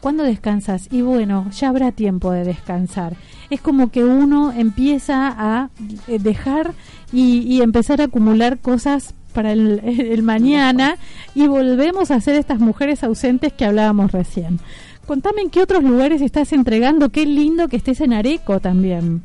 ¿Cuándo 0.00 0.22
descansas? 0.22 0.88
Y 0.90 1.02
bueno, 1.02 1.50
ya 1.50 1.68
habrá 1.68 1.90
tiempo 1.90 2.30
de 2.30 2.44
descansar. 2.44 3.16
Es 3.50 3.60
como 3.60 3.90
que 3.90 4.04
uno 4.04 4.52
empieza 4.52 5.34
a 5.36 5.70
eh, 6.06 6.18
dejar 6.20 6.72
y, 7.12 7.40
y 7.40 7.62
empezar 7.62 8.00
a 8.00 8.04
acumular 8.04 8.58
cosas 8.58 9.14
para 9.34 9.52
el, 9.52 9.80
el 9.84 10.22
mañana 10.22 10.96
y 11.34 11.48
volvemos 11.48 12.12
a 12.12 12.20
ser 12.20 12.36
estas 12.36 12.60
mujeres 12.60 13.02
ausentes 13.02 13.52
que 13.52 13.64
hablábamos 13.64 14.12
recién. 14.12 14.60
Contame 15.06 15.42
en 15.42 15.50
qué 15.50 15.60
otros 15.60 15.82
lugares 15.82 16.22
estás 16.22 16.52
entregando. 16.52 17.10
Qué 17.10 17.26
lindo 17.26 17.66
que 17.66 17.76
estés 17.76 18.00
en 18.00 18.12
Areco 18.12 18.60
también. 18.60 19.22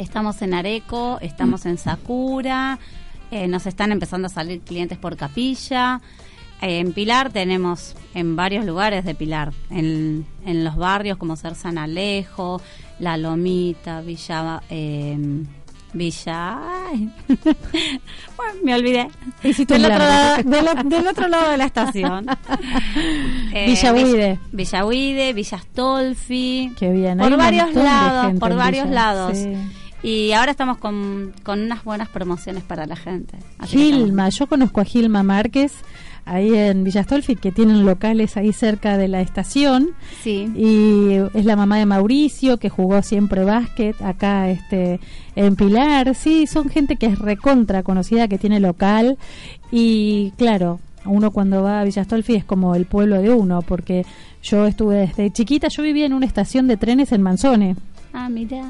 Estamos 0.00 0.40
en 0.40 0.54
Areco, 0.54 1.18
estamos 1.20 1.66
en 1.66 1.76
Sakura, 1.76 2.78
eh, 3.30 3.46
nos 3.48 3.66
están 3.66 3.92
empezando 3.92 4.28
a 4.28 4.30
salir 4.30 4.62
clientes 4.62 4.96
por 4.96 5.14
capilla. 5.14 6.00
Eh, 6.62 6.78
en 6.78 6.94
Pilar 6.94 7.30
tenemos 7.30 7.94
en 8.14 8.34
varios 8.34 8.64
lugares 8.64 9.04
de 9.04 9.14
Pilar, 9.14 9.52
en, 9.68 10.24
en 10.46 10.64
los 10.64 10.76
barrios 10.76 11.18
como 11.18 11.36
Ser 11.36 11.54
San 11.54 11.76
Alejo, 11.76 12.62
La 12.98 13.18
Lomita, 13.18 14.00
Villa, 14.00 14.62
eh, 14.70 15.18
Villa. 15.92 16.58
bueno, 18.38 18.52
me 18.64 18.74
olvidé. 18.74 19.06
Del 19.42 19.84
otro, 19.84 19.98
lado, 19.98 20.36
del, 20.42 20.88
del 20.88 21.08
otro 21.08 21.28
lado 21.28 21.50
de 21.50 21.58
la 21.58 21.64
estación. 21.66 22.26
Eh, 23.52 23.66
Villa 23.66 23.92
Huide. 23.92 24.38
Villa 24.52 24.86
Huide, 24.86 25.32
Villa 25.32 25.58
Stolfi. 25.58 26.72
Qué 26.78 26.88
bien. 26.90 27.18
Por 27.18 27.36
varios 27.36 27.74
lados, 27.74 28.38
por 28.38 28.54
varios 28.54 28.84
Villa, 28.84 28.94
lados. 28.94 29.36
sí. 29.36 29.52
Y 30.02 30.32
ahora 30.32 30.50
estamos 30.52 30.78
con, 30.78 31.32
con 31.42 31.60
unas 31.60 31.84
buenas 31.84 32.08
promociones 32.08 32.62
para 32.62 32.86
la 32.86 32.96
gente. 32.96 33.36
Gilma, 33.66 34.28
yo 34.30 34.46
conozco 34.46 34.80
a 34.80 34.84
Gilma 34.84 35.22
Márquez 35.22 35.72
ahí 36.26 36.54
en 36.54 36.84
Villastolfi 36.84 37.34
que 37.34 37.50
tienen 37.50 37.84
locales 37.84 38.36
ahí 38.36 38.52
cerca 38.52 38.96
de 38.98 39.08
la 39.08 39.20
estación 39.22 39.90
Sí. 40.22 40.50
y 40.54 41.14
es 41.36 41.44
la 41.46 41.56
mamá 41.56 41.78
de 41.78 41.86
Mauricio 41.86 42.58
que 42.58 42.68
jugó 42.68 43.02
siempre 43.02 43.42
básquet 43.42 44.00
acá 44.02 44.50
este 44.50 45.00
en 45.34 45.56
Pilar 45.56 46.14
sí 46.14 46.46
son 46.46 46.68
gente 46.68 46.96
que 46.96 47.06
es 47.06 47.18
recontra 47.18 47.82
conocida 47.82 48.28
que 48.28 48.36
tiene 48.36 48.60
local 48.60 49.16
y 49.72 50.32
claro 50.36 50.78
uno 51.06 51.30
cuando 51.30 51.62
va 51.62 51.80
a 51.80 51.84
Villastolfi 51.84 52.34
es 52.34 52.44
como 52.44 52.74
el 52.74 52.84
pueblo 52.84 53.20
de 53.22 53.30
uno 53.30 53.62
porque 53.62 54.04
yo 54.42 54.66
estuve 54.66 54.96
desde 54.96 55.30
chiquita 55.32 55.68
yo 55.68 55.82
vivía 55.82 56.04
en 56.04 56.12
una 56.12 56.26
estación 56.26 56.66
de 56.68 56.76
trenes 56.76 57.12
en 57.12 57.22
Manzone 57.22 57.76
Ah, 58.12 58.28
mira. 58.28 58.62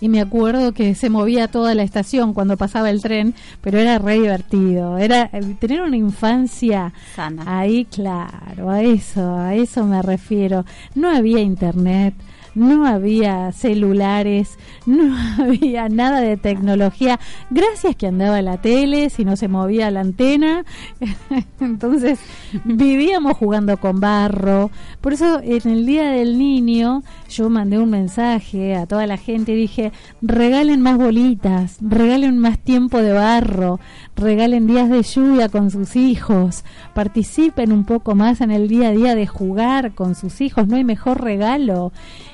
Y 0.00 0.08
me 0.08 0.20
acuerdo 0.20 0.72
que 0.72 0.94
se 0.94 1.10
movía 1.10 1.48
toda 1.48 1.74
la 1.74 1.82
estación 1.82 2.34
cuando 2.34 2.56
pasaba 2.56 2.90
el 2.90 3.02
tren, 3.02 3.34
pero 3.60 3.78
era 3.78 3.98
re 3.98 4.14
divertido. 4.14 4.98
Era 4.98 5.30
eh, 5.32 5.56
tener 5.58 5.82
una 5.82 5.96
infancia 5.96 6.92
Sana. 7.14 7.44
ahí, 7.46 7.84
claro, 7.86 8.70
a 8.70 8.82
eso, 8.82 9.36
a 9.36 9.54
eso 9.54 9.84
me 9.84 10.02
refiero. 10.02 10.64
No 10.94 11.10
había 11.10 11.40
internet, 11.40 12.14
no 12.56 12.86
había 12.86 13.52
celulares, 13.52 14.58
no 14.86 15.14
había 15.38 15.88
nada 15.88 16.20
de 16.20 16.36
tecnología. 16.36 17.20
Gracias 17.50 17.94
que 17.94 18.08
andaba 18.08 18.42
la 18.42 18.60
tele, 18.60 19.10
si 19.10 19.24
no 19.24 19.36
se 19.36 19.46
movía 19.46 19.90
la 19.90 20.00
antena. 20.00 20.64
Entonces 21.60 22.18
vivíamos 22.64 23.36
jugando 23.36 23.76
con 23.76 24.00
barro. 24.00 24.70
Por 25.00 25.12
eso 25.12 25.40
en 25.42 25.70
el 25.70 25.86
Día 25.86 26.10
del 26.10 26.38
Niño 26.38 27.02
yo 27.28 27.50
mandé 27.50 27.78
un 27.78 27.90
mensaje 27.90 28.74
a 28.74 28.86
toda 28.86 29.06
la 29.06 29.18
gente 29.18 29.52
y 29.52 29.56
dije, 29.56 29.92
regalen 30.22 30.80
más 30.80 30.96
bolitas, 30.96 31.76
regalen 31.80 32.38
más 32.38 32.58
tiempo 32.58 33.02
de 33.02 33.12
barro, 33.12 33.78
regalen 34.16 34.66
días 34.66 34.88
de 34.88 35.02
lluvia 35.02 35.48
con 35.50 35.70
sus 35.70 35.94
hijos, 35.94 36.64
participen 36.94 37.72
un 37.72 37.84
poco 37.84 38.14
más 38.14 38.40
en 38.40 38.50
el 38.50 38.68
día 38.68 38.88
a 38.88 38.92
día 38.92 39.14
de 39.14 39.26
jugar 39.26 39.92
con 39.92 40.14
sus 40.14 40.40
hijos, 40.40 40.68
no 40.68 40.76
hay 40.76 40.84
mejor 40.84 41.22
regalo. 41.22 41.92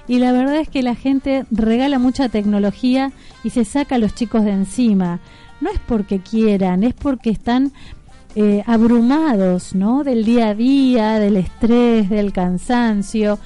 Y 0.09 0.19
la 0.19 0.33
verdad 0.33 0.57
es 0.57 0.69
que 0.69 0.83
la 0.83 0.95
gente 0.95 1.45
regala 1.51 1.99
mucha 1.99 2.29
tecnología 2.29 3.13
y 3.45 3.51
se 3.51 3.65
saca 3.65 3.95
a 3.95 3.99
los 3.99 4.15
chicos 4.15 4.45
de 4.45 4.51
encima. 4.51 5.21
No 5.61 5.71
es 5.71 5.79
porque 5.87 6.19
quieran, 6.19 6.83
es 6.83 6.95
porque 6.95 7.31
están 7.31 7.73
eh, 8.35 8.65
abrumados, 8.67 9.75
¿no? 9.75 10.05
Del 10.05 10.25
día 10.25 10.49
a 10.49 10.55
día, 10.55 11.19
del 11.19 11.37
estrés, 11.37 12.11
del 12.11 12.33
cansancio. 12.33 13.39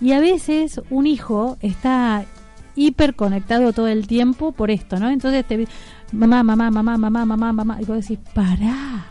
Y 0.00 0.12
a 0.12 0.20
veces 0.20 0.80
un 0.90 1.06
hijo 1.06 1.56
está 1.60 2.24
hiperconectado 2.76 3.72
todo 3.72 3.88
el 3.88 4.06
tiempo 4.06 4.52
por 4.52 4.70
esto, 4.70 5.00
¿no? 5.00 5.10
Entonces 5.10 5.44
te 5.46 5.66
mamá, 6.12 6.42
mamá, 6.42 6.70
mamá, 6.70 6.96
mamá, 6.98 7.24
mamá, 7.24 7.52
mamá, 7.52 7.78
y 7.80 7.84
vos 7.84 8.00
decís, 8.00 8.18
pará, 8.34 9.06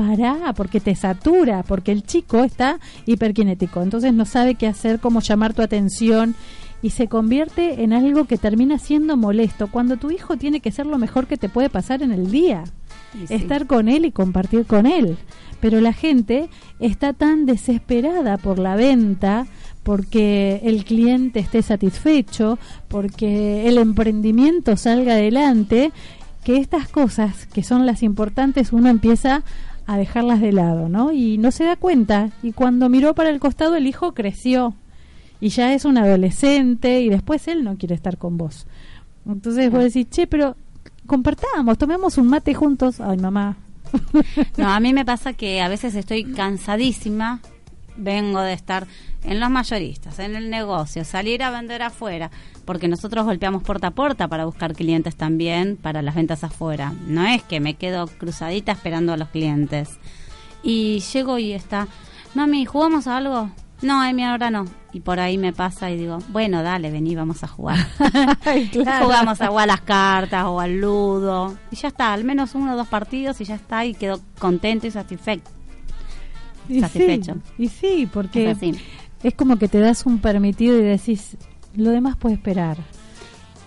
pará, 0.00 0.54
porque 0.56 0.80
te 0.80 0.94
satura, 0.94 1.62
porque 1.62 1.92
el 1.92 2.04
chico 2.04 2.42
está 2.42 2.78
hiperkinético, 3.04 3.82
entonces 3.82 4.14
no 4.14 4.24
sabe 4.24 4.54
qué 4.54 4.66
hacer, 4.66 4.98
cómo 4.98 5.20
llamar 5.20 5.52
tu 5.52 5.60
atención 5.60 6.34
y 6.80 6.90
se 6.90 7.06
convierte 7.06 7.82
en 7.82 7.92
algo 7.92 8.24
que 8.24 8.38
termina 8.38 8.78
siendo 8.78 9.18
molesto, 9.18 9.66
cuando 9.66 9.98
tu 9.98 10.10
hijo 10.10 10.38
tiene 10.38 10.60
que 10.60 10.72
ser 10.72 10.86
lo 10.86 10.96
mejor 10.96 11.26
que 11.26 11.36
te 11.36 11.50
puede 11.50 11.68
pasar 11.68 12.02
en 12.02 12.12
el 12.12 12.30
día 12.30 12.64
sí. 13.12 13.34
estar 13.34 13.66
con 13.66 13.90
él 13.90 14.06
y 14.06 14.10
compartir 14.10 14.64
con 14.64 14.86
él. 14.86 15.18
Pero 15.60 15.82
la 15.82 15.92
gente 15.92 16.48
está 16.78 17.12
tan 17.12 17.44
desesperada 17.44 18.38
por 18.38 18.58
la 18.58 18.76
venta, 18.76 19.46
porque 19.82 20.62
el 20.64 20.86
cliente 20.86 21.40
esté 21.40 21.60
satisfecho, 21.60 22.58
porque 22.88 23.68
el 23.68 23.76
emprendimiento 23.76 24.78
salga 24.78 25.12
adelante, 25.12 25.92
que 26.42 26.56
estas 26.56 26.88
cosas 26.88 27.44
que 27.44 27.62
son 27.62 27.84
las 27.84 28.02
importantes 28.02 28.72
uno 28.72 28.88
empieza 28.88 29.42
a 29.90 29.96
dejarlas 29.96 30.40
de 30.40 30.52
lado, 30.52 30.88
¿no? 30.88 31.10
Y 31.10 31.36
no 31.36 31.50
se 31.50 31.64
da 31.64 31.74
cuenta. 31.74 32.30
Y 32.44 32.52
cuando 32.52 32.88
miró 32.88 33.12
para 33.12 33.30
el 33.30 33.40
costado 33.40 33.74
el 33.74 33.88
hijo 33.88 34.14
creció 34.14 34.74
y 35.40 35.48
ya 35.48 35.74
es 35.74 35.84
un 35.84 35.98
adolescente 35.98 37.00
y 37.00 37.08
después 37.08 37.48
él 37.48 37.64
no 37.64 37.76
quiere 37.76 37.96
estar 37.96 38.16
con 38.16 38.36
vos. 38.36 38.68
Entonces 39.26 39.68
vos 39.68 39.82
decís, 39.82 40.08
che, 40.08 40.28
pero 40.28 40.54
compartamos, 41.06 41.76
tomemos 41.76 42.18
un 42.18 42.28
mate 42.28 42.54
juntos. 42.54 43.00
Ay, 43.00 43.16
mamá. 43.18 43.56
No, 44.56 44.68
a 44.68 44.78
mí 44.78 44.92
me 44.92 45.04
pasa 45.04 45.32
que 45.32 45.60
a 45.60 45.68
veces 45.68 45.96
estoy 45.96 46.22
cansadísima, 46.22 47.40
vengo 48.00 48.40
de 48.40 48.52
estar 48.52 48.86
en 49.24 49.40
los 49.40 49.50
mayoristas, 49.50 50.18
en 50.18 50.34
el 50.34 50.50
negocio, 50.50 51.04
salir 51.04 51.42
a 51.42 51.50
vender 51.50 51.82
afuera, 51.82 52.30
porque 52.64 52.88
nosotros 52.88 53.24
golpeamos 53.24 53.62
puerta 53.62 53.88
a 53.88 53.90
puerta 53.92 54.28
para 54.28 54.44
buscar 54.44 54.74
clientes 54.74 55.16
también 55.16 55.76
para 55.76 56.02
las 56.02 56.14
ventas 56.14 56.44
afuera. 56.44 56.92
No 57.06 57.26
es 57.26 57.42
que 57.42 57.60
me 57.60 57.74
quedo 57.74 58.06
cruzadita 58.06 58.72
esperando 58.72 59.12
a 59.12 59.16
los 59.16 59.28
clientes. 59.28 59.98
Y 60.62 61.00
llego 61.12 61.38
y 61.38 61.52
está, 61.52 61.88
mami, 62.34 62.64
¿jugamos 62.64 63.06
a 63.06 63.16
algo? 63.16 63.50
No, 63.82 64.04
Emi, 64.04 64.24
ahora 64.24 64.50
no. 64.50 64.66
Y 64.92 65.00
por 65.00 65.20
ahí 65.20 65.38
me 65.38 65.52
pasa 65.52 65.90
y 65.90 65.96
digo, 65.96 66.18
bueno, 66.28 66.62
dale, 66.62 66.90
vení, 66.90 67.14
vamos 67.14 67.42
a 67.44 67.48
jugar. 67.48 67.78
Ay, 68.44 68.68
claro. 68.72 69.06
Jugamos 69.06 69.40
a, 69.40 69.50
o 69.50 69.58
a 69.58 69.66
las 69.66 69.80
cartas 69.80 70.44
o 70.46 70.60
al 70.60 70.80
ludo. 70.80 71.56
Y 71.70 71.76
ya 71.76 71.88
está, 71.88 72.12
al 72.12 72.24
menos 72.24 72.54
uno 72.54 72.74
o 72.74 72.76
dos 72.76 72.88
partidos 72.88 73.40
y 73.40 73.44
ya 73.44 73.54
está. 73.54 73.84
Y 73.86 73.94
quedo 73.94 74.20
contento 74.38 74.86
y 74.86 74.90
satisfecho. 74.90 75.50
Y 76.70 76.82
sí, 76.82 77.20
y 77.58 77.68
sí, 77.68 78.08
porque 78.12 78.56
Es 79.22 79.34
como 79.34 79.58
que 79.58 79.68
te 79.68 79.80
das 79.80 80.06
un 80.06 80.18
permitido 80.18 80.78
y 80.78 80.82
decís, 80.82 81.36
lo 81.74 81.90
demás 81.90 82.16
puede 82.16 82.36
esperar. 82.36 82.78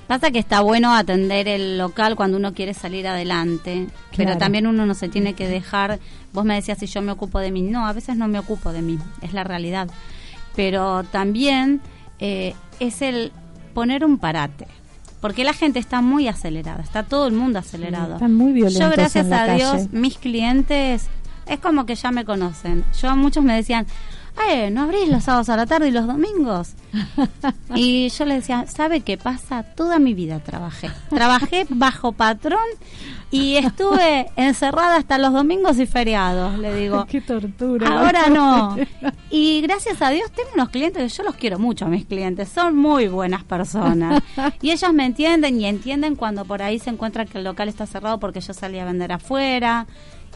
Pasa 0.07 0.31
que 0.31 0.39
está 0.39 0.61
bueno 0.61 0.93
atender 0.93 1.47
el 1.47 1.77
local 1.77 2.15
cuando 2.15 2.37
uno 2.37 2.53
quiere 2.53 2.73
salir 2.73 3.07
adelante, 3.07 3.87
pero 4.17 4.37
también 4.37 4.67
uno 4.67 4.85
no 4.85 4.93
se 4.95 5.07
tiene 5.09 5.33
que 5.33 5.47
dejar, 5.47 5.99
vos 6.33 6.43
me 6.43 6.55
decías 6.55 6.77
si 6.77 6.87
yo 6.87 7.01
me 7.01 7.11
ocupo 7.11 7.39
de 7.39 7.51
mí, 7.51 7.61
no, 7.61 7.87
a 7.87 7.93
veces 7.93 8.17
no 8.17 8.27
me 8.27 8.37
ocupo 8.37 8.73
de 8.73 8.81
mí, 8.81 8.99
es 9.21 9.33
la 9.33 9.43
realidad, 9.45 9.87
pero 10.55 11.03
también 11.03 11.81
eh, 12.19 12.53
es 12.81 13.01
el 13.01 13.31
poner 13.73 14.03
un 14.03 14.17
parate, 14.17 14.67
porque 15.21 15.45
la 15.45 15.53
gente 15.53 15.79
está 15.79 16.01
muy 16.01 16.27
acelerada, 16.27 16.83
está 16.83 17.03
todo 17.03 17.25
el 17.27 17.33
mundo 17.33 17.59
acelerado. 17.59 18.15
están 18.15 18.35
muy 18.35 18.51
violentos 18.51 18.81
Yo 18.81 18.91
gracias 18.91 19.23
en 19.23 19.29
la 19.29 19.43
a 19.43 19.55
Dios, 19.55 19.71
calle. 19.71 19.87
mis 19.93 20.17
clientes 20.17 21.07
es 21.45 21.59
como 21.59 21.85
que 21.85 21.95
ya 21.95 22.11
me 22.11 22.25
conocen, 22.25 22.85
yo 22.99 23.09
a 23.09 23.15
muchos 23.15 23.43
me 23.43 23.55
decían, 23.55 23.85
eh, 24.49 24.71
¿no 24.71 24.81
abrís 24.81 25.09
los 25.09 25.23
sábados 25.23 25.49
a 25.49 25.55
la 25.55 25.65
tarde 25.65 25.89
y 25.89 25.91
los 25.91 26.07
domingos? 26.07 26.73
Y 27.75 28.09
yo 28.09 28.25
le 28.25 28.35
decía, 28.35 28.67
¿sabe 28.67 29.01
qué 29.01 29.17
pasa? 29.17 29.63
Toda 29.63 29.97
mi 29.97 30.13
vida 30.13 30.39
trabajé. 30.39 30.91
Trabajé 31.09 31.65
bajo 31.69 32.11
patrón 32.11 32.61
y 33.31 33.55
estuve 33.55 34.29
encerrada 34.35 34.97
hasta 34.97 35.17
los 35.17 35.33
domingos 35.33 35.79
y 35.79 35.87
feriados, 35.87 36.59
le 36.59 36.75
digo. 36.75 37.07
Qué 37.07 37.19
tortura. 37.21 37.87
Ahora 37.87 38.29
no. 38.29 38.75
Y 39.31 39.61
gracias 39.61 39.99
a 40.03 40.11
Dios 40.11 40.31
tengo 40.31 40.49
unos 40.53 40.69
clientes 40.69 41.01
que 41.11 41.17
yo 41.17 41.23
los 41.23 41.35
quiero 41.35 41.57
mucho 41.57 41.85
a 41.85 41.87
mis 41.87 42.05
clientes, 42.05 42.49
son 42.49 42.75
muy 42.75 43.07
buenas 43.07 43.43
personas. 43.43 44.21
Y 44.61 44.69
ellos 44.69 44.93
me 44.93 45.07
entienden 45.07 45.59
y 45.59 45.65
entienden 45.65 46.15
cuando 46.15 46.45
por 46.45 46.61
ahí 46.61 46.77
se 46.77 46.91
encuentran 46.91 47.27
que 47.27 47.39
el 47.39 47.43
local 47.43 47.67
está 47.69 47.87
cerrado 47.87 48.19
porque 48.19 48.41
yo 48.41 48.53
salí 48.53 48.77
a 48.77 48.85
vender 48.85 49.11
afuera 49.11 49.87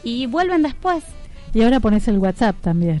y 0.04 0.26
vuelven 0.26 0.62
después. 0.62 1.04
Y 1.54 1.62
ahora 1.62 1.80
pones 1.80 2.06
el 2.08 2.18
WhatsApp 2.18 2.56
también. 2.60 3.00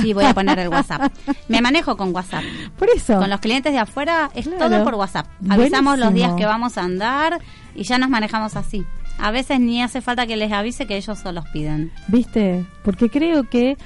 Sí, 0.00 0.12
voy 0.12 0.24
a 0.26 0.34
poner 0.34 0.58
el 0.58 0.68
WhatsApp. 0.70 1.10
Me 1.48 1.60
manejo 1.62 1.96
con 1.96 2.14
WhatsApp. 2.14 2.44
Por 2.78 2.88
eso. 2.90 3.18
Con 3.18 3.30
los 3.30 3.40
clientes 3.40 3.72
de 3.72 3.78
afuera 3.78 4.30
es 4.34 4.46
Claro. 4.46 4.68
todo 4.68 4.84
por 4.84 4.94
WhatsApp. 4.96 5.26
Avisamos 5.48 5.98
los 5.98 6.12
días 6.12 6.34
que 6.34 6.44
vamos 6.44 6.76
a 6.76 6.82
andar 6.82 7.40
y 7.74 7.84
ya 7.84 7.96
nos 7.98 8.10
manejamos 8.10 8.56
así. 8.56 8.84
A 9.18 9.30
veces 9.30 9.58
ni 9.60 9.82
hace 9.82 10.02
falta 10.02 10.26
que 10.26 10.36
les 10.36 10.52
avise 10.52 10.86
que 10.86 10.96
ellos 10.96 11.18
solos 11.18 11.44
piden. 11.52 11.90
¿Viste? 12.08 12.66
Porque 12.84 13.08
creo 13.08 13.44
que 13.48 13.78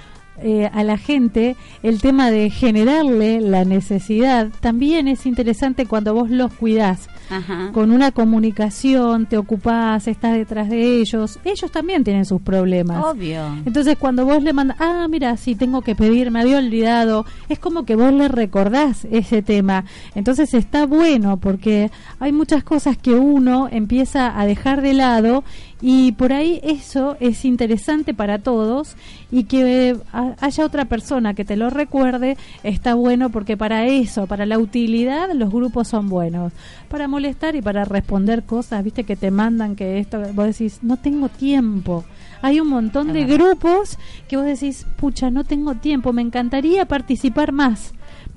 eh, 0.43 0.69
a 0.73 0.83
la 0.83 0.97
gente 0.99 1.55
el 1.85 2.01
tema 2.01 2.31
de 2.33 2.51
generarle 2.51 3.41
la 3.41 3.65
necesidad 3.65 4.49
también 4.61 5.07
es 5.07 5.27
interesante 5.27 5.87
cuando 5.87 6.15
vos 6.15 6.31
los 6.31 6.53
cuidás. 6.55 7.09
Ajá. 7.31 7.70
Con 7.72 7.91
una 7.91 8.11
comunicación, 8.11 9.26
te 9.26 9.39
ocupás, 9.39 10.09
estás 10.09 10.35
detrás 10.35 10.68
de 10.68 11.01
ellos. 11.01 11.39
Ellos 11.45 11.70
también 11.70 12.05
tienen 12.05 12.24
sus 12.24 12.43
problemas. 12.43 13.05
Obvio. 13.05 13.47
Entonces 13.64 13.97
cuando 13.99 14.24
vos 14.24 14.43
le 14.43 14.53
mandas, 14.53 14.76
ah, 14.81 15.07
mira, 15.09 15.37
sí, 15.37 15.55
tengo 15.55 15.83
que 15.83 15.95
pedir, 15.95 16.31
me 16.31 16.41
había 16.41 16.59
olvidado, 16.59 17.24
es 17.49 17.59
como 17.59 17.85
que 17.85 17.97
vos 17.97 18.12
le 18.12 18.28
recordás 18.28 19.07
ese 19.11 19.43
tema. 19.43 19.85
Entonces 20.14 20.55
está 20.55 20.87
bueno 20.87 21.39
porque 21.39 21.91
hay 22.18 22.33
muchas 22.33 22.64
cosas 22.64 22.97
que 22.97 23.14
uno 23.14 23.68
empieza 23.70 24.39
a 24.39 24.47
dejar 24.47 24.83
de 24.83 24.95
lado 24.95 25.45
Y 25.83 26.12
por 26.12 26.33
ahí 26.35 26.61
eso 26.62 27.16
es 27.20 27.45
interesante 27.47 28.12
para 28.12 28.39
todos 28.39 28.97
y 29.31 29.45
que 29.45 29.91
eh, 29.91 29.97
ha- 30.12 30.35
haya 30.41 30.66
otra 30.66 30.85
persona 30.85 31.33
que 31.33 31.45
te 31.47 31.57
lo 31.57 31.70
recuerde 31.70 32.37
está 32.62 32.95
bueno 32.95 33.31
porque 33.31 33.57
para 33.57 33.87
eso, 33.87 34.26
para 34.26 34.45
la 34.45 34.59
utilidad, 34.59 35.33
los 35.35 35.51
grupos 35.51 35.89
son 35.89 36.11
buenos. 36.11 36.53
Para 36.89 37.09
molestar 37.09 37.57
y 37.57 37.62
para 37.62 37.85
responder 37.87 38.43
cosas, 38.43 38.85
viste 38.85 39.05
que 39.05 39.16
te 39.16 39.31
mandan 39.31 39.74
que 39.74 39.99
esto, 39.99 40.20
vos 40.35 40.47
decís, 40.47 40.81
no 40.83 40.99
tengo 40.99 41.28
tiempo. 41.31 42.05
Hay 42.43 42.61
un 42.61 42.68
montón 42.68 43.12
de 43.12 43.24
grupos 43.24 43.97
que 44.28 44.37
vos 44.37 44.45
decís, 44.47 44.87
pucha, 44.97 45.31
no 45.31 45.45
tengo 45.45 45.74
tiempo, 45.76 46.12
me 46.12 46.22
encantaría 46.22 46.85
participar 46.87 47.53
más, 47.53 47.93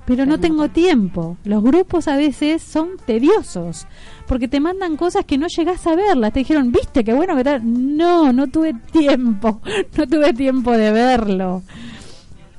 pero 0.05 0.25
no 0.25 0.39
tengo 0.39 0.69
tiempo. 0.69 1.37
Los 1.43 1.63
grupos 1.63 2.07
a 2.07 2.17
veces 2.17 2.61
son 2.61 2.97
tediosos, 3.05 3.87
porque 4.27 4.47
te 4.47 4.59
mandan 4.59 4.97
cosas 4.97 5.25
que 5.25 5.37
no 5.37 5.47
llegás 5.47 5.85
a 5.87 5.95
verlas. 5.95 6.33
Te 6.33 6.39
dijeron, 6.39 6.71
viste, 6.71 7.03
qué 7.03 7.13
bueno 7.13 7.35
que 7.35 7.43
tal. 7.43 7.61
No, 7.63 8.33
no 8.33 8.47
tuve 8.47 8.73
tiempo, 8.91 9.61
no 9.97 10.07
tuve 10.07 10.33
tiempo 10.33 10.71
de 10.71 10.91
verlo. 10.91 11.63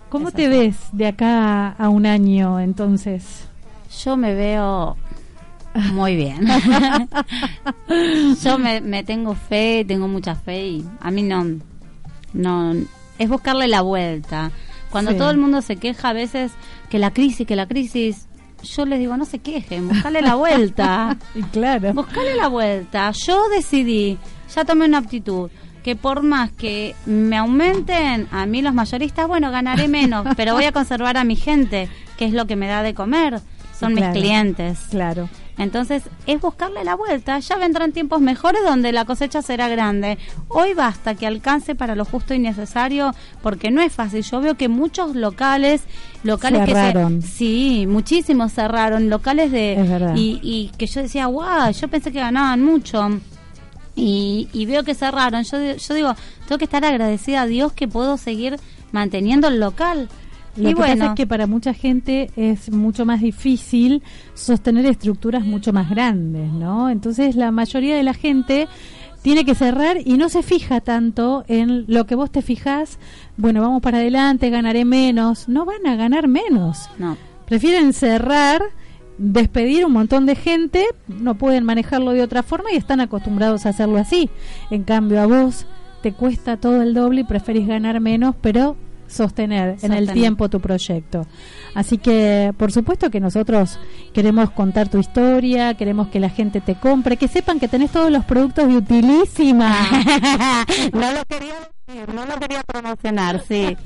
¿Cómo 0.09 0.31
te 0.31 0.49
ves 0.49 0.77
de 0.93 1.09
acá 1.09 1.71
a 1.71 1.89
un 1.89 2.07
año 2.07 2.61
entonces? 2.61 3.49
Yo 4.05 4.17
me 4.17 4.35
veo 4.35 4.97
muy 5.93 6.15
bien. 6.15 6.47
Yo 8.43 8.59
me, 8.59 8.81
me 8.81 9.03
tengo 9.03 9.35
fe, 9.35 9.85
tengo 9.87 10.07
mucha 10.07 10.37
fe 10.37 10.67
y 10.69 10.85
a 11.01 11.11
mí 11.11 11.23
no, 11.23 11.45
no, 12.33 12.75
es 13.19 13.29
buscarle 13.29 13.69
la 13.69 13.83
vuelta. 13.83 14.53
Cuando 14.95 15.11
Sí. 15.11 15.19
todo 15.19 15.31
el 15.33 15.39
mundo 15.39 15.61
se 15.61 15.75
queja 15.75 16.11
a 16.11 16.13
veces 16.13 16.53
que 16.89 17.01
la 17.01 17.11
crisis, 17.11 17.45
que 17.49 17.57
la 17.57 17.67
crisis, 17.67 18.29
yo 18.63 18.87
les 18.87 19.01
digo, 19.01 19.17
no 19.17 19.25
se 19.25 19.41
quejen, 19.41 19.89
buscarle 19.89 20.23
la 20.23 20.37
vuelta. 20.37 21.17
Y 21.35 21.43
claro, 21.43 21.93
Buscale 21.95 22.37
la 22.37 22.47
vuelta. 22.47 23.11
Yo 23.27 23.49
decidí, 23.49 24.17
ya 24.55 24.65
tomé 24.65 24.85
una 24.87 24.99
aptitud, 24.99 25.51
que 25.83 25.97
por 25.97 26.23
más 26.23 26.53
que 26.53 26.95
me 27.07 27.37
aumenten 27.37 28.29
a 28.31 28.47
mí 28.47 28.63
los 28.63 28.73
mayoristas, 28.73 29.27
bueno, 29.27 29.51
ganaré 29.51 29.89
menos, 29.89 30.25
pero 30.37 30.55
voy 30.55 30.65
a 30.65 30.71
conservar 30.71 31.17
a 31.17 31.25
mi 31.25 31.35
gente, 31.35 31.89
que 32.17 32.25
es 32.27 32.33
lo 32.33 32.47
que 32.47 32.55
me 32.55 32.69
da 32.69 32.83
de 32.85 32.95
comer. 32.95 33.41
Son 33.77 33.93
Claro. 33.97 34.13
mis 34.13 34.23
clientes. 34.23 34.79
claro. 34.91 35.29
Entonces, 35.57 36.03
es 36.27 36.41
buscarle 36.41 36.83
la 36.85 36.97
vuelta. 36.97 37.39
Ya 37.39 37.57
vendrán 37.57 37.93
tiempos 37.93 38.21
mejores 38.21 38.63
donde 38.65 38.91
la 38.91 39.05
cosecha 39.05 39.41
será 39.41 39.69
grande. 39.69 40.19
Hoy 40.49 40.75
basta 40.75 41.15
que 41.15 41.27
alcance 41.27 41.75
para 41.77 41.95
lo 41.95 42.05
justo 42.05 42.35
y 42.35 42.41
necesario, 42.41 43.15
porque 43.43 43.71
no 43.71 43.81
es 43.81 43.93
fácil. 43.93 44.23
Yo 44.23 44.41
veo 44.41 44.57
que 44.57 44.69
muchos 44.69 45.15
locales, 45.15 45.83
locales 46.25 46.65
Cerraron. 46.67 47.21
que 47.21 47.27
se, 47.29 47.33
sí, 47.35 47.87
muchísimos 47.89 48.53
cerraron, 48.53 49.09
locales 49.11 49.53
de 49.53 49.75
Es 49.75 49.89
verdad. 49.89 50.15
y, 50.17 50.41
y 50.43 50.73
que 50.77 50.87
yo 50.87 51.03
decía, 51.03 51.29
wow, 51.29 51.71
yo 51.71 51.89
pensé 51.89 52.11
que 52.11 52.19
ganaban 52.21 52.61
mucho. 52.63 53.09
Y, 53.97 54.49
y 54.53 54.67
veo 54.67 54.83
que 54.83 54.95
cerraron. 54.95 55.45
Yo, 55.45 55.77
yo 55.77 55.95
digo, 55.95 56.15
tengo 56.49 56.59
que 56.59 56.65
estar 56.65 56.85
agradecida 56.85 57.43
a 57.43 57.47
Dios 57.47 57.73
que 57.73 57.87
puedo 57.87 58.17
seguir 58.17 58.57
manteniendo 58.91 59.47
el 59.49 59.61
local. 59.61 60.09
Lo 60.57 60.71
y 60.71 60.75
que 60.75 60.81
bueno, 60.81 60.95
pasa 60.95 61.07
es 61.07 61.15
que 61.17 61.27
para 61.27 61.47
mucha 61.47 61.75
gente 61.75 62.31
es 62.37 62.71
mucho 62.71 63.05
más 63.05 63.21
difícil 63.21 64.03
sostener 64.35 64.87
estructuras 64.87 65.45
mucho 65.45 65.73
más 65.73 65.91
grandes, 65.91 66.53
¿no? 66.53 66.91
Entonces 66.91 67.35
la 67.37 67.51
mayoría 67.51 67.97
de 67.97 68.03
la 68.03 68.15
gente 68.15 68.69
tiene 69.23 69.47
que 69.47 69.55
cerrar 69.55 69.97
y 70.05 70.19
no 70.19 70.29
se 70.29 70.43
fija 70.43 70.83
tanto 70.83 71.45
en 71.49 71.87
lo 71.89 72.05
que 72.05 72.15
vos 72.15 72.31
te 72.31 72.43
fijas, 72.43 72.99
bueno, 73.39 73.63
vamos 73.63 73.81
para 73.81 73.97
adelante, 73.97 74.51
ganaré 74.51 74.85
menos. 74.85 75.49
No 75.49 75.65
van 75.65 75.87
a 75.87 75.97
ganar 75.97 76.29
menos. 76.29 76.91
no. 76.99 77.17
Prefieren 77.47 77.93
cerrar, 77.93 78.63
despedir 79.19 79.85
un 79.85 79.93
montón 79.93 80.25
de 80.27 80.35
gente, 80.35 80.87
no 81.09 81.35
pueden 81.37 81.65
manejarlo 81.65 82.13
de 82.13 82.23
otra 82.23 82.43
forma 82.43 82.73
y 82.73 82.77
están 82.77 83.01
acostumbrados 83.01 83.67
a 83.67 83.71
hacerlo 83.71 83.99
así. 83.99 84.31
En 84.71 84.83
cambio, 84.83 85.21
a 85.21 85.27
vos 85.27 85.67
te 86.03 86.13
cuesta 86.13 86.59
todo 86.59 86.83
el 86.83 86.95
doble 86.95 87.23
y 87.23 87.25
preferís 87.25 87.67
ganar 87.67 88.01
menos, 88.01 88.35
pero 88.41 88.77
sostener, 89.15 89.77
en 89.83 89.93
el 89.93 90.13
tiempo 90.13 90.49
tu 90.49 90.61
proyecto. 90.61 91.27
Así 91.75 91.99
que, 91.99 92.53
por 92.57 92.73
supuesto 92.73 93.11
que 93.11 93.21
nosotros 93.21 93.79
queremos 94.13 94.51
contar 94.51 94.89
tu 94.89 94.99
historia, 94.99 95.75
queremos 95.75 96.09
que 96.09 96.21
la 96.21 96.31
gente 96.31 96.61
te 96.61 96.75
compre, 96.75 97.17
que 97.17 97.29
sepan 97.29 97.59
que 97.59 97.69
tenés 97.69 97.91
todos 97.91 98.11
los 98.11 98.25
productos 98.25 98.69
de 98.69 98.77
utilísima. 98.77 99.75
no 100.93 101.13
lo 101.13 101.25
no 101.87 102.25
lo 102.27 102.39
quería 102.41 102.63
promocionar, 102.63 103.43
sí. 103.47 103.77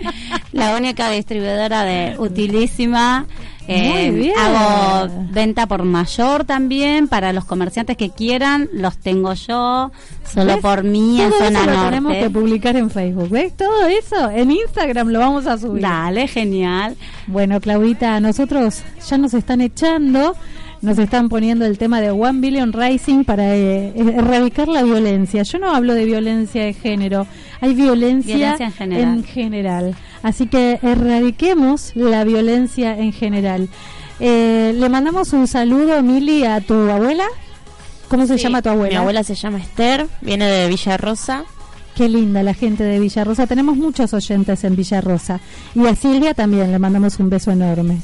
La 0.53 0.76
única 0.76 1.11
distribuidora 1.11 1.82
de 1.84 2.16
Utilísima. 2.18 3.26
Eh, 3.66 4.11
Muy 4.11 4.20
bien. 4.20 4.38
Hago 4.38 5.12
venta 5.30 5.66
por 5.66 5.82
mayor 5.82 6.44
también 6.44 7.07
para 7.09 7.34
los 7.34 7.44
comerciantes 7.44 7.99
que 7.99 8.09
quieran, 8.09 8.66
los 8.72 8.96
tengo 8.96 9.34
yo, 9.34 9.92
solo 10.24 10.53
¿Ves? 10.55 10.62
por 10.62 10.84
mí 10.84 11.20
en 11.20 11.28
Todo 11.30 11.38
zona 11.40 11.59
eso 11.61 11.66
lo 11.66 11.72
norte. 11.76 11.88
tenemos 11.90 12.12
que 12.14 12.30
publicar 12.30 12.76
en 12.76 12.90
Facebook. 12.90 13.28
¿Ves? 13.28 13.55
Todo 13.59 13.86
eso 13.86 14.30
en 14.30 14.53
Instagram 14.53 15.09
lo 15.09 15.18
vamos 15.18 15.46
a 15.46 15.59
subir. 15.59 15.82
Dale, 15.82 16.26
genial. 16.28 16.96
Bueno, 17.26 17.61
Claudita, 17.61 18.18
nosotros 18.20 18.82
ya 19.07 19.18
nos 19.18 19.34
están 19.34 19.61
echando, 19.61 20.34
nos 20.83 20.99
están 20.99 21.29
poniendo 21.29 21.64
el 21.64 21.76
tema 21.79 22.01
de 22.01 22.11
One 22.11 22.41
Billion 22.41 22.72
Rising 22.72 23.24
para 23.24 23.55
eh, 23.57 23.93
erradicar 23.97 24.68
la 24.68 24.83
violencia. 24.83 25.43
Yo 25.43 25.59
no 25.59 25.74
hablo 25.74 25.95
de 25.95 26.05
violencia 26.05 26.64
de 26.64 26.72
género, 26.72 27.26
hay 27.61 27.74
violencia, 27.74 28.37
Violencia 28.37 28.66
en 28.66 28.72
general. 28.72 29.03
en 29.18 29.24
general. 29.24 29.97
Así 30.22 30.47
que 30.47 30.79
erradiquemos 30.83 31.93
la 31.95 32.24
violencia 32.24 32.97
en 32.99 33.12
general. 33.12 33.68
Eh, 34.20 34.72
le 34.74 34.89
mandamos 34.89 35.33
un 35.33 35.47
saludo, 35.47 36.03
Mili, 36.03 36.45
a 36.45 36.61
tu 36.61 36.74
abuela. 36.74 37.24
¿Cómo 38.09 38.26
se 38.26 38.37
Sí, 38.39 38.45
llama 38.45 38.62
tu 38.62 38.68
abuela? 38.70 38.91
Mi 38.91 38.97
abuela 38.97 39.22
se 39.22 39.35
llama 39.35 39.59
Esther, 39.59 40.07
viene 40.20 40.47
de 40.47 40.68
Villa 40.68 40.97
Rosa. 40.97 41.45
Qué 41.95 42.09
linda 42.09 42.45
la 42.45 42.55
gente 42.55 42.85
de 42.85 43.01
Villarrosa. 43.01 43.49
Tenemos 43.49 43.76
muchos 43.76 44.14
oyentes 44.14 44.62
en 44.62 44.76
Villarrosa. 44.76 45.41
Y 45.74 45.85
a 45.85 45.97
Silvia 45.97 46.33
también 46.33 46.70
le 46.70 46.79
mandamos 46.79 47.18
un 47.18 47.29
beso 47.29 47.51
enorme. 47.51 47.99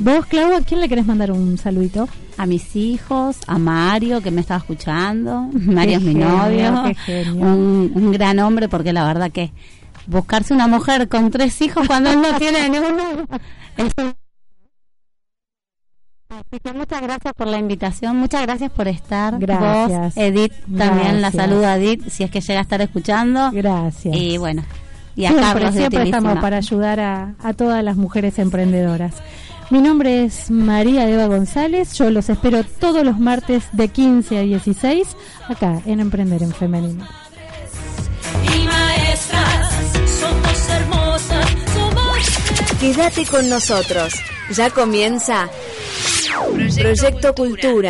Vos, 0.00 0.26
Clau, 0.26 0.54
¿a 0.54 0.60
quién 0.60 0.80
le 0.80 0.88
querés 0.88 1.06
mandar 1.06 1.32
un 1.32 1.58
saludito? 1.58 2.08
A 2.36 2.46
mis 2.46 2.76
hijos, 2.76 3.38
a 3.46 3.58
Mario 3.58 4.20
que 4.20 4.30
me 4.30 4.40
estaba 4.40 4.58
escuchando. 4.58 5.48
Mario 5.52 5.98
es 5.98 6.02
mi 6.02 6.12
genio, 6.12 6.28
novio. 6.28 6.94
Un, 7.34 7.92
un 7.94 8.12
gran 8.12 8.38
hombre 8.38 8.68
porque 8.68 8.92
la 8.92 9.04
verdad 9.04 9.30
que 9.30 9.50
buscarse 10.06 10.54
una 10.54 10.68
mujer 10.68 11.08
con 11.08 11.30
tres 11.30 11.60
hijos 11.62 11.86
cuando 11.86 12.10
él 12.10 12.20
no 12.22 12.34
tiene 12.38 12.68
ninguno 12.68 13.26
Así 16.30 16.60
que 16.62 16.72
muchas 16.72 17.00
gracias 17.02 17.32
por 17.34 17.46
la 17.46 17.58
invitación, 17.58 18.16
muchas 18.16 18.42
gracias 18.42 18.70
por 18.70 18.86
estar. 18.86 19.38
Gracias. 19.38 20.14
Vos, 20.14 20.16
Edith, 20.16 20.52
también 20.76 21.20
la 21.22 21.30
Gracias. 21.30 21.34
saludo 21.34 21.66
a 21.66 21.76
Edith 21.76 22.08
si 22.08 22.22
es 22.22 22.30
que 22.30 22.40
llega 22.40 22.60
a 22.60 22.62
estar 22.62 22.80
escuchando. 22.82 23.50
Gracias. 23.50 24.14
Y 24.14 24.36
bueno, 24.36 24.62
y 25.16 25.24
a 25.24 25.30
siempre, 25.30 25.72
siempre 25.72 26.02
estamos 26.04 26.38
para 26.38 26.58
ayudar 26.58 27.00
a, 27.00 27.34
a 27.42 27.52
todas 27.54 27.82
las 27.82 27.96
mujeres 27.96 28.38
emprendedoras. 28.38 29.14
Mi 29.70 29.80
nombre 29.82 30.24
es 30.24 30.50
María 30.50 31.08
Eva 31.08 31.26
González. 31.26 31.92
Yo 31.94 32.10
los 32.10 32.30
espero 32.30 32.64
todos 32.64 33.04
los 33.04 33.18
martes 33.18 33.64
de 33.72 33.88
15 33.88 34.38
a 34.38 34.42
16 34.42 35.08
acá 35.48 35.82
en 35.84 36.00
Emprender 36.00 36.42
en 36.42 36.52
Femenino. 36.54 37.06
y 38.44 38.64
maestras. 38.64 39.72
Somos 40.20 40.68
hermosas, 40.70 41.46
somos. 41.74 42.78
Quédate 42.80 43.26
con 43.26 43.48
nosotros. 43.50 44.14
Ya 44.54 44.70
comienza 44.70 45.50
Proyecto 46.80 47.34
Cultura. 47.34 47.86